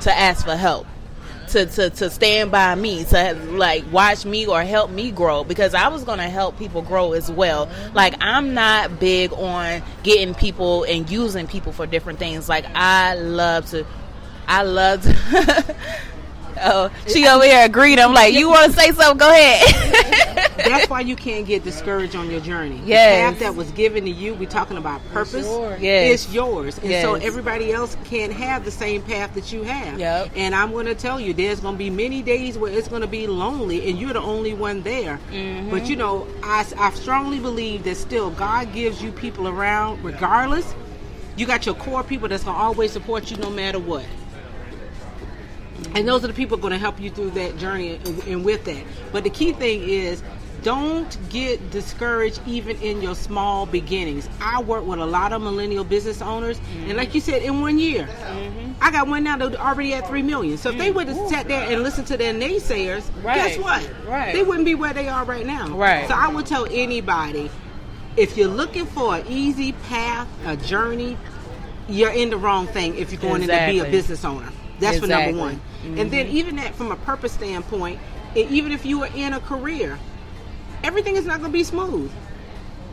to 0.01 0.11
ask 0.11 0.45
for 0.45 0.55
help 0.55 0.87
to, 1.51 1.65
to, 1.65 1.89
to 1.89 2.09
stand 2.09 2.51
by 2.51 2.75
me 2.75 3.03
to 3.05 3.33
like 3.51 3.83
watch 3.91 4.25
me 4.25 4.47
or 4.47 4.63
help 4.63 4.89
me 4.91 5.11
grow 5.11 5.43
because 5.43 5.73
I 5.73 5.87
was 5.89 6.03
gonna 6.03 6.29
help 6.29 6.57
people 6.57 6.81
grow 6.81 7.13
as 7.13 7.31
well. 7.31 7.67
Mm-hmm. 7.67 7.95
Like 7.95 8.15
I'm 8.21 8.53
not 8.53 8.99
big 8.99 9.33
on 9.33 9.81
getting 10.03 10.33
people 10.33 10.83
and 10.83 11.09
using 11.09 11.47
people 11.47 11.71
for 11.71 11.85
different 11.85 12.19
things. 12.19 12.47
Like 12.49 12.65
I 12.73 13.15
love 13.15 13.67
to 13.71 13.85
I 14.47 14.63
love 14.63 15.03
to 15.03 15.75
Oh, 16.61 16.91
she 17.07 17.27
over 17.27 17.43
here 17.43 17.65
agreed. 17.65 17.99
I'm 17.99 18.13
like, 18.13 18.33
you 18.33 18.49
want 18.49 18.71
to 18.71 18.79
say 18.79 18.91
something? 18.91 19.17
Go 19.17 19.29
ahead. 19.29 20.51
That's 20.57 20.89
why 20.89 21.01
you 21.01 21.15
can't 21.15 21.45
get 21.45 21.63
discouraged 21.63 22.15
on 22.15 22.29
your 22.29 22.41
journey. 22.41 22.81
Yeah, 22.85 23.29
path 23.29 23.39
that 23.39 23.55
was 23.55 23.71
given 23.71 24.05
to 24.05 24.11
you, 24.11 24.33
we're 24.33 24.49
talking 24.49 24.77
about 24.77 25.01
purpose. 25.09 25.47
Yes. 25.79 26.25
It's 26.25 26.33
yours. 26.33 26.77
And 26.79 27.01
so 27.01 27.15
everybody 27.15 27.71
else 27.71 27.97
can't 28.05 28.33
have 28.33 28.65
the 28.65 28.71
same 28.71 29.01
path 29.01 29.33
that 29.33 29.51
you 29.51 29.63
have. 29.63 29.99
Yep. 29.99 30.31
And 30.35 30.53
I'm 30.55 30.71
going 30.71 30.85
to 30.85 30.95
tell 30.95 31.19
you, 31.19 31.33
there's 31.33 31.59
going 31.59 31.75
to 31.75 31.79
be 31.79 31.89
many 31.89 32.21
days 32.21 32.57
where 32.57 32.71
it's 32.71 32.87
going 32.87 33.01
to 33.01 33.07
be 33.07 33.27
lonely 33.27 33.89
and 33.89 33.99
you're 33.99 34.13
the 34.13 34.21
only 34.21 34.53
one 34.53 34.81
there. 34.81 35.19
Mm-hmm. 35.31 35.69
But 35.69 35.89
you 35.89 35.95
know, 35.95 36.27
I, 36.43 36.65
I 36.77 36.91
strongly 36.91 37.39
believe 37.39 37.83
that 37.83 37.95
still 37.95 38.31
God 38.31 38.73
gives 38.73 39.01
you 39.01 39.11
people 39.11 39.47
around 39.47 40.03
regardless. 40.03 40.73
You 41.37 41.45
got 41.45 41.65
your 41.65 41.75
core 41.75 42.03
people 42.03 42.27
that's 42.27 42.43
going 42.43 42.57
to 42.57 42.61
always 42.61 42.91
support 42.91 43.31
you 43.31 43.37
no 43.37 43.49
matter 43.49 43.79
what. 43.79 44.05
And 45.95 46.07
those 46.07 46.23
are 46.23 46.27
the 46.27 46.33
people 46.33 46.57
going 46.57 46.71
to 46.71 46.79
help 46.79 46.99
you 46.99 47.09
through 47.09 47.31
that 47.31 47.57
journey 47.57 47.95
and, 47.95 48.23
and 48.23 48.45
with 48.45 48.65
that. 48.65 48.83
But 49.11 49.23
the 49.23 49.29
key 49.29 49.53
thing 49.53 49.87
is 49.87 50.23
don't 50.63 51.17
get 51.29 51.71
discouraged 51.71 52.39
even 52.45 52.77
in 52.81 53.01
your 53.01 53.15
small 53.15 53.65
beginnings. 53.65 54.29
I 54.39 54.61
work 54.61 54.85
with 54.85 54.99
a 54.99 55.05
lot 55.05 55.33
of 55.33 55.41
millennial 55.41 55.83
business 55.83 56.21
owners, 56.21 56.61
and 56.85 56.95
like 56.95 57.15
you 57.15 57.21
said, 57.21 57.41
in 57.41 57.61
one 57.61 57.79
year, 57.79 58.03
mm-hmm. 58.03 58.73
I 58.79 58.91
got 58.91 59.07
one 59.07 59.23
now 59.23 59.37
that 59.37 59.55
already 59.55 59.93
at 59.93 60.07
three 60.07 60.21
million. 60.21 60.57
So 60.57 60.69
if 60.69 60.77
they 60.77 60.91
mm. 60.91 60.95
would 60.95 61.07
have 61.07 61.29
sat 61.29 61.47
there 61.47 61.71
and 61.71 61.81
listened 61.81 62.07
to 62.07 62.17
their 62.17 62.33
naysayers, 62.33 63.03
Right. 63.23 63.35
guess 63.35 63.57
what? 63.57 63.89
Right. 64.05 64.33
They 64.33 64.43
wouldn't 64.43 64.65
be 64.65 64.75
where 64.75 64.93
they 64.93 65.07
are 65.07 65.25
right 65.25 65.45
now. 65.45 65.67
Right. 65.69 66.07
So 66.07 66.13
I 66.13 66.27
would 66.27 66.45
tell 66.45 66.67
anybody 66.69 67.49
if 68.17 68.37
you're 68.37 68.47
looking 68.47 68.85
for 68.85 69.15
an 69.15 69.25
easy 69.27 69.71
path, 69.71 70.27
a 70.45 70.57
journey, 70.57 71.17
you're 71.89 72.11
in 72.11 72.29
the 72.29 72.37
wrong 72.37 72.67
thing 72.67 72.97
if 72.97 73.11
you're 73.11 73.21
going 73.21 73.41
in 73.41 73.47
to 73.47 73.67
be 73.67 73.79
a 73.79 73.85
business 73.85 74.23
owner. 74.23 74.49
That's 74.81 74.99
for 74.99 75.07
number 75.07 75.37
one. 75.39 75.61
And 75.83 76.11
then 76.11 76.27
even 76.27 76.57
that 76.57 76.75
from 76.75 76.91
a 76.91 76.95
purpose 76.97 77.31
standpoint, 77.31 77.99
even 78.35 78.71
if 78.71 78.85
you 78.85 79.03
are 79.03 79.09
in 79.15 79.33
a 79.33 79.39
career, 79.39 79.97
everything 80.83 81.15
is 81.15 81.25
not 81.25 81.39
going 81.39 81.51
to 81.51 81.57
be 81.57 81.63
smooth. 81.63 82.11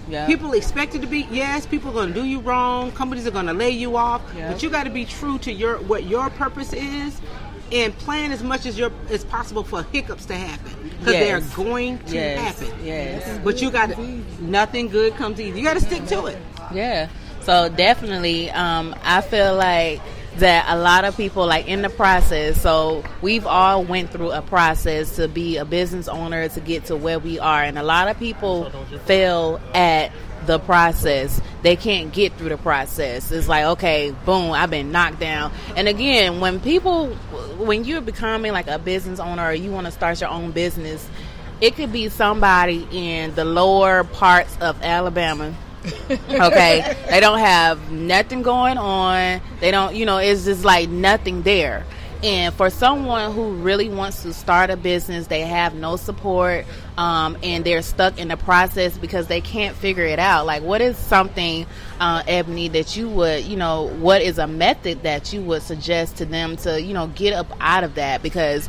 Yeah. 0.08 0.26
People 0.26 0.52
expect 0.52 0.94
it 0.94 1.00
to 1.02 1.06
be. 1.06 1.26
Yes, 1.30 1.66
people 1.66 1.90
are 1.90 1.92
going 1.92 2.08
to 2.08 2.14
do 2.14 2.24
you 2.24 2.40
wrong. 2.40 2.92
Companies 2.92 3.26
are 3.26 3.30
going 3.30 3.46
to 3.46 3.52
lay 3.52 3.70
you 3.70 3.96
off. 3.96 4.22
Yeah. 4.34 4.50
But 4.52 4.62
you 4.62 4.70
got 4.70 4.84
to 4.84 4.90
be 4.90 5.04
true 5.04 5.38
to 5.40 5.52
your 5.52 5.76
what 5.82 6.04
your 6.04 6.30
purpose 6.30 6.72
is, 6.72 7.20
and 7.72 7.92
plan 7.98 8.32
as 8.32 8.42
much 8.42 8.64
as 8.64 8.78
your 8.78 8.90
as 9.10 9.22
possible 9.24 9.62
for 9.64 9.82
hiccups 9.92 10.24
to 10.26 10.34
happen 10.34 10.72
because 10.98 11.12
Yes. 11.12 11.24
they're 11.54 11.64
going 11.64 11.98
to 11.98 12.14
Yes. 12.14 12.58
happen. 12.60 12.74
Yes. 12.86 13.40
But 13.44 13.60
you 13.60 13.70
got 13.70 13.90
to 13.90 14.24
nothing 14.40 14.88
good 14.88 15.14
comes 15.16 15.38
easy. 15.40 15.58
You 15.58 15.64
got 15.64 15.74
to 15.74 15.80
stick 15.82 16.06
to 16.06 16.24
it. 16.26 16.38
Yeah. 16.72 17.08
So 17.42 17.68
definitely, 17.68 18.50
um, 18.50 18.94
I 19.04 19.20
feel 19.20 19.56
like 19.56 20.00
that 20.38 20.66
a 20.68 20.76
lot 20.76 21.04
of 21.04 21.16
people 21.16 21.46
like 21.46 21.66
in 21.68 21.82
the 21.82 21.88
process. 21.88 22.60
So 22.60 23.04
we've 23.22 23.46
all 23.46 23.84
went 23.84 24.10
through 24.10 24.30
a 24.32 24.42
process 24.42 25.16
to 25.16 25.28
be 25.28 25.56
a 25.56 25.64
business 25.64 26.08
owner 26.08 26.48
to 26.48 26.60
get 26.60 26.86
to 26.86 26.96
where 26.96 27.18
we 27.18 27.38
are, 27.38 27.62
and 27.62 27.78
a 27.78 27.82
lot 27.82 28.08
of 28.08 28.18
people 28.18 28.70
fail 29.06 29.60
at 29.74 30.12
the 30.46 30.58
process. 30.58 31.40
They 31.62 31.76
can't 31.76 32.12
get 32.12 32.32
through 32.34 32.50
the 32.50 32.56
process. 32.56 33.30
It's 33.30 33.48
like, 33.48 33.64
okay, 33.64 34.14
boom, 34.24 34.52
I've 34.52 34.70
been 34.70 34.92
knocked 34.92 35.20
down. 35.20 35.52
And 35.76 35.88
again, 35.88 36.40
when 36.40 36.60
people, 36.60 37.08
when 37.58 37.84
you're 37.84 38.00
becoming 38.00 38.52
like 38.52 38.68
a 38.68 38.78
business 38.78 39.20
owner 39.20 39.44
or 39.44 39.52
you 39.52 39.70
want 39.70 39.86
to 39.86 39.92
start 39.92 40.20
your 40.20 40.30
own 40.30 40.52
business, 40.52 41.08
it 41.60 41.74
could 41.74 41.92
be 41.92 42.08
somebody 42.08 42.86
in 42.92 43.34
the 43.34 43.44
lower 43.44 44.04
parts 44.04 44.56
of 44.60 44.80
Alabama 44.82 45.54
okay. 46.10 46.96
They 47.10 47.20
don't 47.20 47.38
have 47.38 47.90
nothing 47.90 48.42
going 48.42 48.78
on. 48.78 49.40
They 49.60 49.70
don't 49.70 49.94
you 49.94 50.06
know 50.06 50.18
it's 50.18 50.44
just 50.44 50.64
like 50.64 50.88
nothing 50.88 51.42
there. 51.42 51.84
And 52.20 52.52
for 52.52 52.68
someone 52.68 53.32
who 53.32 53.52
really 53.52 53.88
wants 53.88 54.22
to 54.24 54.32
start 54.32 54.70
a 54.70 54.76
business 54.76 55.28
they 55.28 55.42
have 55.42 55.74
no 55.74 55.94
support 55.94 56.66
um, 56.96 57.38
and 57.44 57.64
they're 57.64 57.82
stuck 57.82 58.18
in 58.18 58.26
the 58.26 58.36
process 58.36 58.98
because 58.98 59.28
they 59.28 59.40
can't 59.40 59.76
figure 59.76 60.04
it 60.04 60.18
out. 60.18 60.44
Like 60.44 60.62
what 60.62 60.80
is 60.80 60.96
something 60.96 61.64
uh, 62.00 62.24
ebony 62.26 62.68
that 62.68 62.96
you 62.96 63.08
would 63.08 63.44
you 63.44 63.56
know 63.56 63.88
what 63.98 64.20
is 64.20 64.38
a 64.38 64.46
method 64.46 65.04
that 65.04 65.32
you 65.32 65.42
would 65.42 65.62
suggest 65.62 66.16
to 66.16 66.24
them 66.24 66.56
to 66.58 66.80
you 66.80 66.94
know 66.94 67.06
get 67.08 67.34
up 67.34 67.46
out 67.60 67.84
of 67.84 67.94
that? 67.94 68.22
Because 68.22 68.68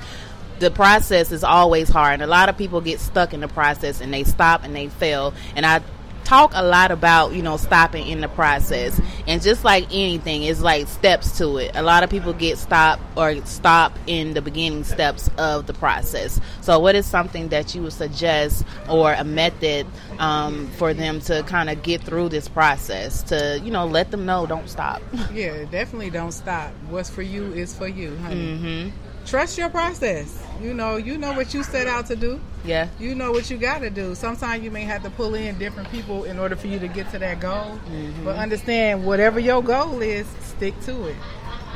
the 0.59 0.69
process 0.69 1.31
is 1.31 1.43
always 1.43 1.89
hard 1.89 2.15
and 2.15 2.21
a 2.21 2.27
lot 2.27 2.49
of 2.49 2.57
people 2.57 2.81
get 2.81 2.99
stuck 2.99 3.33
in 3.33 3.39
the 3.39 3.47
process 3.47 4.01
and 4.01 4.13
they 4.13 4.23
stop 4.23 4.63
and 4.63 4.75
they 4.75 4.89
fail. 4.89 5.33
And 5.55 5.65
i 5.65 5.81
talk 6.29 6.51
a 6.53 6.63
lot 6.63 6.91
about 6.91 7.33
you 7.33 7.41
know 7.41 7.57
stopping 7.57 8.07
in 8.07 8.21
the 8.21 8.27
process. 8.27 9.01
And 9.27 9.41
just 9.41 9.63
like 9.63 9.85
anything 9.85 10.43
it's 10.43 10.61
like 10.61 10.87
steps 10.87 11.37
to 11.39 11.57
it. 11.57 11.71
A 11.73 11.81
lot 11.81 12.03
of 12.03 12.09
people 12.09 12.33
get 12.33 12.57
stopped 12.59 13.01
or 13.17 13.43
stop 13.45 13.97
in 14.05 14.33
the 14.33 14.41
beginning 14.41 14.83
steps 14.83 15.29
of 15.37 15.65
the 15.65 15.73
process. 15.73 16.39
So 16.61 16.79
what 16.79 16.95
is 16.95 17.05
something 17.07 17.49
that 17.49 17.73
you 17.73 17.81
would 17.83 17.93
suggest 17.93 18.63
or 18.87 19.13
a 19.13 19.23
method 19.23 19.87
um, 20.19 20.67
for 20.77 20.93
them 20.93 21.19
to 21.21 21.41
kind 21.43 21.69
of 21.69 21.81
get 21.81 22.01
through 22.01 22.29
this 22.29 22.47
process 22.47 23.23
to 23.23 23.59
you 23.63 23.71
know 23.71 23.87
let 23.87 24.11
them 24.11 24.25
know 24.25 24.45
don't 24.45 24.69
stop? 24.69 25.01
Yeah, 25.33 25.65
definitely 25.65 26.09
don't 26.11 26.31
stop. 26.31 26.71
What's 26.89 27.09
for 27.09 27.21
you 27.21 27.53
is 27.53 27.75
for 27.75 27.87
you, 27.87 28.15
honey. 28.17 28.91
hmm 28.91 29.08
Trust 29.29 29.57
your 29.57 29.69
process. 29.69 30.43
You 30.61 30.73
know, 30.73 30.97
you 30.97 31.17
know 31.17 31.33
what 31.33 31.53
you 31.53 31.63
set 31.63 31.87
out 31.87 32.07
to 32.07 32.15
do. 32.15 32.41
yeah 32.65 32.87
You 32.99 33.15
know 33.15 33.31
what 33.31 33.49
you 33.51 33.57
got 33.57 33.79
to 33.79 33.89
do. 33.89 34.15
Sometimes 34.15 34.63
you 34.63 34.71
may 34.71 34.81
have 34.83 35.03
to 35.03 35.09
pull 35.11 35.35
in 35.35 35.57
different 35.59 35.89
people 35.91 36.23
in 36.25 36.39
order 36.39 36.55
for 36.55 36.67
you 36.67 36.79
to 36.79 36.87
get 36.87 37.09
to 37.11 37.19
that 37.19 37.39
goal. 37.39 37.79
Mm-hmm. 37.91 38.25
But 38.25 38.37
understand, 38.37 39.05
whatever 39.05 39.39
your 39.39 39.61
goal 39.63 40.01
is, 40.01 40.27
stick 40.41 40.77
to 40.81 41.07
it. 41.07 41.15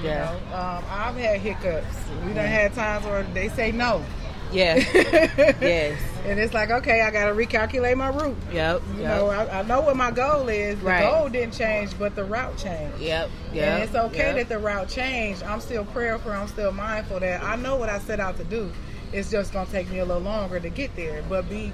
You 0.02 0.10
Yeah. 0.10 0.26
know, 0.52 0.58
um, 0.58 0.84
I've 0.90 1.16
had 1.16 1.40
hiccups. 1.40 1.96
We 2.26 2.34
done 2.34 2.46
had 2.48 2.74
times 2.74 3.06
where 3.06 3.24
they 3.34 3.50
say 3.50 3.72
no. 3.72 4.04
Yeah 4.54 4.76
yes 5.62 6.00
And 6.26 6.40
it's 6.40 6.54
like, 6.54 6.70
okay, 6.70 7.02
I 7.02 7.12
got 7.12 7.26
to 7.26 7.34
recalculate 7.34 7.98
my 7.98 8.10
route. 8.10 8.38
yep 8.52 8.82
You 8.96 9.02
yep 9.02 9.18
know, 9.18 9.28
I, 9.28 9.60
I 9.60 9.62
know 9.64 9.82
what 9.82 9.98
my 9.98 10.12
goal 10.12 10.48
is. 10.48 10.80
The 10.80 10.86
Right. 10.86 11.02
goal 11.04 11.28
didn't 11.30 11.54
change, 11.54 11.98
but 12.00 12.16
the 12.16 12.24
route 12.24 12.58
changed. 12.58 13.00
yep 13.00 13.30
yep 13.52 13.68
And 13.68 13.84
it's 13.84 13.96
okay 13.96 14.36
yep. 14.36 14.36
that 14.36 14.50
the 14.50 14.60
route 14.60 14.88
changed. 14.88 15.44
I'm 15.44 15.60
still 15.60 15.84
prayerful. 15.86 16.32
I'm 16.32 16.48
still 16.48 16.72
mindful 16.72 17.20
that 17.20 17.44
I 17.44 17.56
know 17.58 17.76
what 17.76 17.90
I 17.90 18.00
set 18.00 18.20
out 18.22 18.38
to 18.38 18.44
do. 18.46 18.72
It's 19.12 19.30
just 19.30 19.52
going 19.54 19.66
to 19.66 19.72
take 19.72 19.90
me 19.92 20.00
a 20.00 20.06
little 20.06 20.24
longer 20.24 20.60
to 20.60 20.70
get 20.70 20.96
there. 20.96 21.24
But 21.28 21.50
be 21.50 21.72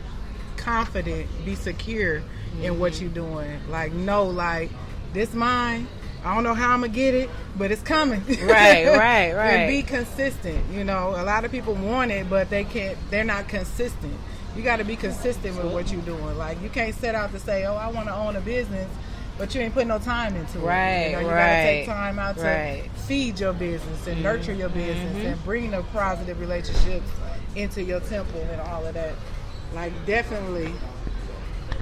confident, 0.58 1.28
be 1.46 1.56
secure 1.56 2.22
in 2.62 2.80
what 2.80 2.94
mm-hmm. 2.94 3.04
you're 3.06 3.14
doing. 3.14 3.60
Like, 3.70 3.94
know, 3.94 4.26
like, 4.26 4.70
this 5.14 5.34
mine. 5.34 5.88
I 6.24 6.36
don't 6.36 6.44
know 6.44 6.54
how 6.54 6.74
I'm 6.74 6.82
going 6.82 6.92
to 6.92 6.96
get 6.96 7.14
it, 7.14 7.30
but 7.58 7.72
it's 7.72 7.82
coming. 7.82 8.22
Right, 8.28 8.86
right, 8.88 9.34
right. 9.34 9.52
and 9.52 9.70
be 9.70 9.84
consistent. 9.84 10.64
You 10.72 10.84
know, 10.84 11.10
a 11.16 11.24
lot 11.24 11.46
of 11.46 11.52
people 11.52 11.74
want 11.76 12.12
it, 12.12 12.30
but 12.30 12.50
they 12.50 12.64
can't, 12.64 12.98
they're 13.10 13.24
not 13.24 13.48
consistent. 13.48 14.14
You 14.56 14.64
got 14.64 14.78
to 14.78 14.84
be 14.84 14.96
consistent 14.96 15.56
with 15.56 15.72
what 15.72 15.92
you're 15.92 16.02
doing. 16.02 16.38
Like, 16.38 16.62
you 16.62 16.70
can't 16.70 16.94
set 16.96 17.16
out 17.16 17.32
to 17.32 17.40
say, 17.40 17.66
oh, 17.66 17.76
I 17.76 17.90
want 17.92 18.08
to 18.08 18.16
own 18.16 18.36
a 18.36 18.42
business 18.42 18.90
but 19.40 19.56
you 19.56 19.62
ain't 19.62 19.74
put 19.74 19.88
no 19.88 19.98
time 19.98 20.36
into 20.36 20.60
it. 20.60 20.62
Right, 20.62 21.06
You, 21.06 21.12
know, 21.14 21.20
you 21.22 21.28
right, 21.28 21.36
gotta 21.36 21.64
take 21.64 21.86
time 21.86 22.20
out 22.20 22.36
to 22.36 22.44
right. 22.44 22.84
Mm-hmm. 22.84 22.98
feed 23.08 23.40
your 23.40 23.54
business 23.54 24.06
and 24.06 24.22
nurture 24.22 24.54
your 24.54 24.68
business 24.70 25.26
and 25.26 25.44
bring 25.46 25.72
the 25.72 25.82
positive 25.94 26.40
relationships 26.42 27.10
into 27.56 27.82
your 27.82 28.02
temple 28.02 28.42
and 28.52 28.62
all 28.62 28.86
of 28.86 28.94
that. 28.94 29.16
Like 29.74 29.94
definitely 30.06 30.74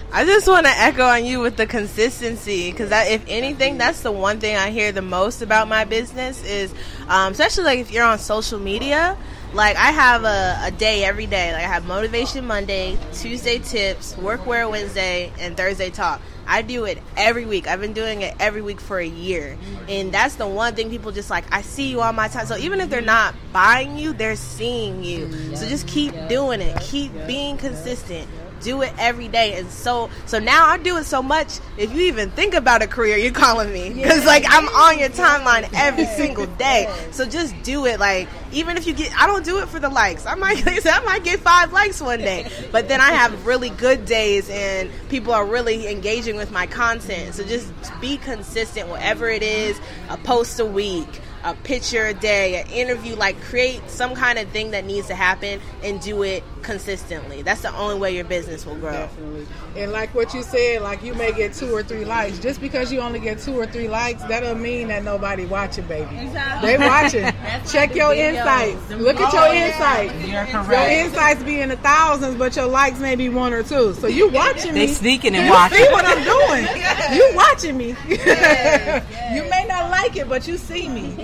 I 0.10 0.24
just 0.24 0.48
want 0.48 0.66
to 0.66 0.72
echo 0.72 1.04
on 1.04 1.26
you 1.26 1.42
with 1.42 1.58
the 1.58 1.68
consistency 1.68 2.72
because 2.72 2.92
if 2.92 3.24
anything, 3.28 3.78
that's 3.78 4.02
the 4.02 4.12
one 4.12 4.40
thing 4.40 4.56
I 4.56 4.72
hear 4.72 4.94
the 4.94 5.02
most 5.02 5.42
about 5.42 5.68
my 5.68 5.84
business 5.84 6.44
is, 6.46 6.74
um, 7.10 7.34
especially 7.34 7.66
like 7.66 7.80
if 7.80 7.92
you're 7.92 8.06
on 8.06 8.18
social 8.18 8.58
media. 8.58 9.18
Like 9.54 9.76
I 9.76 9.92
have 9.92 10.24
a, 10.24 10.60
a 10.64 10.72
day 10.72 11.04
every 11.04 11.26
day. 11.26 11.52
Like 11.52 11.64
I 11.64 11.68
have 11.68 11.86
motivation 11.86 12.46
Monday, 12.46 12.98
Tuesday 13.14 13.60
tips, 13.60 14.14
workwear 14.16 14.70
Wednesday, 14.70 15.32
and 15.40 15.58
Thursday 15.58 15.90
talk. 15.90 16.22
I 16.46 16.62
do 16.62 16.86
it 16.86 17.02
every 17.18 17.46
week. 17.46 17.68
I've 17.68 17.82
been 17.82 17.94
doing 17.94 18.22
it 18.22 18.34
every 18.40 18.62
week 18.62 18.80
for 18.80 19.00
a 19.00 19.06
year, 19.06 19.58
and 19.90 20.14
that's 20.14 20.36
the 20.36 20.48
one 20.48 20.76
thing 20.76 20.90
people 20.90 21.12
just 21.12 21.30
like. 21.30 21.44
I 21.52 21.62
see 21.62 21.90
you 21.90 22.02
all 22.02 22.14
my 22.14 22.30
time. 22.30 22.46
So 22.46 22.56
even 22.58 22.80
if 22.80 22.90
they're 22.90 23.02
not 23.02 23.36
buying 23.52 23.98
you, 23.98 24.14
they're 24.14 24.38
seeing 24.38 25.04
you. 25.04 25.56
So 25.56 25.68
just 25.68 25.88
keep 25.88 26.14
doing 26.30 26.62
it. 26.62 26.80
Keep 26.82 27.12
being 27.28 27.58
consistent 27.58 28.30
do 28.62 28.82
it 28.82 28.94
every 28.98 29.28
day. 29.28 29.58
And 29.58 29.70
so 29.70 30.10
so 30.26 30.40
now 30.40 30.68
i 30.68 30.78
do 30.78 30.98
it 30.98 31.06
so 31.06 31.22
much 31.22 31.60
if 31.78 31.92
you 31.94 32.02
even 32.02 32.30
think 32.32 32.54
about 32.54 32.82
a 32.82 32.88
career 32.88 33.18
you're 33.18 33.32
calling 33.32 33.72
me. 33.72 33.94
Because 33.94 34.26
like 34.26 34.44
i'm 34.48 34.68
on 34.68 35.00
your 35.00 35.10
timeline 35.10 35.70
every 35.74 36.06
single 36.06 36.46
day. 36.46 36.94
So 37.12 37.26
just 37.26 37.54
do 37.64 37.86
it 37.86 38.00
like 38.00 38.28
even 38.52 38.78
if 38.78 38.88
you 38.88 38.94
get 38.94 39.14
i 39.20 39.28
don't 39.28 39.46
do 39.46 39.60
it 39.60 39.68
for 39.68 39.80
the 39.80 39.90
likes. 39.90 40.26
I 40.26 40.36
might 40.36 40.64
i 40.86 41.04
might 41.06 41.24
get 41.24 41.40
five 41.40 41.72
likes 41.72 42.02
one 42.02 42.20
day. 42.20 42.50
But 42.72 42.88
then 42.88 43.02
i 43.02 43.12
have 43.12 43.46
really 43.46 43.70
good 43.70 44.06
days 44.06 44.50
and 44.50 44.90
people 45.10 45.34
are 45.34 45.46
really 45.46 45.88
engaging 45.88 46.36
with 46.36 46.52
my 46.52 46.68
content. 46.68 47.36
So 47.36 47.44
just 47.44 47.72
be 48.02 48.18
consistent 48.18 48.90
whatever 48.90 49.30
it 49.30 49.44
is. 49.44 49.80
A 50.10 50.18
post 50.18 50.60
a 50.60 50.66
week 50.66 51.22
a 51.44 51.54
picture 51.54 52.06
a 52.06 52.14
day, 52.14 52.62
an 52.62 52.70
interview, 52.70 53.16
like 53.16 53.40
create 53.44 53.82
some 53.90 54.16
kind 54.16 54.38
of 54.38 54.50
thing 54.50 54.72
that 54.72 54.86
needs 54.86 55.08
to 55.08 55.16
happen 55.16 55.62
and 55.84 56.02
do 56.02 56.24
it 56.24 56.44
consistently. 56.68 57.42
That's 57.42 57.62
the 57.62 57.74
only 57.76 57.98
way 57.98 58.14
your 58.14 58.26
business 58.26 58.66
will 58.66 58.76
grow. 58.76 58.92
Definitely. 58.92 59.48
And 59.78 59.94
like 59.94 60.14
what 60.14 60.34
you 60.34 60.44
said, 60.44 60.82
like 60.82 61.02
you 61.02 61.14
may 61.14 61.32
get 61.32 61.54
two 61.54 61.74
or 61.74 61.82
three 61.82 62.04
likes. 62.04 62.40
Just 62.40 62.60
because 62.60 62.92
you 62.92 63.00
only 63.00 63.22
get 63.22 63.40
two 63.40 63.58
or 63.58 63.66
three 63.66 63.88
likes, 63.88 64.22
that 64.26 64.42
don't 64.42 64.62
mean 64.62 64.90
that 64.90 65.04
nobody 65.06 65.46
watching, 65.46 65.88
baby. 65.88 66.14
Exactly. 66.18 66.70
They 66.70 66.78
watching. 66.78 67.22
Check 67.72 67.96
your 67.96 68.14
videos. 68.14 68.36
insights. 68.36 68.86
Them- 68.90 69.00
Look 69.00 69.16
at 69.18 69.32
your 69.34 69.54
yeah. 69.54 69.68
insights. 69.68 70.28
You're 70.28 70.64
Your 70.78 70.90
insights 71.06 71.44
be 71.44 71.62
in 71.62 71.70
the 71.70 71.78
thousands, 71.78 72.36
but 72.36 72.54
your 72.58 72.66
likes 72.68 73.00
may 73.00 73.16
be 73.16 73.30
one 73.30 73.54
or 73.54 73.64
two. 73.64 73.94
So 73.94 74.08
you 74.08 74.28
watching 74.30 74.74
They 74.74 74.88
sneaking 74.88 75.36
and 75.36 75.46
you 75.46 75.52
watching. 75.52 75.78
see 75.78 75.92
what 75.92 76.06
I'm 76.06 76.24
doing. 76.24 76.68
You 77.18 77.32
watching 77.36 77.78
me. 77.78 77.96
you 78.10 79.50
may 79.50 79.66
not 79.70 79.90
like 79.90 80.18
it, 80.18 80.28
but 80.28 80.46
you 80.48 80.58
see 80.58 80.90
me. 80.90 81.16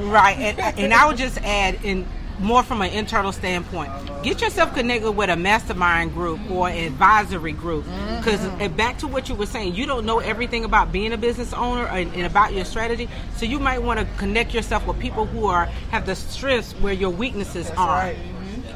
Right, 0.00 0.36
and, 0.38 0.58
and 0.78 0.92
I 0.94 1.06
would 1.06 1.16
just 1.16 1.38
add 1.42 1.78
in 1.84 2.04
more 2.40 2.62
from 2.62 2.82
an 2.82 2.90
internal 2.90 3.32
standpoint. 3.32 3.90
Get 4.22 4.40
yourself 4.40 4.74
connected 4.74 5.12
with 5.12 5.30
a 5.30 5.36
mastermind 5.36 6.14
group 6.14 6.40
or 6.50 6.68
an 6.68 6.84
advisory 6.84 7.52
group, 7.52 7.84
because 8.18 8.40
mm-hmm. 8.40 8.76
back 8.76 8.98
to 8.98 9.06
what 9.06 9.28
you 9.28 9.34
were 9.34 9.46
saying, 9.46 9.74
you 9.74 9.86
don't 9.86 10.04
know 10.04 10.18
everything 10.18 10.64
about 10.64 10.92
being 10.92 11.12
a 11.12 11.18
business 11.18 11.52
owner 11.52 11.86
and, 11.86 12.12
and 12.14 12.26
about 12.26 12.52
your 12.52 12.64
strategy. 12.64 13.08
So 13.36 13.46
you 13.46 13.58
might 13.58 13.82
want 13.82 14.00
to 14.00 14.06
connect 14.16 14.54
yourself 14.54 14.86
with 14.86 14.98
people 14.98 15.26
who 15.26 15.46
are 15.46 15.66
have 15.90 16.06
the 16.06 16.16
strengths 16.16 16.72
where 16.74 16.92
your 16.92 17.10
weaknesses 17.10 17.70
are. 17.72 17.98
right. 17.98 18.16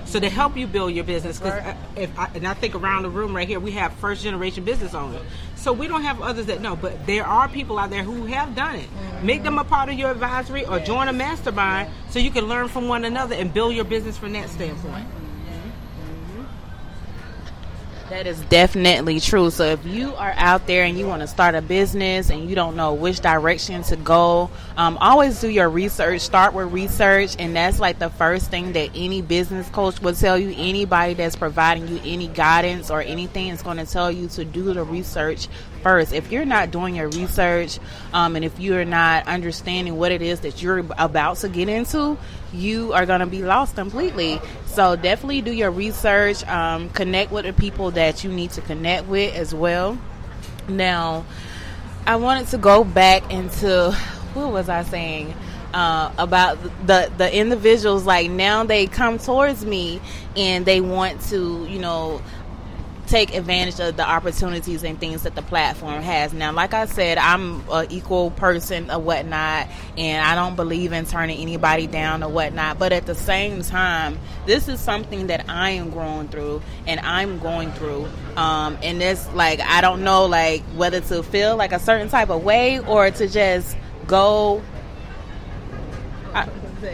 So 0.05 0.21
to 0.21 0.29
help 0.29 0.57
you 0.57 0.67
build 0.67 0.93
your 0.93 1.05
business, 1.05 1.39
because 1.39 1.61
right. 1.61 1.77
if 1.97 2.19
I, 2.19 2.31
and 2.35 2.47
I 2.47 2.55
think 2.55 2.75
around 2.75 3.03
the 3.03 3.11
room 3.11 3.35
right 3.35 3.49
here 3.49 3.59
we 3.59 3.73
have 3.73 3.93
first 3.95 4.23
generation 4.23 4.65
business 4.65 4.95
owners, 4.95 5.23
so 5.57 5.73
we 5.73 5.89
don't 5.89 6.03
have 6.03 6.21
others 6.21 6.47
that 6.47 6.61
know, 6.61 6.77
but 6.77 7.07
there 7.07 7.25
are 7.27 7.49
people 7.49 7.79
out 7.79 7.91
there 7.91 8.03
who 8.03 8.27
have 8.27 8.55
done 8.55 8.77
it. 8.77 8.89
Mm-hmm. 8.89 9.27
Make 9.27 9.43
them 9.43 9.59
a 9.59 9.65
part 9.65 9.89
of 9.89 9.95
your 9.95 10.11
advisory 10.11 10.67
or 10.67 10.79
join 10.79 11.09
a 11.09 11.13
mastermind 11.13 11.91
so 12.11 12.19
you 12.19 12.31
can 12.31 12.47
learn 12.47 12.69
from 12.69 12.87
one 12.87 13.05
another 13.05 13.35
and 13.35 13.53
build 13.53 13.75
your 13.75 13.85
business 13.85 14.17
from 14.17 14.35
that 14.35 14.51
standpoint. 14.51 15.07
That 18.15 18.29
is 18.29 18.39
definitely 18.43 19.19
true. 19.19 19.51
So 19.51 19.65
if 19.65 19.85
you 19.85 20.15
are 20.15 20.33
out 20.37 20.69
there 20.69 20.85
and 20.85 20.97
you 20.97 21.05
want 21.05 21.23
to 21.23 21.27
start 21.27 21.57
a 21.57 21.61
business 21.61 22.31
and 22.31 22.49
you 22.49 22.55
don't 22.55 22.77
know 22.77 22.95
which 22.95 23.19
direction 23.19 23.83
to 23.83 23.97
go, 23.97 24.51
um, 24.77 24.97
always 24.99 25.41
do 25.41 25.49
your 25.49 25.69
research. 25.69 26.21
Start 26.21 26.55
with 26.55 26.73
research, 26.73 27.35
and 27.41 27.57
that's 27.57 27.81
like 27.81 27.99
the 27.99 28.11
first 28.11 28.53
thing 28.53 28.75
that 28.75 28.91
any 28.95 29.21
business 29.21 29.69
coach 29.71 30.01
will 30.01 30.15
tell 30.15 30.39
you. 30.39 30.55
Anybody 30.57 31.15
that's 31.15 31.35
providing 31.35 31.89
you 31.89 32.01
any 32.05 32.29
guidance 32.29 32.89
or 32.89 33.03
anything 33.03 33.49
is 33.49 33.63
going 33.63 33.79
to 33.79 33.87
tell 33.87 34.13
you 34.13 34.29
to 34.29 34.45
do 34.45 34.73
the 34.73 34.85
research 34.85 35.49
first. 35.85 36.13
If 36.13 36.33
you're 36.33 36.45
not 36.45 36.73
doing 36.73 36.97
your 36.97 37.09
research, 37.11 37.79
um, 38.13 38.35
and 38.35 38.45
if 38.45 38.59
you're 38.59 38.85
not 38.85 39.29
understanding 39.29 39.97
what 39.97 40.11
it 40.11 40.23
is 40.23 40.41
that 40.41 40.61
you're 40.61 40.85
about 40.99 41.37
to 41.39 41.49
get 41.49 41.69
into, 41.69 42.19
you 42.53 42.93
are 42.95 43.07
going 43.07 43.21
to 43.21 43.27
be 43.27 43.43
lost 43.43 43.77
completely. 43.77 44.41
So 44.67 44.97
definitely 44.97 45.43
do 45.43 45.53
your 45.53 45.71
research. 45.71 46.45
Um, 46.49 46.89
connect 46.89 47.31
with 47.31 47.45
the 47.45 47.53
people 47.53 47.93
that 47.93 48.25
you 48.25 48.33
need 48.33 48.51
to 48.53 48.61
connect 48.63 49.07
with 49.07 49.33
as 49.37 49.55
well. 49.55 49.97
Now, 50.69 51.25
I 52.07 52.17
wanted 52.17 52.49
to 52.49 52.59
go 52.59 52.83
back 52.83 53.31
into 53.31 53.93
what 54.35 54.51
was 54.51 54.69
I 54.69 54.83
saying? 54.83 55.35
Uh, 55.73 56.13
about 56.19 56.63
the 56.87 57.11
the 57.19 57.37
individuals 57.37 58.07
like 58.07 58.31
now 58.31 58.63
they 58.63 58.87
come 58.87 59.19
towards 59.19 59.65
me 59.65 60.01
and 60.37 60.65
they 60.65 60.81
want 60.81 61.21
to 61.21 61.67
you 61.69 61.81
know 61.81 62.23
take 63.15 63.33
advantage 63.33 63.79
of 63.79 63.97
the 63.97 64.03
opportunities 64.03 64.83
and 64.83 64.99
things 64.99 65.23
that 65.23 65.37
the 65.37 65.43
platform 65.43 66.03
has. 66.03 66.33
Now, 66.33 66.53
like 66.53 66.75
I 66.75 66.87
said, 66.87 67.17
I'm 67.17 67.63
an 67.71 67.87
equal 67.93 68.33
person 68.33 68.91
or 68.91 68.99
whatnot, 68.99 69.69
and 69.97 70.27
I 70.27 70.35
don't 70.35 70.57
believe 70.57 70.93
in 70.93 71.07
turning 71.07 71.39
anybody 71.39 71.87
down 71.87 72.25
or 72.25 72.29
whatnot. 72.29 72.81
But 72.81 72.93
at 72.93 73.07
the 73.07 73.15
same 73.15 73.63
time, 73.63 74.19
this 74.47 74.67
is 74.67 74.81
something 74.81 75.29
that 75.29 75.49
I 75.49 75.71
am 75.71 75.91
growing 75.91 76.27
through 76.27 76.61
and 76.89 76.99
I'm 76.99 77.39
going 77.39 77.71
through. 77.71 78.09
Um, 78.37 78.79
and 78.83 79.01
it's 79.01 79.33
like, 79.33 79.61
I 79.61 79.81
don't 79.81 80.03
know, 80.03 80.27
like, 80.27 80.63
whether 80.75 81.01
to 81.01 81.23
feel 81.23 81.57
like 81.57 81.71
a 81.71 81.79
certain 81.79 82.09
type 82.09 82.31
of 82.31 82.43
way 82.43 82.81
or 82.81 83.13
to 83.13 83.29
just 83.29 83.77
go. 84.09 84.61
I, 86.35 86.49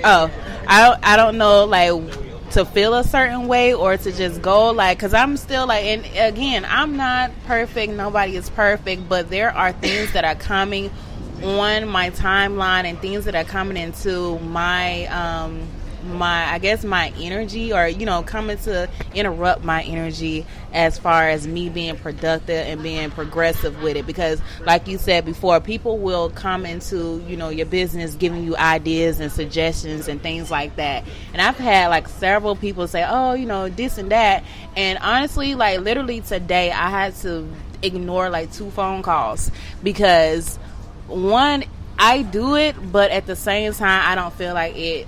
oh, 0.04 0.30
I 0.66 0.82
don't, 0.82 1.00
I 1.02 1.16
don't 1.16 1.38
know, 1.38 1.64
like, 1.64 2.29
to 2.50 2.64
feel 2.64 2.94
a 2.94 3.04
certain 3.04 3.46
way 3.46 3.72
or 3.72 3.96
to 3.96 4.10
just 4.12 4.42
go 4.42 4.70
like 4.70 4.98
because 4.98 5.14
i'm 5.14 5.36
still 5.36 5.66
like 5.66 5.84
and 5.84 6.04
again 6.16 6.64
i'm 6.64 6.96
not 6.96 7.30
perfect 7.46 7.92
nobody 7.92 8.36
is 8.36 8.50
perfect 8.50 9.08
but 9.08 9.30
there 9.30 9.54
are 9.54 9.72
things 9.72 10.12
that 10.12 10.24
are 10.24 10.34
coming 10.34 10.90
on 11.44 11.88
my 11.88 12.10
timeline 12.10 12.84
and 12.84 12.98
things 13.00 13.24
that 13.24 13.34
are 13.34 13.44
coming 13.44 13.76
into 13.76 14.38
my 14.40 15.06
um 15.06 15.62
my 16.04 16.52
i 16.52 16.58
guess 16.58 16.84
my 16.84 17.12
energy 17.20 17.72
or 17.72 17.86
you 17.86 18.06
know 18.06 18.22
coming 18.22 18.58
to 18.58 18.88
interrupt 19.14 19.64
my 19.64 19.82
energy 19.82 20.46
as 20.72 20.98
far 20.98 21.28
as 21.28 21.46
me 21.46 21.68
being 21.68 21.96
productive 21.96 22.66
and 22.66 22.82
being 22.82 23.10
progressive 23.10 23.82
with 23.82 23.96
it. 23.96 24.06
Because 24.06 24.40
like 24.60 24.86
you 24.86 24.98
said 24.98 25.24
before 25.24 25.60
people 25.60 25.98
will 25.98 26.30
come 26.30 26.64
into 26.64 27.22
you 27.26 27.36
know 27.36 27.48
your 27.48 27.66
business 27.66 28.14
giving 28.14 28.44
you 28.44 28.56
ideas 28.56 29.20
and 29.20 29.30
suggestions 29.32 30.08
and 30.08 30.22
things 30.22 30.50
like 30.50 30.76
that. 30.76 31.04
And 31.32 31.42
i've 31.42 31.56
had 31.56 31.88
like 31.88 32.08
several 32.08 32.56
people 32.56 32.86
say 32.86 33.04
oh 33.08 33.34
you 33.34 33.46
know 33.46 33.68
this 33.68 33.98
and 33.98 34.10
that. 34.10 34.44
And 34.76 34.98
honestly 34.98 35.54
like 35.54 35.80
literally 35.80 36.20
today 36.20 36.70
i 36.70 36.90
had 36.90 37.14
to 37.16 37.48
ignore 37.82 38.28
like 38.28 38.52
two 38.52 38.70
phone 38.70 39.02
calls 39.02 39.50
because 39.82 40.56
one 41.06 41.64
i 41.98 42.22
do 42.22 42.54
it 42.56 42.76
but 42.92 43.10
at 43.10 43.26
the 43.26 43.34
same 43.34 43.72
time 43.72 44.02
i 44.06 44.14
don't 44.14 44.34
feel 44.34 44.52
like 44.52 44.76
it 44.76 45.06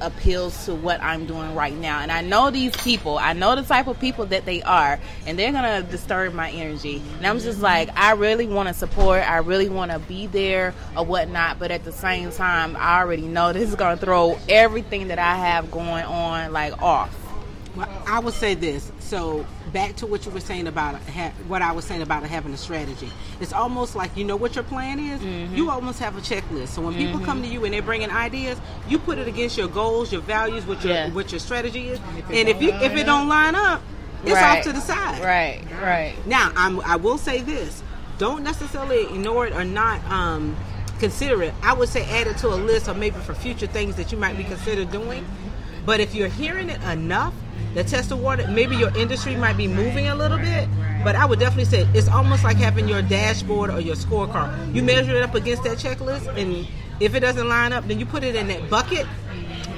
appeals 0.00 0.66
to 0.66 0.74
what 0.74 1.00
I'm 1.02 1.26
doing 1.26 1.54
right 1.54 1.74
now. 1.74 2.00
And 2.00 2.10
I 2.10 2.20
know 2.22 2.50
these 2.50 2.76
people, 2.76 3.18
I 3.18 3.32
know 3.32 3.56
the 3.56 3.62
type 3.62 3.86
of 3.86 3.98
people 4.00 4.26
that 4.26 4.44
they 4.44 4.62
are, 4.62 4.98
and 5.26 5.38
they're 5.38 5.52
gonna 5.52 5.82
disturb 5.82 6.34
my 6.34 6.50
energy. 6.50 7.02
And 7.18 7.26
I'm 7.26 7.38
just 7.38 7.60
like, 7.60 7.90
I 7.96 8.12
really 8.12 8.46
want 8.46 8.68
to 8.68 8.74
support, 8.74 9.28
I 9.28 9.38
really 9.38 9.68
want 9.68 9.90
to 9.90 9.98
be 9.98 10.26
there 10.26 10.74
or 10.96 11.04
whatnot, 11.04 11.58
but 11.58 11.70
at 11.70 11.84
the 11.84 11.92
same 11.92 12.30
time, 12.32 12.76
I 12.76 13.00
already 13.00 13.26
know 13.26 13.52
this 13.52 13.68
is 13.68 13.74
gonna 13.74 13.96
throw 13.96 14.38
everything 14.48 15.08
that 15.08 15.18
I 15.18 15.36
have 15.36 15.70
going 15.70 16.04
on 16.04 16.52
like 16.52 16.80
off. 16.82 17.14
Well, 17.76 17.88
I 18.06 18.18
would 18.18 18.34
say 18.34 18.54
this. 18.54 18.90
So 18.98 19.46
back 19.72 19.96
to 19.96 20.06
what 20.06 20.24
you 20.26 20.30
were 20.32 20.40
saying 20.40 20.66
about 20.66 20.96
ha- 21.02 21.32
what 21.48 21.62
I 21.62 21.72
was 21.72 21.84
saying 21.84 22.02
about 22.02 22.22
having 22.24 22.52
a 22.52 22.56
strategy. 22.56 23.10
It's 23.40 23.52
almost 23.52 23.96
like 23.96 24.16
you 24.16 24.24
know 24.24 24.36
what 24.36 24.54
your 24.54 24.64
plan 24.64 24.98
is. 24.98 25.20
Mm-hmm. 25.20 25.54
You 25.54 25.70
almost 25.70 25.98
have 26.00 26.16
a 26.16 26.20
checklist. 26.20 26.68
So 26.68 26.82
when 26.82 26.94
people 26.94 27.20
come 27.20 27.42
to 27.42 27.48
you 27.48 27.64
and 27.64 27.72
they're 27.74 27.82
bringing 27.82 28.10
ideas, 28.10 28.60
you 28.88 28.98
put 28.98 29.18
it 29.18 29.28
against 29.28 29.56
your 29.56 29.68
goals, 29.68 30.12
your 30.12 30.22
values, 30.22 30.66
what 30.66 30.82
your 30.84 30.92
Yeah. 30.94 31.10
what 31.10 31.32
your 31.32 31.38
strategy 31.38 31.88
is. 31.88 32.00
And 32.30 32.48
if 32.48 32.60
you 32.62 32.70
if 32.72 32.94
it 32.96 33.04
don't 33.04 33.28
line 33.28 33.54
up, 33.54 33.82
it's 34.24 34.32
Right. 34.32 34.58
off 34.58 34.64
to 34.64 34.72
the 34.72 34.80
side. 34.80 35.22
Right, 35.24 35.62
right. 35.80 36.14
Now, 36.26 36.52
I'm, 36.54 36.80
I 36.82 36.96
will 36.96 37.16
say 37.18 37.40
this: 37.42 37.82
don't 38.18 38.42
necessarily 38.44 39.04
ignore 39.04 39.46
it 39.46 39.54
or 39.54 39.64
not 39.64 40.04
um, 40.10 40.56
consider 40.98 41.42
it. 41.42 41.54
I 41.62 41.72
would 41.72 41.88
say 41.88 42.04
add 42.20 42.26
it 42.26 42.36
to 42.38 42.48
a 42.48 42.56
list, 42.56 42.88
or 42.88 42.94
maybe 42.94 43.16
for 43.20 43.34
future 43.34 43.66
things 43.66 43.96
that 43.96 44.12
you 44.12 44.18
might 44.18 44.36
be 44.36 44.44
considered 44.44 44.90
doing. 44.92 45.24
But 45.86 46.00
if 46.00 46.14
you're 46.14 46.28
hearing 46.28 46.68
it 46.68 46.82
enough, 46.82 47.32
the 47.74 47.84
test 47.84 48.10
of 48.10 48.20
water, 48.20 48.46
maybe 48.48 48.76
your 48.76 48.94
industry 48.96 49.36
might 49.36 49.56
be 49.56 49.68
moving 49.68 50.08
a 50.08 50.14
little 50.14 50.38
bit. 50.38 50.68
But 51.04 51.16
I 51.16 51.24
would 51.24 51.38
definitely 51.38 51.64
say 51.64 51.88
it's 51.94 52.08
almost 52.08 52.44
like 52.44 52.56
having 52.56 52.88
your 52.88 53.00
dashboard 53.02 53.70
or 53.70 53.80
your 53.80 53.96
scorecard. 53.96 54.74
You 54.74 54.82
measure 54.82 55.14
it 55.14 55.22
up 55.22 55.34
against 55.34 55.64
that 55.64 55.78
checklist, 55.78 56.26
and 56.36 56.66
if 57.00 57.14
it 57.14 57.20
doesn't 57.20 57.48
line 57.48 57.72
up, 57.72 57.86
then 57.88 57.98
you 57.98 58.06
put 58.06 58.22
it 58.22 58.36
in 58.36 58.48
that 58.48 58.68
bucket. 58.68 59.06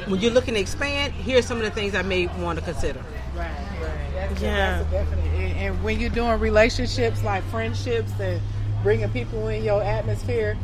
When 0.08 0.20
you're 0.20 0.32
looking 0.32 0.54
to 0.54 0.60
expand, 0.60 1.12
here's 1.12 1.46
some 1.46 1.58
of 1.58 1.62
the 1.62 1.70
things 1.70 1.94
I 1.94 2.02
may 2.02 2.26
want 2.26 2.58
to 2.58 2.64
consider. 2.64 3.00
Right, 3.36 3.48
right. 3.80 4.40
Yeah. 4.40 4.82
that's 4.82 4.88
a 4.88 4.90
definite. 4.90 5.24
And, 5.34 5.58
and 5.58 5.84
when 5.84 6.00
you're 6.00 6.10
doing 6.10 6.40
relationships 6.40 7.22
like 7.22 7.44
friendships 7.44 8.12
and 8.18 8.40
bringing 8.82 9.08
people 9.10 9.46
in 9.48 9.62
your 9.62 9.82
atmosphere, 9.82 10.58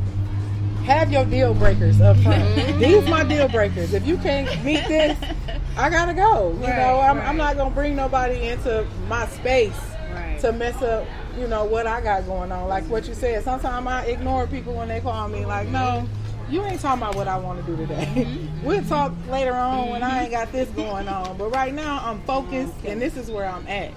have 0.89 1.13
your 1.13 1.25
deal 1.27 1.55
breakers 1.55 2.01
up 2.01 2.17
front. 2.19 2.43
Mm-hmm. 2.59 2.81
These 2.81 3.09
my 3.09 3.25
deal 3.25 3.49
breakers. 3.49 3.93
If 3.95 4.07
you 4.07 4.17
can't 4.19 4.49
meet 4.65 4.87
this, 4.89 5.19
I 5.77 5.91
gotta 5.91 6.15
go. 6.15 6.53
You 6.53 6.67
Right, 6.67 6.77
know, 6.77 7.01
I'm, 7.01 7.19
right. 7.19 7.29
I'm 7.29 7.37
not 7.37 7.57
gonna 7.57 7.75
bring 7.75 7.95
nobody 7.97 8.49
into 8.49 8.87
my 9.09 9.27
space 9.27 9.79
Right. 10.13 10.39
to 10.41 10.53
mess 10.53 10.81
up. 10.83 11.07
You 11.39 11.47
know 11.49 11.65
what 11.65 11.87
I 11.87 12.01
got 12.01 12.27
going 12.27 12.51
on. 12.53 12.69
Like 12.69 12.85
what 12.85 13.07
you 13.07 13.15
said. 13.15 13.45
Sometimes 13.45 13.87
I 13.87 14.05
ignore 14.05 14.47
people 14.47 14.75
when 14.75 14.89
they 14.89 15.01
call 15.01 15.29
me. 15.29 15.45
Like, 15.45 15.69
no, 15.69 15.79
mm-hmm. 16.07 16.53
you 16.53 16.65
ain't 16.65 16.81
talking 16.81 17.03
about 17.03 17.15
what 17.17 17.29
I 17.29 17.37
want 17.39 17.65
to 17.65 17.67
do 17.71 17.77
today. 17.77 18.07
Mm-hmm. 18.15 18.65
we'll 18.67 18.85
talk 18.85 19.13
later 19.29 19.55
on 19.55 19.91
when 19.91 20.03
I 20.03 20.23
ain't 20.23 20.31
got 20.33 20.51
this 20.53 20.69
going 20.71 21.09
on. 21.09 21.37
But 21.37 21.51
right 21.51 21.73
now, 21.75 22.01
I'm 22.05 22.21
focused, 22.23 22.75
and 22.85 23.01
this 23.01 23.17
is 23.17 23.31
where 23.31 23.49
I'm 23.49 23.67
at. 23.69 23.93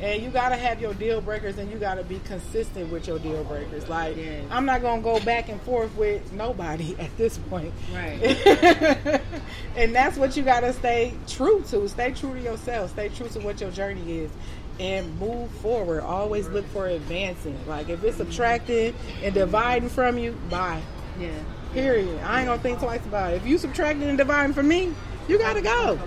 And 0.00 0.22
you 0.22 0.28
gotta 0.30 0.56
have 0.56 0.80
your 0.80 0.92
deal 0.94 1.20
breakers, 1.22 1.56
and 1.58 1.70
you 1.70 1.78
gotta 1.78 2.02
be 2.04 2.18
consistent 2.26 2.92
with 2.92 3.06
your 3.06 3.18
deal 3.18 3.42
breakers. 3.44 3.88
Like, 3.88 4.16
Yes. 4.16 4.44
I'm 4.50 4.66
not 4.66 4.82
gonna 4.82 5.00
go 5.02 5.18
back 5.20 5.48
and 5.48 5.60
forth 5.62 5.94
with 5.96 6.32
nobody 6.32 6.94
at 7.00 7.16
this 7.16 7.38
point. 7.38 7.72
Right. 7.94 8.20
and 9.76 9.94
that's 9.94 10.16
what 10.18 10.36
you 10.36 10.42
gotta 10.42 10.72
stay 10.74 11.14
true 11.26 11.62
to. 11.70 11.88
Stay 11.88 12.12
true 12.12 12.34
to 12.34 12.40
yourself. 12.40 12.90
Stay 12.90 13.08
true 13.08 13.28
to 13.28 13.40
what 13.40 13.60
your 13.60 13.70
journey 13.70 14.18
is. 14.18 14.30
And 14.78 15.18
move 15.18 15.50
forward. 15.50 16.02
Always 16.02 16.48
look 16.48 16.66
for 16.66 16.86
advancing. 16.86 17.58
Like 17.66 17.88
if 17.88 18.04
it's 18.04 18.18
subtracting 18.18 18.94
and 19.22 19.32
dividing 19.32 19.88
from 19.88 20.18
you, 20.18 20.32
bye. 20.50 20.82
Yeah. 21.18 21.30
Period. 21.72 22.20
I 22.22 22.40
ain't 22.40 22.48
gonna 22.48 22.60
think 22.60 22.80
twice 22.80 23.04
about 23.06 23.32
it. 23.32 23.36
If 23.36 23.46
you 23.46 23.56
subtracting 23.56 24.02
and 24.06 24.18
dividing 24.18 24.52
from 24.52 24.68
me, 24.68 24.92
you 25.28 25.38
gotta 25.38 25.62
go. 25.62 25.98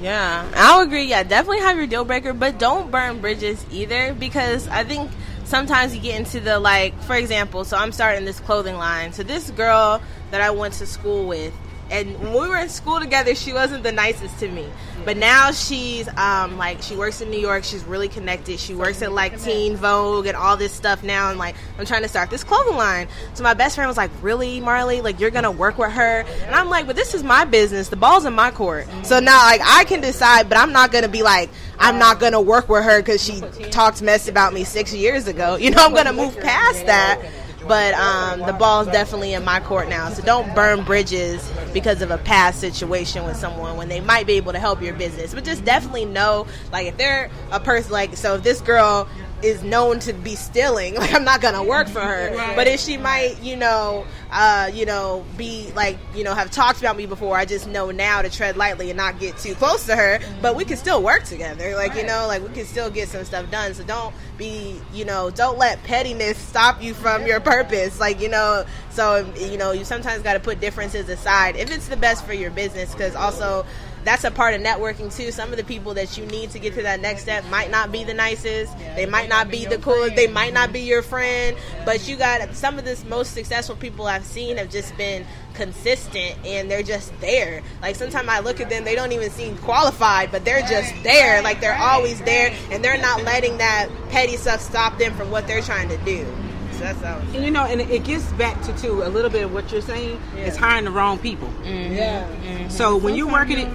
Yeah, 0.00 0.50
I 0.54 0.76
would 0.76 0.88
agree. 0.88 1.04
Yeah, 1.04 1.22
definitely 1.22 1.60
have 1.60 1.78
your 1.78 1.86
deal 1.86 2.04
breaker, 2.04 2.34
but 2.34 2.58
don't 2.58 2.90
burn 2.90 3.22
bridges 3.22 3.64
either 3.70 4.12
because 4.12 4.68
I 4.68 4.84
think 4.84 5.10
sometimes 5.44 5.94
you 5.94 6.02
get 6.02 6.18
into 6.18 6.40
the 6.40 6.58
like, 6.58 7.00
for 7.04 7.16
example, 7.16 7.64
so 7.64 7.78
I'm 7.78 7.90
starting 7.90 8.26
this 8.26 8.38
clothing 8.38 8.76
line. 8.76 9.14
So 9.14 9.22
this 9.22 9.50
girl 9.52 10.02
that 10.30 10.42
I 10.42 10.50
went 10.50 10.74
to 10.74 10.86
school 10.86 11.26
with, 11.26 11.54
and 11.90 12.18
when 12.20 12.32
we 12.34 12.48
were 12.48 12.58
in 12.58 12.68
school 12.68 13.00
together, 13.00 13.34
she 13.34 13.54
wasn't 13.54 13.82
the 13.82 13.92
nicest 13.92 14.38
to 14.40 14.48
me. 14.50 14.66
But 15.04 15.16
now 15.16 15.50
she's 15.50 16.08
um 16.16 16.56
like 16.56 16.82
she 16.82 16.96
works 16.96 17.20
in 17.20 17.30
New 17.30 17.38
York. 17.38 17.64
She's 17.64 17.84
really 17.84 18.08
connected. 18.08 18.58
She 18.58 18.74
works 18.74 19.02
at 19.02 19.12
like 19.12 19.40
Teen 19.42 19.76
Vogue 19.76 20.26
and 20.26 20.36
all 20.36 20.56
this 20.56 20.72
stuff 20.72 21.02
now. 21.02 21.30
And 21.30 21.38
like 21.38 21.56
I'm 21.78 21.86
trying 21.86 22.02
to 22.02 22.08
start 22.08 22.30
this 22.30 22.44
clothing 22.44 22.76
line. 22.76 23.08
So 23.34 23.42
my 23.42 23.54
best 23.54 23.74
friend 23.74 23.88
was 23.88 23.96
like, 23.96 24.10
"Really, 24.22 24.60
Marley? 24.60 25.00
Like 25.00 25.20
you're 25.20 25.30
gonna 25.30 25.50
work 25.50 25.78
with 25.78 25.92
her?" 25.92 26.24
And 26.46 26.54
I'm 26.54 26.68
like, 26.68 26.86
"But 26.86 26.96
this 26.96 27.14
is 27.14 27.22
my 27.22 27.44
business. 27.44 27.88
The 27.88 27.96
ball's 27.96 28.24
in 28.24 28.32
my 28.32 28.50
court. 28.50 28.86
So 29.02 29.20
now 29.20 29.38
like 29.44 29.60
I 29.64 29.84
can 29.84 30.00
decide, 30.00 30.48
but 30.48 30.58
I'm 30.58 30.72
not 30.72 30.92
gonna 30.92 31.08
be 31.08 31.22
like 31.22 31.50
I'm 31.78 31.98
not 31.98 32.20
gonna 32.20 32.40
work 32.40 32.68
with 32.68 32.84
her 32.84 33.00
because 33.00 33.22
she 33.22 33.40
talked 33.70 34.00
mess 34.02 34.28
about 34.28 34.52
me 34.54 34.64
six 34.64 34.92
years 34.94 35.28
ago. 35.28 35.56
You 35.56 35.70
know, 35.70 35.84
I'm 35.84 35.94
gonna 35.94 36.12
move 36.12 36.38
past 36.40 36.86
that." 36.86 37.20
But 37.66 37.94
um, 37.94 38.40
the 38.40 38.52
ball's 38.52 38.86
definitely 38.88 39.32
in 39.34 39.44
my 39.44 39.60
court 39.60 39.88
now. 39.88 40.10
So 40.10 40.22
don't 40.22 40.54
burn 40.54 40.84
bridges 40.84 41.50
because 41.72 42.02
of 42.02 42.10
a 42.10 42.18
past 42.18 42.60
situation 42.60 43.24
with 43.24 43.36
someone 43.36 43.76
when 43.76 43.88
they 43.88 44.00
might 44.00 44.26
be 44.26 44.34
able 44.34 44.52
to 44.52 44.58
help 44.58 44.82
your 44.82 44.94
business. 44.94 45.32
But 45.32 45.44
just 45.44 45.64
definitely 45.64 46.04
know, 46.04 46.46
like, 46.72 46.88
if 46.88 46.96
they're 46.96 47.30
a 47.50 47.60
person, 47.60 47.92
like, 47.92 48.16
so 48.16 48.34
if 48.34 48.42
this 48.42 48.60
girl 48.60 49.08
is 49.44 49.62
known 49.62 49.98
to 50.00 50.12
be 50.12 50.34
stealing, 50.34 50.94
like, 50.96 51.12
I'm 51.14 51.24
not 51.24 51.40
gonna 51.40 51.62
work 51.62 51.88
for 51.88 52.00
her. 52.00 52.30
But 52.56 52.66
if 52.66 52.80
she 52.80 52.96
might, 52.96 53.40
you 53.42 53.56
know, 53.56 54.06
uh, 54.30 54.70
you 54.72 54.86
know, 54.86 55.24
be 55.36 55.70
like, 55.76 55.98
you 56.14 56.24
know, 56.24 56.34
have 56.34 56.50
talked 56.50 56.80
about 56.80 56.96
me 56.96 57.06
before, 57.06 57.36
I 57.36 57.44
just 57.44 57.68
know 57.68 57.90
now 57.90 58.22
to 58.22 58.30
tread 58.30 58.56
lightly 58.56 58.90
and 58.90 58.96
not 58.96 59.20
get 59.20 59.36
too 59.38 59.54
close 59.54 59.86
to 59.86 59.94
her. 59.94 60.18
But 60.40 60.56
we 60.56 60.64
can 60.64 60.76
still 60.76 61.02
work 61.02 61.24
together, 61.24 61.76
like, 61.76 61.94
you 61.94 62.04
know, 62.04 62.26
like 62.26 62.42
we 62.42 62.52
can 62.54 62.64
still 62.64 62.90
get 62.90 63.08
some 63.08 63.24
stuff 63.24 63.50
done. 63.50 63.74
So 63.74 63.84
don't 63.84 64.14
be, 64.38 64.80
you 64.92 65.04
know, 65.04 65.30
don't 65.30 65.58
let 65.58 65.82
pettiness 65.84 66.38
stop 66.38 66.82
you 66.82 66.94
from 66.94 67.26
your 67.26 67.40
purpose. 67.40 68.00
Like, 68.00 68.20
you 68.20 68.28
know, 68.30 68.64
so 68.90 69.30
you 69.36 69.58
know, 69.58 69.72
you 69.72 69.84
sometimes 69.84 70.22
got 70.22 70.34
to 70.34 70.40
put 70.40 70.60
differences 70.60 71.08
aside 71.08 71.56
if 71.56 71.70
it's 71.70 71.88
the 71.88 71.96
best 71.96 72.24
for 72.24 72.32
your 72.32 72.50
business, 72.50 72.92
because 72.92 73.14
also 73.14 73.66
that's 74.04 74.24
a 74.24 74.30
part 74.30 74.54
of 74.54 74.60
networking 74.60 75.14
too. 75.14 75.30
Some 75.32 75.50
of 75.50 75.56
the 75.56 75.64
people 75.64 75.94
that 75.94 76.16
you 76.16 76.26
need 76.26 76.50
to 76.50 76.58
get 76.58 76.74
to 76.74 76.82
that 76.82 77.00
next 77.00 77.22
step 77.22 77.44
might 77.46 77.70
not 77.70 77.90
be 77.90 78.04
the 78.04 78.14
nicest. 78.14 78.76
They 78.96 79.06
might 79.06 79.28
not 79.28 79.50
be 79.50 79.64
the 79.64 79.78
coolest. 79.78 80.16
They 80.16 80.26
might 80.26 80.52
not 80.52 80.72
be 80.72 80.80
your 80.80 81.02
friend. 81.02 81.56
But 81.84 82.06
you 82.08 82.16
got 82.16 82.54
some 82.54 82.78
of 82.78 82.84
the 82.84 83.02
most 83.08 83.32
successful 83.32 83.76
people 83.76 84.06
I've 84.06 84.24
seen 84.24 84.56
have 84.58 84.70
just 84.70 84.96
been 84.96 85.26
consistent 85.54 86.36
and 86.44 86.70
they're 86.70 86.82
just 86.82 87.18
there. 87.20 87.62
Like 87.80 87.96
sometimes 87.96 88.28
I 88.28 88.40
look 88.40 88.60
at 88.60 88.68
them, 88.68 88.84
they 88.84 88.94
don't 88.94 89.12
even 89.12 89.30
seem 89.30 89.56
qualified, 89.58 90.30
but 90.30 90.44
they're 90.44 90.62
just 90.62 90.92
there. 91.02 91.42
Like 91.42 91.60
they're 91.60 91.78
always 91.78 92.20
there 92.22 92.54
and 92.70 92.84
they're 92.84 93.00
not 93.00 93.22
letting 93.22 93.58
that 93.58 93.88
petty 94.10 94.36
stuff 94.36 94.60
stop 94.60 94.98
them 94.98 95.14
from 95.14 95.30
what 95.30 95.46
they're 95.46 95.62
trying 95.62 95.88
to 95.88 95.96
do. 95.98 96.26
So 96.72 96.80
that's 96.80 97.00
how. 97.00 97.18
And 97.18 97.44
you 97.44 97.50
know, 97.50 97.64
and 97.64 97.80
it 97.80 98.04
gets 98.04 98.30
back 98.32 98.60
to 98.62 98.76
too 98.76 99.02
a 99.02 99.08
little 99.08 99.30
bit 99.30 99.44
of 99.44 99.54
what 99.54 99.70
you're 99.70 99.80
saying 99.80 100.20
is 100.36 100.56
hiring 100.56 100.84
the 100.84 100.90
wrong 100.90 101.18
people. 101.18 101.48
Mm-hmm. 101.62 101.94
Yeah. 101.94 102.68
So 102.68 102.96
when 102.96 103.14
you're 103.14 103.30
working 103.30 103.58
it, 103.58 103.68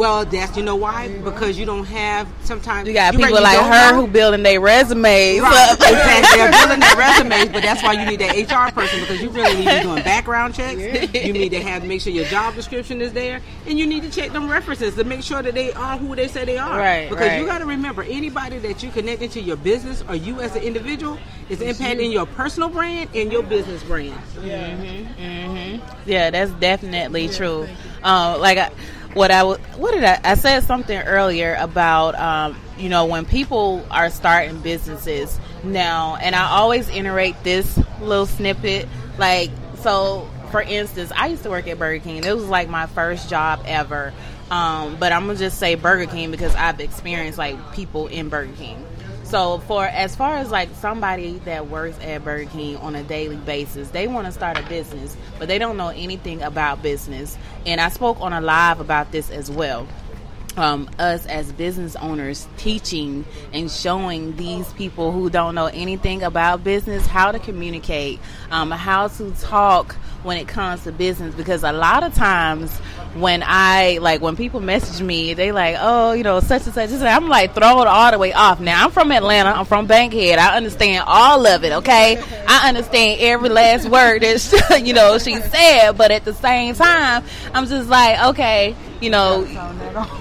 well, 0.00 0.24
that's 0.24 0.56
you 0.56 0.62
know 0.62 0.76
why 0.76 1.08
because 1.18 1.58
you 1.58 1.66
don't 1.66 1.84
have 1.84 2.26
sometimes 2.44 2.88
You 2.88 2.94
got 2.94 3.12
you're 3.12 3.20
right, 3.20 3.28
people 3.28 3.38
you 3.40 3.44
like 3.44 3.58
her 3.58 3.92
know. 3.92 4.00
who 4.00 4.06
building 4.10 4.42
their 4.42 4.58
resumes. 4.58 5.40
Right, 5.42 5.72
up. 5.72 5.72
exactly. 5.78 6.38
They're 6.38 6.50
building 6.50 6.80
their 6.80 6.96
resumes, 6.96 7.48
but 7.50 7.62
that's 7.62 7.82
why 7.82 7.92
you 7.92 8.06
need 8.06 8.20
that 8.20 8.34
HR 8.34 8.72
person 8.72 9.00
because 9.00 9.20
you 9.20 9.28
really 9.28 9.56
need 9.56 9.68
to 9.68 9.76
be 9.76 9.82
doing 9.82 10.02
background 10.02 10.54
checks. 10.54 10.80
You 11.12 11.34
need 11.34 11.50
to 11.50 11.60
have 11.60 11.84
make 11.84 12.00
sure 12.00 12.14
your 12.14 12.24
job 12.24 12.54
description 12.54 13.02
is 13.02 13.12
there, 13.12 13.42
and 13.66 13.78
you 13.78 13.86
need 13.86 14.02
to 14.02 14.10
check 14.10 14.32
them 14.32 14.48
references 14.48 14.94
to 14.94 15.04
make 15.04 15.22
sure 15.22 15.42
that 15.42 15.52
they 15.52 15.70
are 15.74 15.98
who 15.98 16.16
they 16.16 16.28
say 16.28 16.46
they 16.46 16.56
are. 16.56 16.78
Right, 16.78 17.10
Because 17.10 17.38
you 17.38 17.44
got 17.44 17.58
to 17.58 17.66
remember, 17.66 18.02
anybody 18.02 18.56
that 18.56 18.82
you 18.82 18.90
connect 18.90 19.20
into 19.20 19.42
your 19.42 19.56
business 19.56 20.02
or 20.08 20.14
you 20.14 20.40
as 20.40 20.56
an 20.56 20.62
individual 20.62 21.18
is 21.50 21.58
impacting 21.58 21.96
mm-hmm. 21.96 22.12
your 22.12 22.24
personal 22.24 22.70
brand 22.70 23.10
and 23.14 23.30
your 23.30 23.42
business 23.42 23.82
brand. 23.82 24.18
Yeah, 24.42 24.70
mm-hmm. 24.70 25.22
Mm-hmm. 25.22 26.06
that's 26.06 26.52
definitely 26.52 27.28
true. 27.28 27.68
Um, 28.02 28.40
like 28.40 28.56
I, 28.56 28.70
what 29.14 29.30
I 29.30 29.42
what 29.42 29.92
did 29.92 30.04
I? 30.04 30.20
I 30.22 30.34
said 30.34 30.62
something 30.64 30.98
earlier 30.98 31.56
about 31.58 32.14
um, 32.14 32.56
you 32.78 32.88
know 32.88 33.06
when 33.06 33.24
people 33.24 33.84
are 33.90 34.10
starting 34.10 34.60
businesses 34.60 35.38
now, 35.64 36.16
and 36.16 36.34
I 36.34 36.50
always 36.50 36.88
iterate 36.88 37.42
this 37.42 37.78
little 38.00 38.26
snippet. 38.26 38.88
Like 39.18 39.50
so, 39.78 40.28
for 40.50 40.62
instance, 40.62 41.12
I 41.16 41.28
used 41.28 41.42
to 41.42 41.50
work 41.50 41.66
at 41.66 41.78
Burger 41.78 42.02
King. 42.02 42.24
It 42.24 42.34
was 42.34 42.46
like 42.46 42.68
my 42.68 42.86
first 42.86 43.28
job 43.28 43.62
ever. 43.66 44.12
Um, 44.50 44.96
but 44.98 45.12
I'm 45.12 45.26
gonna 45.26 45.38
just 45.38 45.58
say 45.58 45.76
Burger 45.76 46.10
King 46.10 46.30
because 46.30 46.54
I've 46.54 46.80
experienced 46.80 47.38
like 47.38 47.72
people 47.72 48.08
in 48.08 48.28
Burger 48.28 48.52
King. 48.56 48.84
So 49.30 49.58
for 49.58 49.84
as 49.84 50.16
far 50.16 50.34
as 50.34 50.50
like 50.50 50.70
somebody 50.80 51.38
that 51.44 51.68
works 51.68 51.96
at 52.02 52.24
Burger 52.24 52.50
King 52.50 52.76
on 52.78 52.96
a 52.96 53.04
daily 53.04 53.36
basis, 53.36 53.88
they 53.90 54.08
want 54.08 54.26
to 54.26 54.32
start 54.32 54.58
a 54.58 54.62
business, 54.64 55.16
but 55.38 55.46
they 55.46 55.56
don't 55.56 55.76
know 55.76 55.90
anything 55.90 56.42
about 56.42 56.82
business. 56.82 57.38
And 57.64 57.80
I 57.80 57.90
spoke 57.90 58.20
on 58.20 58.32
a 58.32 58.40
live 58.40 58.80
about 58.80 59.12
this 59.12 59.30
as 59.30 59.48
well. 59.48 59.86
Um, 60.56 60.90
us 60.98 61.26
as 61.26 61.52
business 61.52 61.94
owners 61.94 62.48
teaching 62.56 63.24
and 63.52 63.70
showing 63.70 64.34
these 64.34 64.72
people 64.72 65.12
who 65.12 65.30
don't 65.30 65.54
know 65.54 65.66
anything 65.66 66.24
about 66.24 66.64
business 66.64 67.06
how 67.06 67.30
to 67.30 67.38
communicate, 67.38 68.18
um, 68.50 68.72
how 68.72 69.06
to 69.06 69.30
talk 69.40 69.94
when 70.24 70.38
it 70.38 70.48
comes 70.48 70.82
to 70.84 70.92
business. 70.92 71.36
Because 71.36 71.62
a 71.62 71.70
lot 71.70 72.02
of 72.02 72.14
times 72.14 72.76
when 73.14 73.42
I 73.44 73.98
like 74.00 74.20
when 74.20 74.36
people 74.36 74.60
message 74.60 75.02
me, 75.02 75.34
they 75.34 75.52
like, 75.52 75.76
oh, 75.78 76.12
you 76.12 76.22
know, 76.22 76.40
such 76.40 76.64
and 76.66 76.74
such. 76.74 76.90
and. 76.90 77.02
I'm 77.02 77.28
like 77.28 77.54
thrown 77.54 77.86
all 77.86 78.10
the 78.10 78.18
way 78.18 78.32
off. 78.32 78.60
Now 78.60 78.84
I'm 78.84 78.90
from 78.90 79.10
Atlanta. 79.10 79.50
I'm 79.50 79.64
from 79.64 79.86
Bankhead. 79.86 80.38
I 80.38 80.56
understand 80.56 81.04
all 81.06 81.46
of 81.46 81.64
it. 81.64 81.72
Okay, 81.72 82.22
I 82.46 82.68
understand 82.68 83.20
every 83.20 83.48
last 83.48 83.88
word 83.88 84.22
that 84.22 84.40
she, 84.78 84.84
you 84.86 84.92
know 84.94 85.18
she 85.18 85.36
said. 85.40 85.92
But 85.92 86.10
at 86.10 86.24
the 86.24 86.34
same 86.34 86.74
time, 86.74 87.24
I'm 87.52 87.66
just 87.66 87.88
like, 87.88 88.22
okay, 88.30 88.76
you 89.00 89.10
know, 89.10 89.44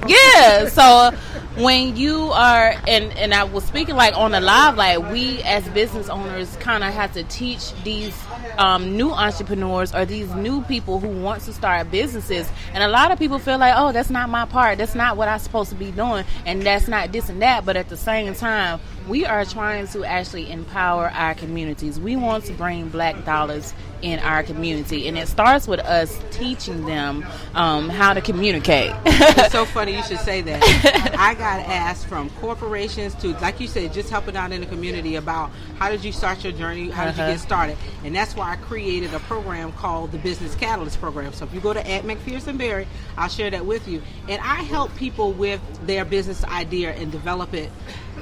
yeah. 0.07 0.67
So 0.69 1.11
when 1.59 1.97
you 1.97 2.31
are 2.31 2.73
and 2.87 3.11
and 3.17 3.33
I 3.33 3.43
was 3.43 3.65
speaking 3.65 3.95
like 3.95 4.17
on 4.17 4.31
the 4.31 4.39
live, 4.39 4.77
like 4.77 5.11
we 5.11 5.41
as 5.43 5.67
business 5.69 6.09
owners 6.09 6.55
kind 6.57 6.83
of 6.83 6.93
have 6.93 7.13
to 7.13 7.23
teach 7.23 7.73
these 7.83 8.17
um, 8.57 8.95
new 8.95 9.11
entrepreneurs 9.11 9.93
or 9.93 10.05
these 10.05 10.33
new 10.35 10.61
people 10.63 10.99
who 10.99 11.09
want 11.09 11.43
to 11.43 11.53
start 11.53 11.91
businesses. 11.91 12.49
And 12.73 12.83
a 12.83 12.87
lot 12.87 13.11
of 13.11 13.19
people 13.19 13.39
feel 13.39 13.57
like, 13.57 13.73
oh, 13.75 13.91
that's 13.91 14.09
not 14.09 14.29
my 14.29 14.45
part. 14.45 14.77
That's 14.77 14.95
not 14.95 15.17
what 15.17 15.27
I'm 15.27 15.39
supposed 15.39 15.69
to 15.69 15.75
be 15.75 15.91
doing, 15.91 16.25
and 16.45 16.61
that's 16.61 16.87
not 16.87 17.11
this 17.11 17.29
and 17.29 17.41
that. 17.41 17.65
But 17.65 17.77
at 17.77 17.89
the 17.89 17.97
same 17.97 18.33
time, 18.35 18.79
we 19.09 19.25
are 19.25 19.43
trying 19.43 19.87
to 19.87 20.05
actually 20.05 20.49
empower 20.51 21.09
our 21.09 21.33
communities. 21.33 21.99
We 21.99 22.15
want 22.15 22.45
to 22.45 22.53
bring 22.53 22.89
black 22.89 23.25
dollars 23.25 23.73
in 24.01 24.19
our 24.19 24.43
community, 24.43 25.09
and 25.09 25.17
it 25.17 25.27
starts 25.27 25.67
with 25.67 25.81
us 25.81 26.17
teaching 26.31 26.85
them 26.85 27.25
um, 27.53 27.89
how 27.89 28.13
to 28.13 28.21
communicate. 28.21 28.93
it's 29.05 29.51
so 29.51 29.65
funny 29.65 29.93
you 29.97 30.03
should 30.03 30.19
say 30.19 30.41
that. 30.41 30.63
I 31.19 31.33
got 31.33 31.59
asked 31.67 32.05
from 32.07 32.29
corporations 32.39 33.13
to, 33.15 33.29
like 33.39 33.59
you 33.59 33.67
said, 33.67 33.91
just 33.91 34.09
helping 34.09 34.37
out 34.37 34.53
in 34.53 34.61
the 34.61 34.67
community 34.67 35.15
about 35.15 35.49
how 35.79 35.89
did 35.89 36.05
you 36.05 36.13
start 36.13 36.43
your 36.45 36.53
journey, 36.53 36.89
how 36.89 37.05
did 37.05 37.15
Uh-huh. 37.15 37.23
you 37.25 37.33
get 37.33 37.39
started, 37.41 37.77
and 38.05 38.15
that's 38.15 38.35
why 38.37 38.51
I 38.53 38.55
created 38.55 39.13
a 39.13 39.19
program 39.21 39.73
called 39.73 40.13
the 40.13 40.17
Business 40.19 40.55
Catalyst 40.55 41.01
Program. 41.01 41.33
So 41.33 41.43
if 41.43 41.53
you 41.53 41.59
go 41.59 41.73
to 41.73 41.85
at 41.91 42.03
McPherson 42.03 42.57
Berry, 42.57 42.87
I'll 43.17 43.27
share 43.27 43.49
that 43.49 43.65
with 43.65 43.85
you, 43.87 44.01
and 44.29 44.39
I 44.41 44.61
help 44.63 44.95
people 44.95 45.33
with 45.33 45.59
their 45.85 46.05
business 46.05 46.43
idea 46.45 46.91
and 46.93 47.11
develop 47.11 47.53
it 47.53 47.69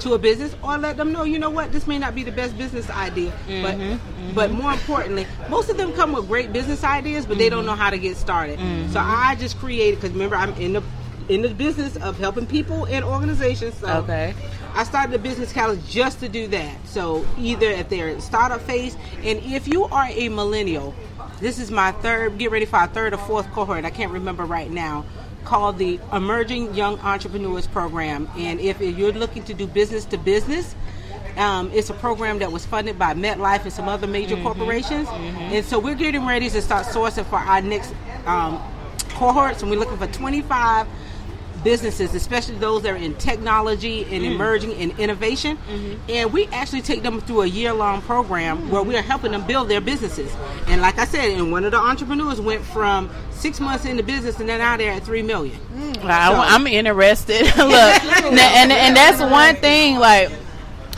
to 0.01 0.13
a 0.13 0.17
business, 0.19 0.55
or 0.63 0.77
let 0.77 0.97
them 0.97 1.11
know, 1.11 1.23
you 1.23 1.39
know 1.39 1.49
what, 1.49 1.71
this 1.71 1.87
may 1.87 1.97
not 1.97 2.15
be 2.15 2.23
the 2.23 2.31
best 2.31 2.57
business 2.57 2.89
idea, 2.89 3.31
but 3.47 3.75
Mhm, 3.75 3.99
but 4.33 4.51
more 4.51 4.71
importantly, 4.71 5.25
most 5.49 5.69
of 5.69 5.77
them 5.77 5.93
come 5.93 6.13
with 6.13 6.27
great 6.27 6.53
business 6.53 6.83
ideas, 6.83 7.25
but 7.25 7.37
they 7.37 7.49
don't 7.49 7.59
mm-hmm. 7.59 7.67
know 7.67 7.75
how 7.75 7.89
to 7.89 7.97
get 7.97 8.17
started. 8.17 8.59
Mm-hmm. 8.59 8.91
So 8.91 8.99
I 8.99 9.35
just 9.35 9.57
created 9.57 9.95
because 9.99 10.11
remember 10.11 10.35
I'm 10.35 10.53
in 10.55 10.73
the 10.73 10.83
in 11.29 11.41
the 11.41 11.49
business 11.49 11.97
of 11.97 12.17
helping 12.17 12.45
people 12.45 12.85
and 12.85 13.03
organizations. 13.03 13.75
So 13.75 13.87
Okay. 13.87 14.33
I 14.73 14.83
started 14.85 15.11
the 15.11 15.19
business 15.19 15.51
college 15.51 15.85
just 15.87 16.19
to 16.21 16.29
do 16.29 16.47
that. 16.47 16.87
So 16.87 17.25
either 17.37 17.67
at 17.67 17.89
their 17.89 18.19
startup 18.21 18.61
phase, 18.61 18.95
and 19.23 19.39
if 19.39 19.67
you 19.67 19.85
are 19.85 20.07
a 20.09 20.29
millennial, 20.29 20.95
this 21.41 21.59
is 21.59 21.69
my 21.69 21.91
third. 21.93 22.37
Get 22.37 22.51
ready 22.51 22.65
for 22.65 22.77
our 22.77 22.87
third 22.87 23.13
or 23.13 23.17
fourth 23.17 23.51
cohort. 23.51 23.85
I 23.85 23.89
can't 23.89 24.11
remember 24.11 24.45
right 24.45 24.71
now. 24.71 25.05
Called 25.47 25.77
the 25.77 25.97
Emerging 26.11 26.75
Young 26.75 26.99
Entrepreneurs 26.99 27.67
Program, 27.67 28.29
and 28.35 28.59
if 28.59 28.81
you're 28.81 29.13
looking 29.13 29.43
to 29.45 29.53
do 29.53 29.65
business 29.65 30.03
to 30.03 30.17
business, 30.17 30.75
um, 31.37 31.71
it's 31.73 31.89
a 31.89 31.93
program 31.93 32.39
that 32.39 32.51
was 32.51 32.65
funded 32.65 32.99
by 32.99 33.13
MetLife 33.13 33.63
and 33.63 33.71
some 33.71 33.87
other 33.87 34.07
major 34.07 34.35
corporations. 34.43 35.07
And 35.09 35.63
so 35.63 35.79
we're 35.79 35.95
getting 35.95 36.25
ready 36.25 36.49
to 36.49 36.61
start 36.61 36.85
sourcing 36.85 37.25
for 37.27 37.37
our 37.37 37.61
next 37.61 37.93
um, 38.25 38.61
cohorts, 39.11 39.61
and 39.61 39.71
we're 39.71 39.79
looking 39.79 39.95
for 39.97 40.07
25 40.07 40.85
businesses, 41.67 42.15
especially 42.15 42.55
those 42.59 42.83
that 42.83 42.93
are 42.93 42.95
in 42.95 43.13
technology 43.15 44.03
and 44.09 44.23
Mm. 44.23 44.35
emerging 44.35 44.73
and 44.75 44.97
innovation. 44.97 45.57
And 46.07 46.31
we 46.31 46.45
actually 46.53 46.81
take 46.81 47.03
them 47.03 47.19
through 47.19 47.41
a 47.41 47.45
year 47.45 47.73
long 47.73 48.01
program 48.03 48.69
where 48.71 48.81
we 48.83 48.95
are 48.95 49.01
helping 49.01 49.33
them 49.33 49.43
build 49.45 49.67
their 49.67 49.81
businesses. 49.81 50.31
And 50.67 50.79
like 50.81 50.97
I 50.97 51.03
said, 51.03 51.31
and 51.31 51.51
one 51.51 51.65
of 51.65 51.71
the 51.71 51.77
entrepreneurs 51.77 52.39
went 52.39 52.63
from 52.63 53.09
six 53.31 53.59
months 53.59 53.83
into 53.83 54.01
business 54.01 54.39
and 54.39 54.47
then 54.47 54.61
out 54.61 54.77
they're 54.77 54.93
at 54.93 55.03
three 55.03 55.21
million. 55.23 55.57
I, 56.03 56.55
am 56.55 56.67
interested. 56.67 57.41
Look, 57.57 57.57
and, 57.57 58.39
and 58.39 58.71
and 58.71 58.95
that's 58.95 59.19
one 59.19 59.55
thing. 59.57 59.99
Like, 59.99 60.31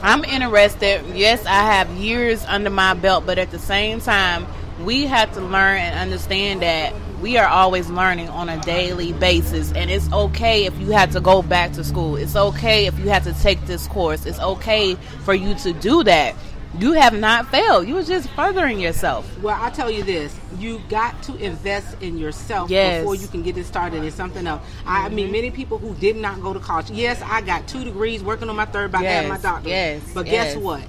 I'm 0.03 0.24
interested. 0.24 1.03
Yes, 1.15 1.43
I 1.47 1.63
have 1.74 1.89
years 1.97 2.45
under 2.45 2.70
my 2.70 2.93
belt, 2.93 3.26
but 3.26 3.39
at 3.39 3.49
the 3.49 3.57
same 3.59 4.01
time, 4.01 4.45
we 4.86 5.07
have 5.07 5.34
to 5.34 5.41
learn 5.41 5.78
and 5.78 5.99
understand 5.99 6.61
that 6.61 6.93
we 7.22 7.38
are 7.38 7.47
always 7.47 7.89
learning 7.89 8.30
on 8.30 8.49
a 8.49 8.59
daily 8.61 9.13
basis, 9.13 9.72
and 9.74 9.89
it's 9.89 10.11
okay 10.11 10.65
if 10.65 10.78
you 10.80 10.91
had 10.91 11.11
to 11.11 11.22
go 11.22 11.41
back 11.41 11.74
to 11.74 11.84
school. 11.84 12.15
It's 12.15 12.36
okay 12.36 12.86
if 12.88 12.97
you 12.99 13.09
had 13.09 13.24
to 13.24 13.34
take 13.34 13.65
this 13.65 13.88
course. 13.88 14.26
It's 14.26 14.39
okay 14.39 14.95
for 15.26 15.34
you 15.34 15.53
to 15.55 15.74
do 15.74 16.03
that. 16.03 16.36
You 16.78 16.93
have 16.93 17.17
not 17.17 17.47
failed. 17.49 17.88
You 17.88 17.95
were 17.95 18.03
just 18.03 18.30
furthering 18.30 18.80
yourself. 18.80 19.28
Well, 19.41 19.57
I 19.59 19.72
tell 19.72 19.89
you 19.89 20.03
this: 20.03 20.38
you 20.59 20.80
got 20.88 21.22
to 21.24 21.36
invest 21.38 21.97
in 22.01 22.17
yourself 22.17 22.70
Yes. 22.70 23.01
before 23.01 23.15
you 23.15 23.28
can 23.28 23.41
get 23.41 23.57
it 23.57 23.65
started 23.65 24.03
in 24.03 24.11
something 24.11 24.45
else. 24.45 24.61
I 24.86 25.09
mean, 25.09 25.26
mm-hmm. 25.26 25.32
many 25.32 25.51
people 25.51 25.80
who 25.80 25.95
did 25.95 26.15
not 26.15 26.41
go 26.41 26.53
to 26.53 26.59
college. 26.59 26.91
Yes, 26.91 27.22
I 27.24 27.41
got 27.41 27.67
two 27.67 27.84
degrees, 27.84 28.24
working 28.24 28.49
on 28.49 28.55
my 28.55 28.65
third, 28.65 28.91
by 28.91 28.99
I 28.99 29.03
had 29.03 29.28
my 29.28 29.36
Yes, 29.36 29.41
doctorate. 29.41 29.67
yes, 29.67 30.01
but 30.13 30.28
yes. 30.28 30.53
guess 30.53 30.63
what? 30.63 30.84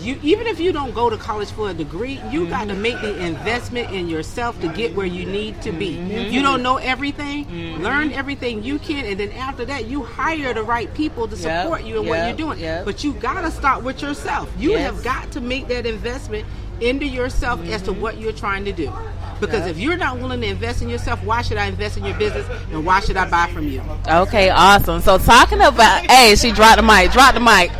You, 0.00 0.18
even 0.22 0.46
if 0.46 0.58
you 0.58 0.72
don't 0.72 0.94
go 0.94 1.10
to 1.10 1.16
college 1.16 1.50
for 1.50 1.70
a 1.70 1.74
degree, 1.74 2.20
you 2.30 2.46
got 2.48 2.68
to 2.68 2.74
make 2.74 3.00
the 3.00 3.16
investment 3.24 3.90
in 3.90 4.08
yourself 4.08 4.58
to 4.60 4.68
get 4.68 4.94
where 4.94 5.06
you 5.06 5.26
need 5.26 5.60
to 5.62 5.72
be. 5.72 5.96
Mm-hmm. 5.96 6.32
You 6.32 6.42
don't 6.42 6.62
know 6.62 6.76
everything, 6.78 7.46
learn 7.82 8.12
everything 8.12 8.62
you 8.62 8.78
can, 8.78 9.04
and 9.04 9.20
then 9.20 9.32
after 9.32 9.64
that, 9.66 9.86
you 9.86 10.02
hire 10.02 10.54
the 10.54 10.62
right 10.62 10.92
people 10.94 11.28
to 11.28 11.36
Yep, 11.36 11.62
support 11.64 11.84
you 11.84 12.00
in 12.00 12.08
what 12.08 12.26
you're 12.26 12.36
doing. 12.36 12.58
yep. 12.58 12.84
But 12.84 13.04
you 13.04 13.12
got 13.14 13.42
to 13.42 13.50
start 13.50 13.82
with 13.84 14.00
yourself. 14.02 14.50
You 14.58 14.72
Yes. 14.72 14.92
have 14.94 15.04
got 15.04 15.30
to 15.32 15.40
make 15.40 15.68
that 15.68 15.84
investment 15.86 16.46
into 16.80 17.06
yourself 17.06 17.60
as 17.68 17.82
to 17.82 17.92
what 17.92 18.16
you're 18.18 18.32
trying 18.32 18.64
to 18.64 18.72
do. 18.72 18.90
Because 19.38 19.60
Yep. 19.66 19.70
if 19.70 19.78
you're 19.78 19.96
not 19.98 20.18
willing 20.18 20.40
to 20.40 20.46
invest 20.46 20.80
in 20.82 20.88
yourself, 20.88 21.22
why 21.24 21.42
should 21.42 21.56
I 21.58 21.66
invest 21.66 21.96
in 21.98 22.04
your 22.04 22.14
business 22.16 22.46
and 22.72 22.84
why 22.86 23.00
should 23.00 23.16
I 23.18 23.28
buy 23.28 23.48
from 23.52 23.68
you? 23.68 23.82
Okay, 24.08 24.48
awesome. 24.50 25.00
So 25.02 25.18
talking 25.18 25.60
about, 25.60 26.10
hey, 26.10 26.34
she 26.36 26.52
dropped 26.52 26.76
the 26.76 26.82
mic. 26.82 27.12
Drop 27.12 27.34
the 27.34 27.40
mic. 27.40 27.70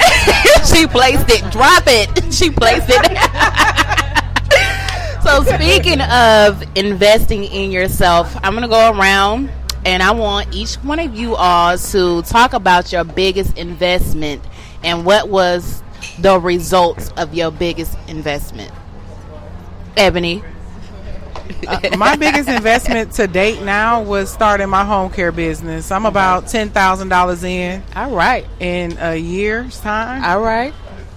she 0.64 0.86
placed 0.86 1.30
it. 1.30 1.50
Drop 1.52 1.84
it. 1.86 2.24
She 2.34 2.50
placed 2.50 2.86
it. 2.88 2.96
so 5.22 5.44
speaking 5.44 6.00
of 6.00 6.64
investing 6.76 7.44
in 7.44 7.70
yourself, 7.70 8.36
I'm 8.42 8.54
gonna 8.54 8.66
go 8.66 8.90
around 8.90 9.52
and 9.86 10.02
I 10.02 10.10
want 10.10 10.52
each 10.52 10.74
one 10.76 10.98
of 10.98 11.14
you 11.14 11.36
all 11.36 11.78
to 11.78 12.22
talk 12.22 12.54
about 12.54 12.90
your 12.90 13.04
biggest 13.04 13.56
investment 13.56 14.42
and 14.82 15.04
what 15.04 15.28
was 15.28 15.84
the 16.18 16.40
results 16.40 17.10
of 17.16 17.34
your 17.34 17.52
biggest 17.52 17.96
investment. 18.08 18.72
Ebony. 19.96 20.42
Uh, 21.66 21.96
my 21.96 22.16
biggest 22.16 22.48
investment 22.48 23.12
to 23.12 23.26
date 23.26 23.62
now 23.62 24.02
was 24.02 24.30
starting 24.32 24.68
my 24.68 24.84
home 24.84 25.10
care 25.10 25.32
business. 25.32 25.90
I'm 25.90 26.06
about 26.06 26.46
ten 26.48 26.70
thousand 26.70 27.08
dollars 27.08 27.42
in. 27.44 27.82
All 27.96 28.10
right. 28.10 28.46
In 28.60 28.96
a 29.00 29.16
year's 29.16 29.78
time. 29.80 30.24
All 30.24 30.40
right. 30.40 30.72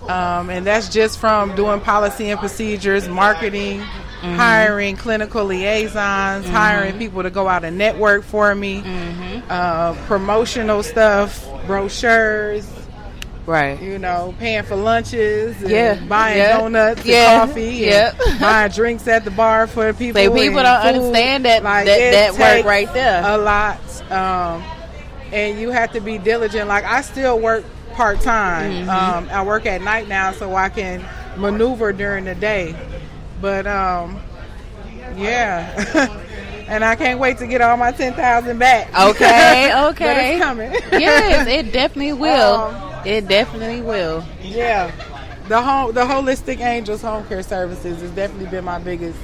Um, 0.09 0.49
and 0.49 0.65
that's 0.65 0.88
just 0.89 1.19
from 1.19 1.55
doing 1.55 1.82
policy 1.82 2.30
and 2.30 2.39
procedures, 2.39 3.09
marketing, 3.09 3.82
hiring 4.21 4.95
clinical 4.95 5.43
liaisons, 5.43 6.45
Mhm. 6.45 6.49
hiring 6.49 6.97
people 6.97 7.23
to 7.23 7.30
go 7.30 7.47
out 7.49 7.65
and 7.65 7.78
network 7.78 8.23
for 8.23 8.55
me, 8.55 8.84
uh, 9.49 9.93
promotional 10.07 10.82
stuff, 10.84 11.45
brochures. 11.67 12.65
Right. 13.48 13.82
You 13.82 13.98
know, 13.98 14.36
paying 14.39 14.64
for 14.64 14.76
lunches, 14.76 15.56
and 15.62 15.72
Yeah. 15.72 15.93
buying 16.08 16.38
Yeah. 16.38 16.58
donuts 16.58 17.06
Yeah. 17.06 17.41
and 17.41 17.50
coffee, 17.50 17.64
Yep. 17.76 18.16
and 18.28 18.39
buying 18.41 18.72
drinks 18.72 19.08
at 19.08 19.24
the 19.24 19.32
bar 19.32 19.68
for 19.68 19.91
people. 19.93 20.22
Say 20.22 20.28
people 20.30 20.62
don't 20.62 20.82
food. 20.82 20.88
understand 20.95 21.45
that- 21.45 21.64
that- 21.64 21.86
that 22.12 22.34
work 22.38 22.66
right 22.66 22.93
there. 22.93 23.22
A 23.26 23.38
lot, 23.38 23.78
um, 24.12 24.64
and 25.32 25.58
you 25.60 25.72
have 25.72 25.93
to 25.93 26.02
be 26.02 26.18
diligent. 26.18 26.68
Like 26.68 26.84
I 26.86 27.00
still 27.02 27.39
work 27.39 27.64
part 27.95 28.20
time. 28.22 28.86
Mhm. 28.86 28.89
Um, 28.89 29.30
I 29.34 29.41
work 29.43 29.66
at 29.66 29.82
night 29.82 30.10
now, 30.10 30.34
so 30.34 30.54
I 30.54 30.68
can 30.70 31.02
maneuver 31.38 31.93
during 31.93 32.26
the 32.26 32.36
day. 32.36 32.76
But 33.41 33.66
um, 33.66 34.20
yeah. 35.16 35.68
And 36.70 36.84
I 36.84 36.95
can't 36.95 37.18
wait 37.18 37.38
to 37.38 37.48
get 37.48 37.62
all 37.62 37.78
my 37.78 37.93
ten 37.93 38.12
thousand 38.12 38.60
back. 38.60 38.89
Okay, 39.00 39.70
But 39.74 39.86
okay. 39.91 40.34
it's 40.36 40.43
coming. 40.43 40.76
yes, 40.91 41.48
it 41.48 41.72
definitely 41.72 42.12
will. 42.12 42.74
Um, 42.84 42.86
it 43.08 43.28
definitely 43.28 43.82
will. 43.82 44.24
Yeah, 44.41 44.91
the 45.47 45.62
home, 45.62 45.93
the 45.93 46.01
holistic 46.01 46.60
angels 46.60 47.01
home 47.01 47.26
care 47.28 47.41
services 47.41 48.01
has 48.01 48.12
definitely 48.12 48.47
been 48.49 48.66
my 48.66 48.80
biggest 48.80 49.20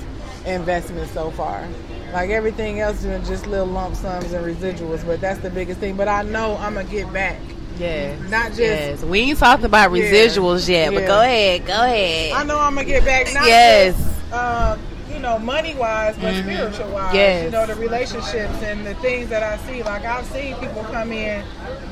investment 0.45 1.09
so 1.11 1.31
far. 1.31 1.67
Like 2.13 2.29
everything 2.29 2.79
else, 2.79 3.03
has 3.03 3.05
been 3.05 3.25
just 3.25 3.47
little 3.47 3.65
lump 3.65 3.95
sums 3.95 4.31
and 4.31 4.45
residuals, 4.45 5.05
but 5.05 5.19
that's 5.19 5.39
the 5.41 5.49
biggest 5.49 5.79
thing. 5.79 5.95
But 5.95 6.07
I 6.07 6.21
know 6.21 6.55
I'm 6.57 6.75
gonna 6.75 6.87
get 6.87 7.11
back. 7.11 7.39
Yeah, 7.77 8.15
not 8.29 8.49
just. 8.49 8.59
Yes, 8.59 9.03
we 9.03 9.19
ain't 9.21 9.39
talked 9.39 9.63
about 9.63 9.91
Yeah, 9.91 10.03
residuals 10.03 10.69
yet, 10.69 10.93
but 10.93 11.05
go 11.07 11.21
ahead, 11.21 11.65
go 11.65 11.73
ahead. 11.73 12.33
I 12.33 12.43
know 12.43 12.59
I'm 12.59 12.75
gonna 12.75 12.85
get 12.87 13.03
back. 13.03 13.33
Not 13.33 13.45
Yes. 13.47 13.95
just, 13.95 14.33
um, 14.33 14.79
you 15.13 15.19
know, 15.19 15.37
money 15.39 15.75
wise, 15.75 16.15
but 16.21 16.33
Mhm. 16.33 16.43
spiritual 16.43 16.89
wise. 16.89 17.13
Yes. 17.13 17.43
You 17.45 17.51
know, 17.51 17.65
the 17.65 17.75
relationships 17.75 18.61
and 18.63 18.85
the 18.85 18.93
things 18.95 19.29
that 19.29 19.43
I 19.43 19.57
see. 19.67 19.83
Like 19.83 20.05
I've 20.05 20.25
seen 20.25 20.55
people 20.55 20.83
come 20.91 21.11
in 21.11 21.43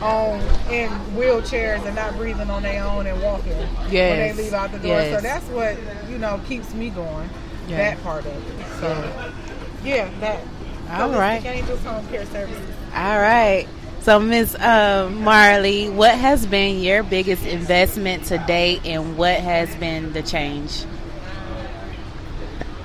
on 0.02 0.40
in 0.72 0.90
wheelchairs 1.16 1.86
and 1.86 1.96
not 1.96 2.18
breathing 2.18 2.50
on 2.50 2.64
their 2.64 2.84
own 2.84 3.06
and 3.08 3.22
walking 3.22 3.54
when 3.54 3.90
they 3.92 4.34
leave 4.34 4.54
out 4.54 4.72
the 4.72 4.80
door. 4.80 5.02
So 5.02 5.22
that's 5.22 5.46
what 5.48 5.78
you 6.10 6.18
know 6.18 6.40
keeps 6.48 6.74
me 6.74 6.90
going. 6.90 7.30
Yeah. 7.68 7.78
That 7.78 8.04
part 8.04 8.26
of 8.26 8.32
it. 8.32 8.66
So 8.80 9.04
yeah, 9.84 10.08
that. 10.20 10.40
All 10.92 11.10
Holistic 11.10 11.20
right. 11.20 11.46
Angels 11.46 11.84
Home 11.86 12.06
Care 12.08 12.26
Services. 12.26 12.60
All 12.94 13.20
right. 13.20 13.66
So, 14.02 14.20
Miss 14.20 14.56
um, 14.60 15.24
Marley, 15.24 15.88
what 15.88 16.16
has 16.16 16.46
been 16.48 16.82
your 16.82 17.04
biggest 17.04 17.46
investment 17.46 18.26
to 18.26 18.40
date, 18.40 18.82
and 18.84 19.16
what 19.16 19.36
has 19.36 19.74
been 19.76 20.12
the 20.12 20.24
change? 20.24 20.84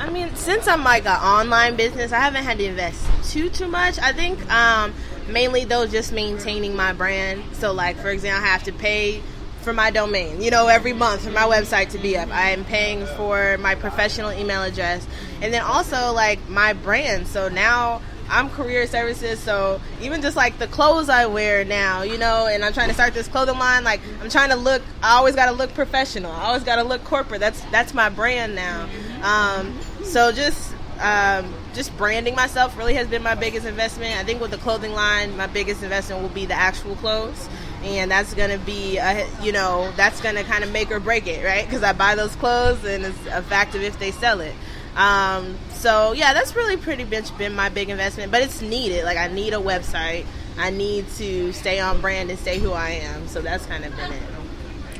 I 0.07 0.11
mean, 0.11 0.35
since 0.37 0.69
I'm 0.69 0.85
like 0.85 1.05
an 1.05 1.21
online 1.21 1.75
business, 1.75 2.13
I 2.13 2.21
haven't 2.21 2.45
had 2.45 2.59
to 2.59 2.65
invest 2.65 3.05
too 3.29 3.51
too 3.51 3.67
much. 3.67 3.99
I 3.99 4.13
think 4.13 4.39
um, 4.53 4.95
mainly 5.27 5.65
though 5.65 5.85
just 5.85 6.13
maintaining 6.13 6.77
my 6.77 6.93
brand. 6.93 7.43
So 7.57 7.73
like 7.73 7.97
for 7.97 8.11
example, 8.11 8.45
I 8.45 8.49
have 8.49 8.63
to 8.65 8.73
pay 8.73 9.21
for 9.63 9.73
my 9.73 9.91
domain, 9.91 10.41
you 10.41 10.53
know, 10.53 10.69
every 10.69 10.93
month 10.93 11.23
for 11.23 11.31
my 11.31 11.43
website 11.43 11.91
to 11.91 11.99
be 11.99 12.17
up. 12.17 12.29
I 12.29 12.51
am 12.51 12.65
paying 12.65 13.05
for 13.17 13.59
my 13.59 13.75
professional 13.75 14.31
email 14.31 14.63
address, 14.63 15.05
and 15.43 15.53
then 15.53 15.63
also 15.63 16.13
like 16.13 16.49
my 16.49 16.73
brand. 16.73 17.27
So 17.27 17.49
now 17.49 18.01
I'm 18.29 18.49
career 18.51 18.87
services, 18.87 19.41
so 19.41 19.81
even 20.01 20.23
just 20.23 20.37
like 20.37 20.59
the 20.59 20.69
clothes 20.69 21.09
I 21.09 21.27
wear 21.27 21.65
now, 21.65 22.03
you 22.03 22.17
know, 22.17 22.47
and 22.47 22.65
I'm 22.65 22.73
trying 22.73 22.89
to 22.89 22.95
start 22.95 23.13
this 23.13 23.27
clothing 23.27 23.59
line. 23.59 23.83
Like 23.83 24.01
I'm 24.23 24.31
trying 24.31 24.51
to 24.51 24.57
look. 24.57 24.83
I 25.03 25.17
always 25.17 25.35
got 25.35 25.47
to 25.47 25.53
look 25.53 25.75
professional. 25.75 26.31
I 26.31 26.45
always 26.45 26.63
got 26.63 26.77
to 26.77 26.85
look 26.85 27.03
corporate. 27.03 27.41
That's 27.41 27.61
that's 27.73 27.93
my 27.93 28.09
brand 28.09 28.55
now. 28.55 28.89
Um, 29.23 29.77
so 30.07 30.33
just 30.33 30.75
um, 31.01 31.53
just 31.75 31.97
branding 31.97 32.35
myself 32.35 32.77
really 32.79 32.95
has 32.95 33.07
been 33.07 33.23
my 33.23 33.35
biggest 33.35 33.67
investment. 33.67 34.17
I 34.17 34.25
think 34.25 34.41
with 34.41 34.51
the 34.51 34.57
clothing 34.59 34.93
line, 34.93 35.37
my 35.37 35.47
biggest 35.47 35.83
investment 35.83 36.23
will 36.23 36.31
be 36.31 36.47
the 36.47 36.55
actual 36.55 36.97
clothes. 36.97 37.49
And 37.83 38.11
that's 38.11 38.35
gonna 38.35 38.59
be, 38.59 38.97
a, 38.97 39.29
you 39.43 39.53
know, 39.53 39.93
that's 39.97 40.21
gonna 40.21 40.43
kind 40.45 40.65
of 40.65 40.73
make 40.73 40.91
or 40.91 40.99
break 40.99 41.27
it, 41.27 41.45
right? 41.45 41.65
Because 41.65 41.83
I 41.83 41.93
buy 41.93 42.15
those 42.15 42.35
clothes, 42.37 42.83
and 42.85 43.05
it's 43.05 43.27
a 43.31 43.43
fact 43.43 43.75
of 43.75 43.83
if 43.83 43.99
they 43.99 44.11
sell 44.11 44.41
it. 44.41 44.55
Um, 44.97 45.57
so 45.71 46.13
yeah, 46.13 46.33
that's 46.33 46.57
really 46.57 46.79
pretty 46.79 47.05
much 47.05 47.37
been 47.37 47.55
my 47.55 47.69
big 47.69 47.91
investment, 47.91 48.33
but 48.33 48.43
it's 48.43 48.63
needed. 48.63 49.05
Like 49.05 49.19
I 49.19 49.29
need 49.29 49.53
a 49.53 49.59
website. 49.59 50.25
I 50.59 50.71
need 50.71 51.07
to 51.17 51.53
stay 51.53 51.81
on 51.81 52.01
brand 52.01 52.31
and 52.31 52.39
stay 52.39 52.59
who 52.59 52.73
I 52.73 52.91
am. 52.91 53.29
So 53.29 53.43
that's 53.43 53.67
kind 53.67 53.85
of 53.85 53.95
been 53.95 54.13
it. 54.13 54.23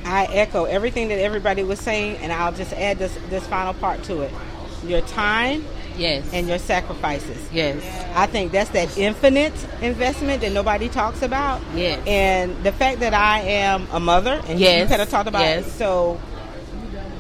I 0.05 0.27
echo 0.27 0.65
everything 0.65 1.09
that 1.09 1.19
everybody 1.19 1.65
was 1.65 1.81
saying, 1.81 2.19
and 2.19 2.33
I'll 2.33 2.53
just 2.53 2.73
add 2.75 2.99
this 2.99 3.17
this 3.31 3.47
final 3.47 3.75
part 3.75 4.03
to 4.05 4.21
it. 4.21 4.31
Your 4.85 5.01
time, 5.03 5.65
yes, 5.97 6.29
and 6.33 6.49
your 6.49 6.59
sacrifices, 6.59 7.49
yes. 7.53 7.83
I 8.15 8.27
think 8.27 8.53
that's 8.53 8.71
that 8.71 8.97
infinite 8.97 9.55
investment 9.81 10.43
that 10.43 10.53
nobody 10.53 10.89
talks 10.89 11.23
about. 11.23 11.61
Yes, 11.75 12.03
and 12.07 12.63
the 12.65 12.73
fact 12.73 13.01
that 13.01 13.15
I 13.15 13.41
am 13.41 13.89
a 13.93 14.01
mother, 14.01 14.43
and 14.47 14.59
yes. 14.59 14.83
you 14.83 14.89
kind 14.89 15.03
of 15.03 15.09
talked 15.09 15.29
about 15.29 15.41
yes. 15.41 15.67
it. 15.67 15.71
So, 15.71 16.21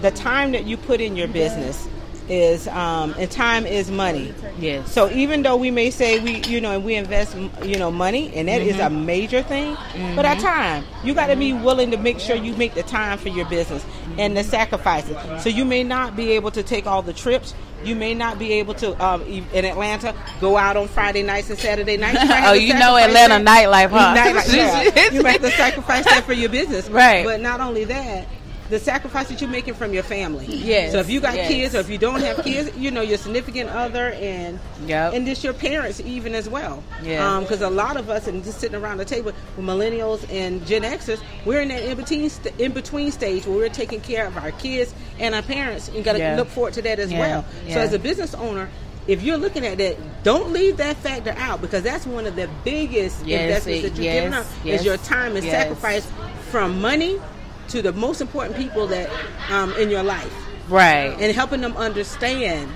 the 0.02 0.10
time 0.10 0.52
that 0.52 0.64
you 0.64 0.76
put 0.76 1.00
in 1.00 1.16
your 1.16 1.28
business 1.28 1.88
is 2.28 2.68
um, 2.68 3.14
and 3.18 3.30
time 3.30 3.66
is 3.66 3.90
money. 3.90 4.34
Yes. 4.58 4.92
So 4.92 5.10
even 5.10 5.42
though 5.42 5.56
we 5.56 5.70
may 5.70 5.90
say 5.90 6.18
we 6.20 6.42
you 6.44 6.60
know 6.60 6.72
and 6.72 6.84
we 6.84 6.94
invest 6.94 7.36
you 7.62 7.78
know 7.78 7.90
money 7.90 8.32
and 8.34 8.48
that 8.48 8.60
mm-hmm. 8.60 8.70
is 8.70 8.76
a 8.76 8.84
mm-hmm. 8.84 9.06
major 9.06 9.42
thing, 9.42 9.74
mm-hmm. 9.74 10.16
but 10.16 10.24
our 10.24 10.36
time 10.36 10.84
you 11.04 11.14
got 11.14 11.28
to 11.28 11.36
be 11.36 11.52
willing 11.52 11.90
to 11.90 11.96
make 11.96 12.18
sure 12.18 12.36
you 12.36 12.54
make 12.56 12.74
the 12.74 12.82
time 12.82 13.18
for 13.18 13.28
your 13.28 13.48
business 13.48 13.84
and 14.18 14.36
the 14.36 14.44
sacrifices. 14.44 15.16
So 15.42 15.48
you 15.48 15.64
may 15.64 15.82
not 15.82 16.16
be 16.16 16.32
able 16.32 16.50
to 16.52 16.62
take 16.62 16.86
all 16.86 17.02
the 17.02 17.12
trips. 17.12 17.54
You 17.84 17.94
may 17.94 18.14
not 18.14 18.38
be 18.38 18.54
able 18.54 18.74
to 18.74 19.04
um, 19.04 19.22
in 19.22 19.64
Atlanta 19.64 20.14
go 20.40 20.56
out 20.56 20.76
on 20.76 20.88
Friday 20.88 21.22
nights 21.22 21.50
and 21.50 21.58
Saturday 21.58 21.96
nights. 21.96 22.18
Oh, 22.46 22.52
you 22.52 22.74
know 22.74 22.96
Atlanta 22.96 23.42
that. 23.42 23.66
nightlife, 23.66 23.90
huh? 23.90 24.14
Nightlife, 24.16 24.54
yeah. 24.96 25.10
you 25.12 25.22
might 25.22 25.40
have 25.40 25.42
to 25.42 25.50
sacrifice 25.50 26.04
that 26.04 26.24
for 26.24 26.32
your 26.32 26.48
business, 26.48 26.88
right? 26.88 27.24
But 27.24 27.40
not 27.40 27.60
only 27.60 27.84
that, 27.84 28.26
the 28.70 28.78
sacrifice 28.78 29.28
that 29.28 29.40
you're 29.40 29.50
making 29.50 29.74
from 29.74 29.92
your 29.92 30.02
family. 30.02 30.46
Yes. 30.46 30.92
So 30.92 30.98
if 30.98 31.08
you 31.08 31.20
got 31.20 31.34
yes. 31.34 31.48
kids 31.48 31.74
or 31.74 31.78
if 31.78 31.88
you 31.88 31.98
don't 31.98 32.20
have 32.20 32.42
kids, 32.44 32.76
you 32.76 32.90
know 32.90 33.00
your 33.00 33.18
significant 33.18 33.70
other 33.70 34.12
and 34.12 34.58
yep. 34.86 35.12
and 35.14 35.26
just 35.26 35.44
your 35.44 35.52
parents 35.52 36.00
even 36.00 36.34
as 36.34 36.48
well. 36.48 36.82
Yeah. 37.02 37.40
Because 37.40 37.62
um, 37.62 37.72
a 37.72 37.76
lot 37.76 37.96
of 37.96 38.10
us 38.10 38.26
and 38.26 38.42
just 38.42 38.60
sitting 38.60 38.76
around 38.76 38.98
the 38.98 39.04
table 39.04 39.32
with 39.56 39.64
millennials 39.64 40.28
and 40.32 40.66
Gen 40.66 40.82
Xers, 40.82 41.20
we're 41.44 41.60
in 41.60 41.68
that 41.68 41.82
in 41.82 41.96
between 41.96 42.28
st- 42.28 42.58
in 42.60 42.72
between 42.72 43.10
stage 43.12 43.46
where 43.46 43.56
we're 43.56 43.68
taking 43.68 44.00
care 44.00 44.26
of 44.26 44.36
our 44.36 44.52
kids 44.52 44.94
and 45.18 45.34
our 45.34 45.42
parents 45.42 45.88
and 45.88 46.04
got 46.04 46.12
to 46.12 46.18
yeah. 46.18 46.36
look 46.36 46.48
forward 46.48 46.74
to 46.74 46.82
that 46.82 46.98
as 46.98 47.12
yeah. 47.12 47.18
well. 47.18 47.44
Yeah. 47.66 47.74
So 47.74 47.80
as 47.80 47.92
a 47.92 47.98
business 47.98 48.34
owner, 48.34 48.68
if 49.06 49.22
you're 49.22 49.36
looking 49.36 49.64
at 49.64 49.78
that, 49.78 49.96
don't 50.24 50.52
leave 50.52 50.78
that 50.78 50.96
factor 50.96 51.34
out 51.36 51.60
because 51.60 51.82
that's 51.82 52.06
one 52.06 52.26
of 52.26 52.34
the 52.34 52.48
biggest 52.64 53.24
yes, 53.24 53.42
investments 53.42 53.82
that 53.82 53.96
you're 53.96 54.04
yes, 54.04 54.14
giving 54.14 54.34
up 54.34 54.46
yes, 54.64 54.80
is 54.80 54.86
your 54.86 54.96
time 54.98 55.36
and 55.36 55.44
sacrifice 55.44 56.10
from 56.50 56.80
money 56.80 57.20
to 57.68 57.82
the 57.82 57.92
most 57.92 58.20
important 58.20 58.56
people 58.56 58.86
that 58.88 59.10
um, 59.50 59.72
in 59.74 59.90
your 59.90 60.02
life, 60.02 60.32
right? 60.68 61.16
And 61.18 61.34
helping 61.34 61.60
them 61.60 61.76
understand 61.76 62.70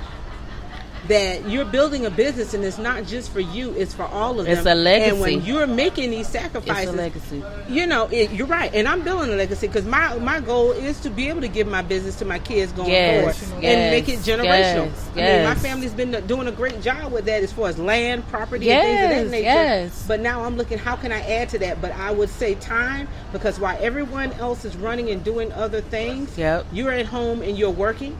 that 1.10 1.48
you're 1.48 1.64
building 1.64 2.06
a 2.06 2.10
business 2.10 2.54
and 2.54 2.64
it's 2.64 2.78
not 2.78 3.04
just 3.04 3.30
for 3.30 3.40
you; 3.40 3.72
it's 3.72 3.92
for 3.92 4.04
all 4.04 4.38
of 4.38 4.46
them. 4.46 4.56
It's 4.56 4.66
a 4.66 4.74
legacy. 4.74 5.10
And 5.10 5.20
when 5.20 5.42
you're 5.44 5.66
making 5.66 6.10
these 6.10 6.28
sacrifices, 6.28 6.84
it's 6.84 6.92
a 6.92 6.96
legacy. 6.96 7.42
You 7.68 7.86
know, 7.86 8.08
it, 8.10 8.30
you're 8.32 8.46
right. 8.46 8.72
And 8.74 8.86
I'm 8.88 9.02
building 9.02 9.32
a 9.32 9.36
legacy 9.36 9.66
because 9.66 9.84
my 9.84 10.16
my 10.18 10.40
goal 10.40 10.72
is 10.72 11.00
to 11.00 11.10
be 11.10 11.28
able 11.28 11.40
to 11.40 11.48
give 11.48 11.66
my 11.66 11.82
business 11.82 12.16
to 12.20 12.24
my 12.24 12.38
kids 12.38 12.72
going 12.72 12.90
yes, 12.90 13.38
forward 13.38 13.62
yes, 13.62 13.74
and 13.74 13.90
make 13.90 14.08
it 14.08 14.20
generational. 14.20 14.86
Yes, 14.86 15.10
I 15.14 15.36
mean, 15.36 15.44
my 15.44 15.54
family's 15.54 15.92
been 15.92 16.12
doing 16.26 16.46
a 16.46 16.52
great 16.52 16.80
job 16.80 17.12
with 17.12 17.24
that 17.24 17.42
as 17.42 17.52
far 17.52 17.68
as 17.68 17.78
land, 17.78 18.26
property, 18.28 18.70
and 18.70 18.82
things 18.82 19.02
of 19.02 19.10
that 19.10 19.30
nature. 19.30 19.44
Yes. 19.44 20.04
But 20.06 20.20
now 20.20 20.44
I'm 20.44 20.56
looking, 20.56 20.78
how 20.78 20.96
can 20.96 21.12
I 21.12 21.20
add 21.22 21.48
to 21.50 21.58
that? 21.58 21.80
But 21.80 21.92
I 21.92 22.10
would 22.10 22.30
say 22.30 22.54
time 22.54 23.08
because 23.32 23.58
while 23.58 23.76
everyone 23.80 24.32
else 24.34 24.64
is 24.64 24.76
running 24.76 25.10
and 25.10 25.24
doing 25.24 25.52
other 25.52 25.80
things, 25.80 26.36
yep. 26.38 26.66
you're 26.72 26.92
at 26.92 27.06
home 27.06 27.42
and 27.42 27.58
you're 27.58 27.70
working. 27.70 28.16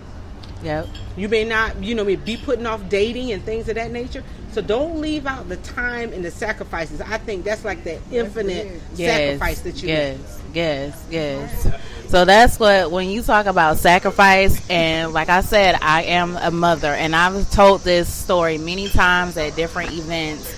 Yep. 0.63 0.89
You 1.17 1.29
may 1.29 1.45
not, 1.45 1.83
you 1.83 1.95
know, 1.95 2.05
me 2.05 2.17
be 2.17 2.37
putting 2.37 2.67
off 2.67 2.89
dating 2.89 3.33
and 3.33 3.43
things 3.43 3.69
of 3.69 3.77
that 3.77 3.91
nature. 3.91 4.23
So 4.53 4.61
don't 4.61 5.01
leave 5.01 5.27
out 5.27 5.49
the 5.49 5.57
time 5.59 6.13
and 6.13 6.25
the 6.25 6.31
sacrifices. 6.31 7.01
I 7.01 7.19
think 7.19 7.45
that's 7.45 7.65
like 7.65 7.85
the 7.85 8.01
infinite 8.11 8.81
yes, 8.95 9.17
sacrifice 9.17 9.61
that 9.61 9.83
you 9.83 9.89
yes, 9.89 10.19
make. 10.19 10.57
Yes, 10.57 11.07
yes, 11.11 11.69
So 12.09 12.25
that's 12.25 12.59
what 12.59 12.91
when 12.91 13.09
you 13.09 13.23
talk 13.23 13.47
about 13.47 13.79
sacrifice 13.79 14.69
and 14.69 15.13
like 15.13 15.29
I 15.29 15.43
said, 15.43 15.77
I 15.81 16.03
am 16.03 16.37
a 16.37 16.51
mother 16.51 16.89
and 16.89 17.15
I've 17.15 17.49
told 17.53 17.83
this 17.83 18.13
story 18.13 18.59
many 18.59 18.89
times 18.89 19.37
at 19.37 19.55
different 19.55 19.93
events. 19.93 20.49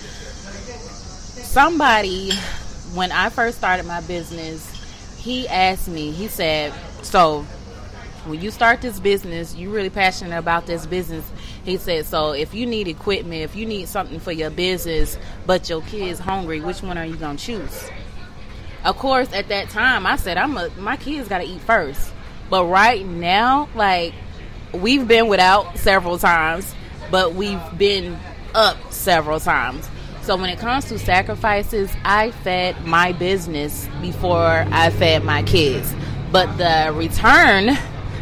Somebody 1.45 2.31
when 2.93 3.11
I 3.11 3.29
first 3.29 3.57
started 3.57 3.85
my 3.85 4.01
business, 4.01 4.69
he 5.17 5.47
asked 5.47 5.87
me, 5.87 6.11
he 6.11 6.27
said, 6.27 6.73
So 7.03 7.45
when 8.25 8.41
you 8.41 8.51
start 8.51 8.81
this 8.81 8.99
business, 8.99 9.55
you're 9.55 9.71
really 9.71 9.89
passionate 9.89 10.37
about 10.37 10.65
this 10.65 10.85
business. 10.85 11.29
He 11.65 11.77
said, 11.77 12.05
so 12.05 12.31
if 12.31 12.53
you 12.53 12.65
need 12.65 12.87
equipment, 12.87 13.41
if 13.41 13.55
you 13.55 13.65
need 13.65 13.87
something 13.87 14.19
for 14.19 14.31
your 14.31 14.49
business, 14.49 15.17
but 15.45 15.69
your 15.69 15.81
kid's 15.81 16.19
hungry, 16.19 16.61
which 16.61 16.81
one 16.81 16.97
are 16.97 17.05
you 17.05 17.15
gonna 17.15 17.37
choose? 17.37 17.89
Of 18.85 18.97
course, 18.97 19.31
at 19.33 19.47
that 19.49 19.69
time, 19.69 20.05
I 20.05 20.15
said, 20.15 20.37
I'm 20.37 20.57
a, 20.57 20.69
my 20.77 20.97
kids 20.97 21.27
gotta 21.27 21.45
eat 21.45 21.61
first. 21.61 22.13
But 22.49 22.65
right 22.65 23.05
now, 23.05 23.69
like 23.75 24.13
we've 24.73 25.07
been 25.07 25.27
without 25.27 25.77
several 25.77 26.17
times, 26.17 26.73
but 27.11 27.33
we've 27.33 27.61
been 27.77 28.17
up 28.55 28.77
several 28.91 29.39
times. 29.39 29.89
So 30.21 30.37
when 30.37 30.49
it 30.49 30.59
comes 30.59 30.85
to 30.85 30.97
sacrifices, 30.97 31.91
I 32.05 32.31
fed 32.31 32.85
my 32.85 33.11
business 33.11 33.87
before 34.01 34.65
I 34.71 34.89
fed 34.89 35.23
my 35.25 35.43
kids. 35.43 35.93
But 36.31 36.57
the 36.57 36.93
return 36.93 37.77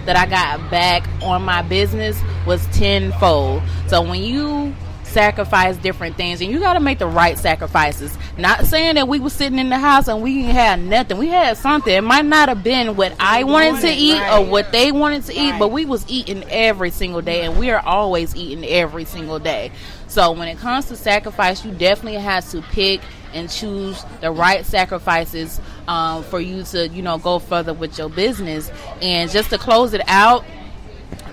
that 0.05 0.15
I 0.15 0.25
got 0.25 0.71
back 0.71 1.07
on 1.21 1.43
my 1.43 1.61
business 1.61 2.21
was 2.45 2.65
tenfold. 2.67 3.61
So 3.87 4.01
when 4.01 4.23
you 4.23 4.73
sacrifice 5.11 5.77
different 5.77 6.15
things 6.15 6.41
and 6.41 6.49
you 6.49 6.59
got 6.59 6.73
to 6.73 6.79
make 6.79 6.99
the 6.99 7.07
right 7.07 7.37
sacrifices. 7.37 8.17
Not 8.37 8.65
saying 8.65 8.95
that 8.95 9.07
we 9.07 9.19
were 9.19 9.29
sitting 9.29 9.59
in 9.59 9.69
the 9.69 9.77
house 9.77 10.07
and 10.07 10.21
we 10.21 10.43
had 10.43 10.79
nothing. 10.79 11.17
We 11.17 11.27
had 11.27 11.57
something. 11.57 11.93
It 11.93 12.03
might 12.03 12.25
not 12.25 12.49
have 12.49 12.63
been 12.63 12.95
what 12.95 13.13
i 13.19 13.43
wanted 13.43 13.81
to 13.81 13.91
eat 13.91 14.17
right. 14.17 14.39
or 14.39 14.45
what 14.45 14.71
they 14.71 14.91
wanted 14.91 15.23
to 15.25 15.33
eat 15.33 15.57
but 15.59 15.71
we 15.71 15.85
was 15.85 16.09
eating 16.09 16.43
every 16.49 16.91
single 16.91 17.21
day 17.21 17.41
and 17.41 17.59
we 17.59 17.69
are 17.69 17.81
always 17.81 18.35
eating 18.35 18.65
every 18.65 19.05
single 19.05 19.39
day. 19.39 19.71
So 20.07 20.31
when 20.31 20.47
it 20.47 20.57
comes 20.57 20.85
to 20.85 20.95
sacrifice 20.95 21.63
you 21.65 21.71
definitely 21.71 22.19
have 22.19 22.49
to 22.51 22.61
pick 22.61 23.01
and 23.33 23.49
choose 23.49 24.03
the 24.21 24.31
right 24.31 24.65
sacrifices 24.65 25.59
um, 25.87 26.23
for 26.23 26.39
you 26.39 26.63
to, 26.63 26.87
you 26.89 27.01
know, 27.01 27.17
go 27.17 27.39
further 27.39 27.73
with 27.73 27.97
your 27.97 28.09
business. 28.09 28.71
And 29.01 29.29
just 29.29 29.49
to 29.49 29.57
close 29.57 29.93
it 29.93 30.01
out, 30.07 30.45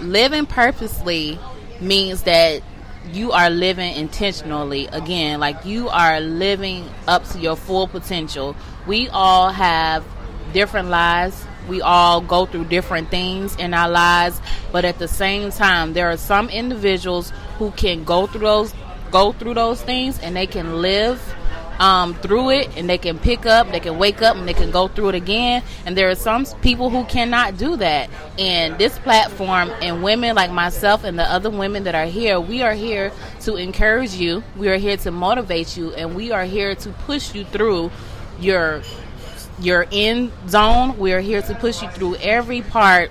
living 0.01 0.47
purposely 0.47 1.39
means 1.81 2.23
that 2.25 2.63
you 3.13 3.33
are 3.33 3.51
living 3.51 3.95
intentionally. 3.95 4.87
Again 4.89 5.41
like 5.41 5.65
you 5.65 5.89
are 5.89 6.21
living 6.21 6.89
up 7.07 7.25
to 7.29 7.39
your 7.39 7.57
full 7.57 7.89
potential. 7.89 8.57
We 8.87 9.09
all 9.09 9.51
have 9.51 10.05
different 10.53 10.89
lives. 10.89 11.45
We 11.69 11.83
all 11.83 12.21
go 12.21 12.47
through 12.47 12.67
different 12.67 13.11
things 13.11 13.57
in 13.57 13.75
our 13.75 13.89
lives. 13.89 14.41
But 14.73 14.85
at 14.85 14.99
the 14.99 15.09
same 15.09 15.51
time 15.51 15.93
there 15.93 16.11
are 16.11 16.17
some 16.17 16.49
individuals 16.51 17.33
who 17.59 17.71
can 17.73 18.05
go 18.05 18.27
through 18.27 18.41
those 18.41 18.75
go 19.11 19.33
through 19.33 19.55
those 19.55 19.81
things 19.81 20.19
and 20.21 20.37
they 20.37 20.47
can 20.47 20.83
live 20.83 21.35
um, 21.79 22.15
through 22.15 22.51
it 22.51 22.77
and 22.77 22.89
they 22.89 22.99
can 22.99 23.19
pick 23.19 23.47
up, 23.47 23.71
they 23.71 23.81
can 23.81 23.99
wake 23.99 24.23
up 24.23 24.37
and 24.37 24.49
they 24.49 24.55
can 24.55 24.71
go 24.71 24.89
through 24.89 25.11
it 25.11 25.15
again. 25.15 25.63
And 25.87 25.97
there 25.97 26.09
are 26.11 26.15
some 26.15 26.45
people 26.61 26.91
who 26.91 27.05
cannot 27.05 27.57
do 27.57 27.77
that. 27.77 28.11
And 28.39 28.79
this 28.79 28.99
platform 28.99 29.71
and 29.83 30.03
women 30.03 30.37
like 30.37 30.51
myself 30.51 31.05
and 31.05 31.19
the 31.19 31.25
other 31.25 31.51
women 31.51 31.85
that 31.85 31.95
are 31.95 32.07
here, 32.07 32.41
we 32.41 32.63
are 32.63 32.75
here 32.75 33.13
to 33.43 33.57
encourage 33.57 34.15
you. 34.15 34.43
We 34.57 34.69
are 34.69 34.77
here 34.77 34.97
to 34.99 35.11
motivate 35.11 35.77
you 35.77 35.93
and 35.95 36.15
we 36.15 36.33
are 36.33 36.45
here 36.45 36.75
to 36.75 36.91
push 36.91 37.35
you 37.35 37.45
through 37.45 37.91
your 38.41 38.83
your 39.61 39.87
end 39.91 40.31
zone. 40.49 40.99
We 40.99 41.13
are 41.13 41.21
here 41.21 41.43
to 41.43 41.55
push 41.55 41.83
you 41.83 41.89
through 41.91 42.17
every 42.17 42.63
part 42.63 43.11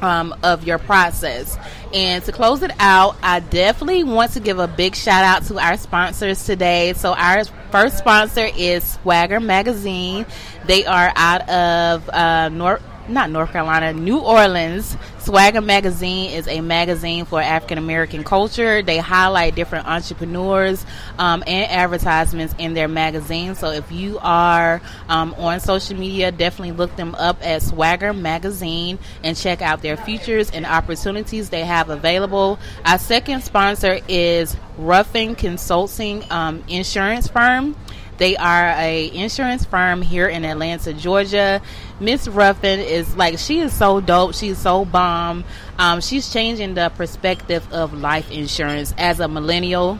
um, 0.00 0.34
of 0.42 0.64
your 0.64 0.78
process. 0.78 1.56
And 1.94 2.24
to 2.24 2.32
close 2.32 2.64
it 2.64 2.72
out, 2.80 3.16
I 3.22 3.38
definitely 3.38 4.02
want 4.02 4.32
to 4.32 4.40
give 4.40 4.58
a 4.58 4.66
big 4.66 4.96
shout 4.96 5.22
out 5.22 5.44
to 5.44 5.60
our 5.60 5.76
sponsors 5.76 6.44
today. 6.44 6.92
So, 6.94 7.14
our 7.14 7.44
first 7.70 7.98
sponsor 7.98 8.48
is 8.56 8.82
Swagger 8.82 9.38
Magazine. 9.38 10.26
They 10.66 10.84
are 10.86 11.12
out 11.14 11.48
of 11.48 12.10
uh, 12.10 12.48
North 12.48 12.82
not 13.08 13.30
North 13.30 13.52
Carolina, 13.52 13.92
New 13.92 14.18
Orleans. 14.18 14.96
Swagger 15.24 15.62
Magazine 15.62 16.32
is 16.32 16.46
a 16.46 16.60
magazine 16.60 17.24
for 17.24 17.40
African 17.40 17.78
American 17.78 18.24
culture. 18.24 18.82
They 18.82 18.98
highlight 18.98 19.54
different 19.54 19.86
entrepreneurs 19.86 20.84
um, 21.18 21.42
and 21.46 21.70
advertisements 21.70 22.54
in 22.58 22.74
their 22.74 22.88
magazine. 22.88 23.54
So 23.54 23.70
if 23.70 23.90
you 23.90 24.18
are 24.20 24.82
um, 25.08 25.32
on 25.38 25.60
social 25.60 25.96
media, 25.96 26.30
definitely 26.30 26.72
look 26.72 26.94
them 26.96 27.14
up 27.14 27.38
at 27.40 27.62
Swagger 27.62 28.12
Magazine 28.12 28.98
and 29.22 29.34
check 29.34 29.62
out 29.62 29.80
their 29.80 29.96
features 29.96 30.50
and 30.50 30.66
opportunities 30.66 31.48
they 31.48 31.64
have 31.64 31.88
available. 31.88 32.58
Our 32.84 32.98
second 32.98 33.44
sponsor 33.44 34.00
is 34.06 34.54
Ruffin 34.76 35.36
Consulting 35.36 36.22
um, 36.30 36.62
Insurance 36.68 37.28
Firm. 37.28 37.76
They 38.16 38.36
are 38.36 38.70
a 38.76 39.10
insurance 39.12 39.64
firm 39.64 40.02
here 40.02 40.28
in 40.28 40.44
Atlanta, 40.44 40.92
Georgia. 40.92 41.60
Miss 41.98 42.28
Ruffin 42.28 42.80
is 42.80 43.16
like 43.16 43.38
she 43.38 43.60
is 43.60 43.72
so 43.72 44.00
dope. 44.00 44.34
She's 44.34 44.58
so 44.58 44.84
bomb. 44.84 45.44
Um, 45.78 46.00
she's 46.00 46.32
changing 46.32 46.74
the 46.74 46.90
perspective 46.90 47.66
of 47.72 47.92
life 47.92 48.30
insurance 48.30 48.94
as 48.96 49.20
a 49.20 49.28
millennial. 49.28 49.98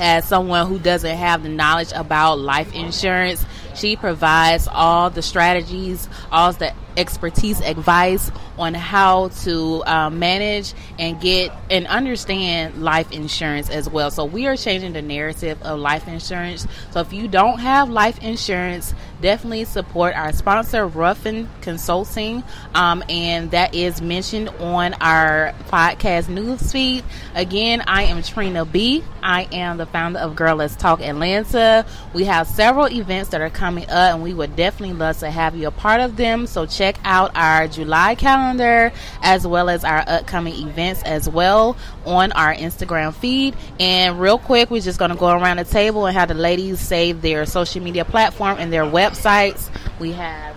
As 0.00 0.28
someone 0.28 0.68
who 0.68 0.78
doesn't 0.78 1.16
have 1.16 1.42
the 1.42 1.48
knowledge 1.48 1.90
about 1.92 2.38
life 2.38 2.72
insurance, 2.72 3.44
she 3.74 3.96
provides 3.96 4.68
all 4.70 5.10
the 5.10 5.22
strategies, 5.22 6.08
all 6.30 6.52
the 6.52 6.72
expertise 6.98 7.60
advice 7.60 8.30
on 8.58 8.74
how 8.74 9.28
to 9.28 9.82
uh, 9.86 10.10
manage 10.10 10.74
and 10.98 11.20
get 11.20 11.52
and 11.70 11.86
understand 11.86 12.82
life 12.82 13.12
insurance 13.12 13.70
as 13.70 13.88
well. 13.88 14.10
So 14.10 14.24
we 14.24 14.46
are 14.46 14.56
changing 14.56 14.92
the 14.92 15.02
narrative 15.02 15.62
of 15.62 15.78
life 15.78 16.08
insurance. 16.08 16.66
So 16.90 17.00
if 17.00 17.12
you 17.12 17.28
don't 17.28 17.60
have 17.60 17.88
life 17.88 18.22
insurance, 18.22 18.94
definitely 19.20 19.64
support 19.64 20.14
our 20.14 20.32
sponsor, 20.32 20.86
Ruffin 20.86 21.48
Consulting, 21.60 22.42
um, 22.74 23.02
and 23.08 23.50
that 23.52 23.74
is 23.74 24.02
mentioned 24.02 24.48
on 24.60 24.94
our 24.94 25.54
podcast 25.68 26.26
newsfeed. 26.26 27.04
Again, 27.34 27.82
I 27.86 28.04
am 28.04 28.22
Trina 28.22 28.64
B. 28.64 29.04
I 29.22 29.48
am 29.52 29.76
the 29.76 29.86
founder 29.86 30.18
of 30.18 30.34
Girl 30.34 30.56
Let's 30.56 30.76
Talk 30.76 31.00
Atlanta. 31.00 31.86
We 32.12 32.24
have 32.24 32.46
several 32.46 32.88
events 32.88 33.30
that 33.30 33.40
are 33.40 33.50
coming 33.50 33.84
up, 33.84 34.14
and 34.14 34.22
we 34.22 34.34
would 34.34 34.56
definitely 34.56 34.96
love 34.96 35.18
to 35.18 35.30
have 35.30 35.54
you 35.54 35.68
a 35.68 35.70
part 35.70 36.00
of 36.00 36.16
them. 36.16 36.46
So 36.46 36.66
check 36.66 36.87
out 37.04 37.32
our 37.34 37.68
July 37.68 38.14
calendar 38.14 38.92
as 39.22 39.46
well 39.46 39.68
as 39.68 39.84
our 39.84 40.04
upcoming 40.06 40.68
events 40.68 41.02
as 41.02 41.28
well 41.28 41.76
on 42.04 42.32
our 42.32 42.54
Instagram 42.54 43.14
feed. 43.14 43.54
And 43.78 44.20
real 44.20 44.38
quick, 44.38 44.70
we're 44.70 44.80
just 44.80 44.98
going 44.98 45.10
to 45.10 45.16
go 45.16 45.30
around 45.30 45.58
the 45.58 45.64
table 45.64 46.06
and 46.06 46.16
have 46.16 46.28
the 46.28 46.34
ladies 46.34 46.80
say 46.80 47.12
their 47.12 47.46
social 47.46 47.82
media 47.82 48.04
platform 48.04 48.56
and 48.58 48.72
their 48.72 48.84
websites. 48.84 49.68
We 49.98 50.12
have. 50.12 50.56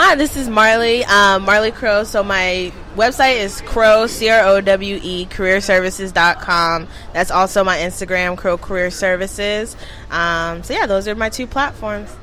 Hi, 0.00 0.14
this 0.14 0.36
is 0.36 0.48
Marley, 0.48 1.04
um, 1.06 1.42
Marley 1.42 1.72
Crowe. 1.72 2.04
So 2.04 2.22
my 2.22 2.72
website 2.94 3.38
is 3.38 3.60
Crowe, 3.62 4.06
C 4.06 4.28
R 4.28 4.46
O 4.46 4.60
W 4.60 5.00
E, 5.02 5.26
careerservices.com. 5.26 6.86
That's 7.12 7.32
also 7.32 7.64
my 7.64 7.78
Instagram, 7.78 8.38
Crowe 8.38 8.58
Career 8.58 8.92
Services. 8.92 9.76
Um, 10.08 10.62
so 10.62 10.74
yeah, 10.74 10.86
those 10.86 11.08
are 11.08 11.16
my 11.16 11.30
two 11.30 11.48
platforms. 11.48 12.14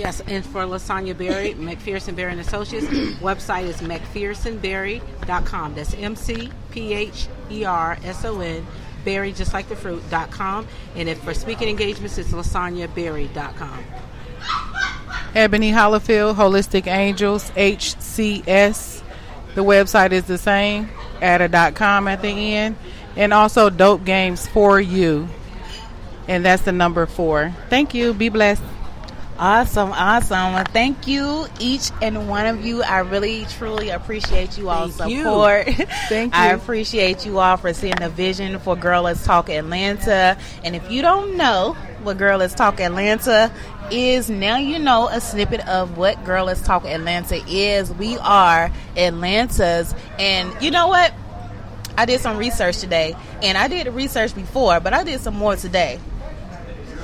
Yes, 0.00 0.20
and 0.20 0.42
for 0.42 0.62
Lasanya 0.62 1.14
Berry, 1.14 1.52
McPherson 1.58 2.16
Berry 2.16 2.32
and 2.32 2.40
Associates, 2.40 2.86
website 3.20 3.64
is 3.64 3.82
McPhersonberry.com. 3.82 5.74
That's 5.74 5.92
M 5.92 6.16
C 6.16 6.50
P 6.70 6.94
H 6.94 7.28
E 7.50 7.66
R 7.66 7.98
S 8.02 8.24
O 8.24 8.40
N, 8.40 8.66
berry 9.04 9.34
just 9.34 9.52
like 9.52 9.68
the 9.68 9.76
fruit 9.76 10.00
fruit.com. 10.00 10.66
And 10.96 11.06
if 11.06 11.22
for 11.22 11.34
speaking 11.34 11.68
engagements, 11.68 12.16
it's 12.16 12.30
lasanyaberry.com. 12.30 13.84
Ebony 15.34 15.70
Hollifield, 15.70 16.34
Holistic 16.34 16.86
Angels, 16.86 17.50
HCS. 17.50 19.02
The 19.54 19.62
website 19.62 20.12
is 20.12 20.24
the 20.24 20.38
same, 20.38 20.88
add.com 21.20 22.08
at 22.08 22.22
the 22.22 22.54
end. 22.54 22.76
And 23.16 23.34
also 23.34 23.68
Dope 23.68 24.06
Games 24.06 24.46
for 24.46 24.80
You. 24.80 25.28
And 26.26 26.42
that's 26.42 26.62
the 26.62 26.72
number 26.72 27.04
four. 27.04 27.54
Thank 27.68 27.92
you. 27.92 28.14
Be 28.14 28.30
blessed. 28.30 28.62
Awesome, 29.40 29.90
awesome. 29.92 30.52
Well, 30.52 30.66
thank 30.70 31.06
you, 31.06 31.46
each 31.58 31.92
and 32.02 32.28
one 32.28 32.44
of 32.44 32.62
you. 32.62 32.82
I 32.82 32.98
really, 32.98 33.46
truly 33.46 33.88
appreciate 33.88 34.58
you 34.58 34.68
all 34.68 34.90
support. 34.90 35.64
Thank 35.64 36.34
you. 36.34 36.38
I 36.38 36.48
appreciate 36.48 37.24
you 37.24 37.38
all 37.38 37.56
for 37.56 37.72
seeing 37.72 37.94
the 37.94 38.10
vision 38.10 38.58
for 38.58 38.76
Girl 38.76 39.04
Let's 39.04 39.24
Talk 39.24 39.48
Atlanta. 39.48 40.36
And 40.62 40.76
if 40.76 40.90
you 40.90 41.00
don't 41.00 41.38
know 41.38 41.74
what 42.02 42.18
Girl 42.18 42.36
Let's 42.36 42.52
Talk 42.52 42.80
Atlanta 42.80 43.50
is, 43.90 44.28
now 44.28 44.58
you 44.58 44.78
know 44.78 45.08
a 45.08 45.22
snippet 45.22 45.66
of 45.66 45.96
what 45.96 46.22
Girl 46.26 46.44
Let's 46.44 46.60
Talk 46.60 46.84
Atlanta 46.84 47.42
is. 47.48 47.90
We 47.94 48.18
are 48.18 48.70
Atlanta's, 48.94 49.94
and 50.18 50.54
you 50.62 50.70
know 50.70 50.88
what? 50.88 51.14
I 51.96 52.04
did 52.04 52.20
some 52.20 52.36
research 52.36 52.76
today, 52.76 53.16
and 53.42 53.56
I 53.56 53.68
did 53.68 53.86
research 53.94 54.34
before, 54.34 54.80
but 54.80 54.92
I 54.92 55.02
did 55.02 55.18
some 55.20 55.36
more 55.36 55.56
today. 55.56 55.98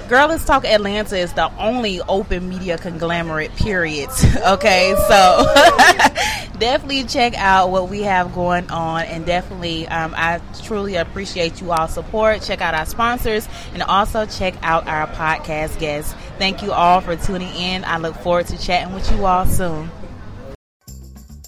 Girl 0.09 0.29
Let's 0.29 0.45
Talk 0.45 0.65
Atlanta 0.65 1.17
is 1.17 1.33
the 1.33 1.51
only 1.59 2.01
open 2.03 2.49
media 2.49 2.79
conglomerate, 2.79 3.55
period. 3.57 4.09
okay, 4.47 4.95
so 5.09 5.53
definitely 6.61 7.03
check 7.05 7.35
out 7.37 7.71
what 7.71 7.89
we 7.89 8.03
have 8.03 8.33
going 8.33 8.71
on, 8.71 9.03
and 9.03 9.27
definitely, 9.27 9.89
um, 9.89 10.15
I 10.17 10.41
truly 10.63 10.95
appreciate 10.95 11.61
you 11.61 11.73
all 11.73 11.89
support. 11.89 12.43
Check 12.43 12.61
out 12.61 12.73
our 12.73 12.87
sponsors, 12.87 13.49
and 13.73 13.83
also 13.83 14.27
check 14.27 14.55
out 14.63 14.87
our 14.87 15.09
podcast 15.09 15.81
guests. 15.81 16.15
Thank 16.39 16.63
you 16.63 16.71
all 16.71 17.01
for 17.01 17.17
tuning 17.17 17.53
in. 17.57 17.85
I 17.85 17.99
look 17.99 18.15
forward 18.17 18.47
to 18.49 18.59
chatting 18.59 18.95
with 18.95 19.11
you 19.11 19.27
all 19.27 19.45
soon. 19.45 19.91